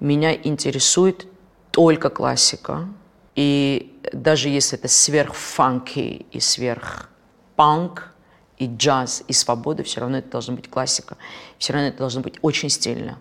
Меня 0.00 0.34
интересует 0.34 1.26
только 1.70 2.10
классика. 2.10 2.88
И 3.34 3.98
даже 4.12 4.48
если 4.48 4.78
это 4.78 4.88
сверхфанки 4.88 6.26
и 6.30 6.40
сверхпанк, 6.40 8.12
и 8.58 8.66
джаз, 8.66 9.24
и 9.26 9.32
свобода, 9.32 9.82
все 9.82 10.00
равно 10.00 10.18
это 10.18 10.30
должна 10.30 10.54
быть 10.54 10.68
классика. 10.68 11.16
Все 11.58 11.72
равно 11.72 11.88
это 11.88 11.98
должно 11.98 12.20
быть 12.20 12.38
очень 12.42 12.68
стильно. 12.68 13.18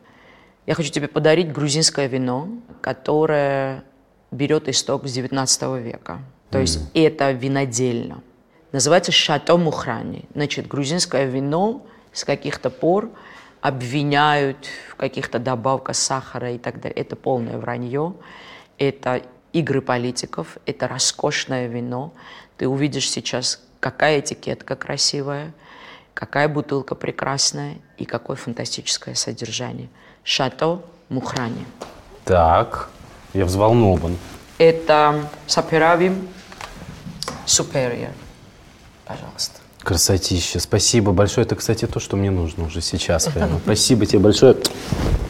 Я 0.66 0.76
хочу 0.76 0.92
тебе 0.92 1.08
подарить 1.08 1.52
грузинское 1.52 2.08
вино, 2.08 2.50
которое 2.82 3.86
берет 4.32 4.68
исток 4.70 5.08
с 5.08 5.14
19 5.14 5.62
века. 5.84 6.20
То 6.50 6.58
mm. 6.58 6.62
есть 6.62 6.80
это 6.94 7.32
винодельно. 7.32 8.22
Называется 8.72 9.12
«Шато 9.12 9.58
Мухрани». 9.58 10.26
Значит, 10.34 10.68
грузинское 10.68 11.26
вино 11.26 11.86
с 12.14 12.24
каких-то 12.24 12.70
пор 12.70 13.10
обвиняют 13.62 14.68
в 14.92 14.96
каких-то 14.96 15.40
добавках 15.40 15.96
сахара 15.96 16.52
и 16.52 16.58
так 16.58 16.80
далее. 16.80 16.98
Это 16.98 17.16
полное 17.16 17.58
вранье. 17.58 18.14
Это 18.78 19.22
игры 19.54 19.82
политиков, 19.82 20.58
это 20.66 20.88
роскошное 20.88 21.68
вино. 21.68 22.14
Ты 22.58 22.68
увидишь 22.68 23.10
сейчас, 23.10 23.62
какая 23.80 24.20
этикетка 24.20 24.76
красивая, 24.76 25.54
какая 26.14 26.48
бутылка 26.48 26.96
прекрасная 26.96 27.78
и 27.98 28.06
какое 28.06 28.36
фантастическое 28.36 29.16
содержание. 29.16 29.90
Шато 30.24 30.82
Мухрани. 31.10 31.66
Так, 32.26 32.90
я 33.34 33.46
взволнован. 33.46 34.18
Это 34.58 35.30
Саперавим 35.48 36.28
Superior. 37.46 38.10
Пожалуйста. 39.06 39.60
Красотища. 39.82 40.60
Спасибо 40.60 41.14
большое. 41.14 41.46
Это, 41.46 41.56
кстати, 41.56 41.88
то, 41.88 42.00
что 42.00 42.18
мне 42.18 42.32
нужно 42.32 42.66
уже 42.66 42.82
сейчас. 42.82 43.26
Прямо. 43.28 43.60
Спасибо 43.64 44.06
тебе 44.06 44.20
большое 44.20 44.58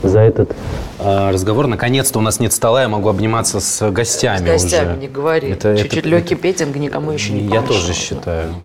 за 0.02 0.20
этот 0.20 0.56
э, 1.00 1.30
разговор. 1.32 1.68
Наконец-то 1.68 2.20
у 2.20 2.22
нас 2.22 2.40
нет 2.40 2.52
стола, 2.52 2.82
я 2.82 2.90
могу 2.90 3.10
обниматься 3.10 3.60
с 3.60 3.92
гостями. 3.92 4.46
С 4.58 4.64
гостями, 4.64 4.92
уже. 4.92 4.98
не 4.98 5.08
говори. 5.08 5.52
Чуть-чуть 5.54 5.94
это, 6.00 6.10
легкий 6.10 6.34
это... 6.34 6.44
петинг 6.44 6.76
никому 6.76 7.12
еще 7.12 7.34
не 7.34 7.48
Я 7.48 7.62
тоже 7.62 7.94
считаю. 7.94 8.56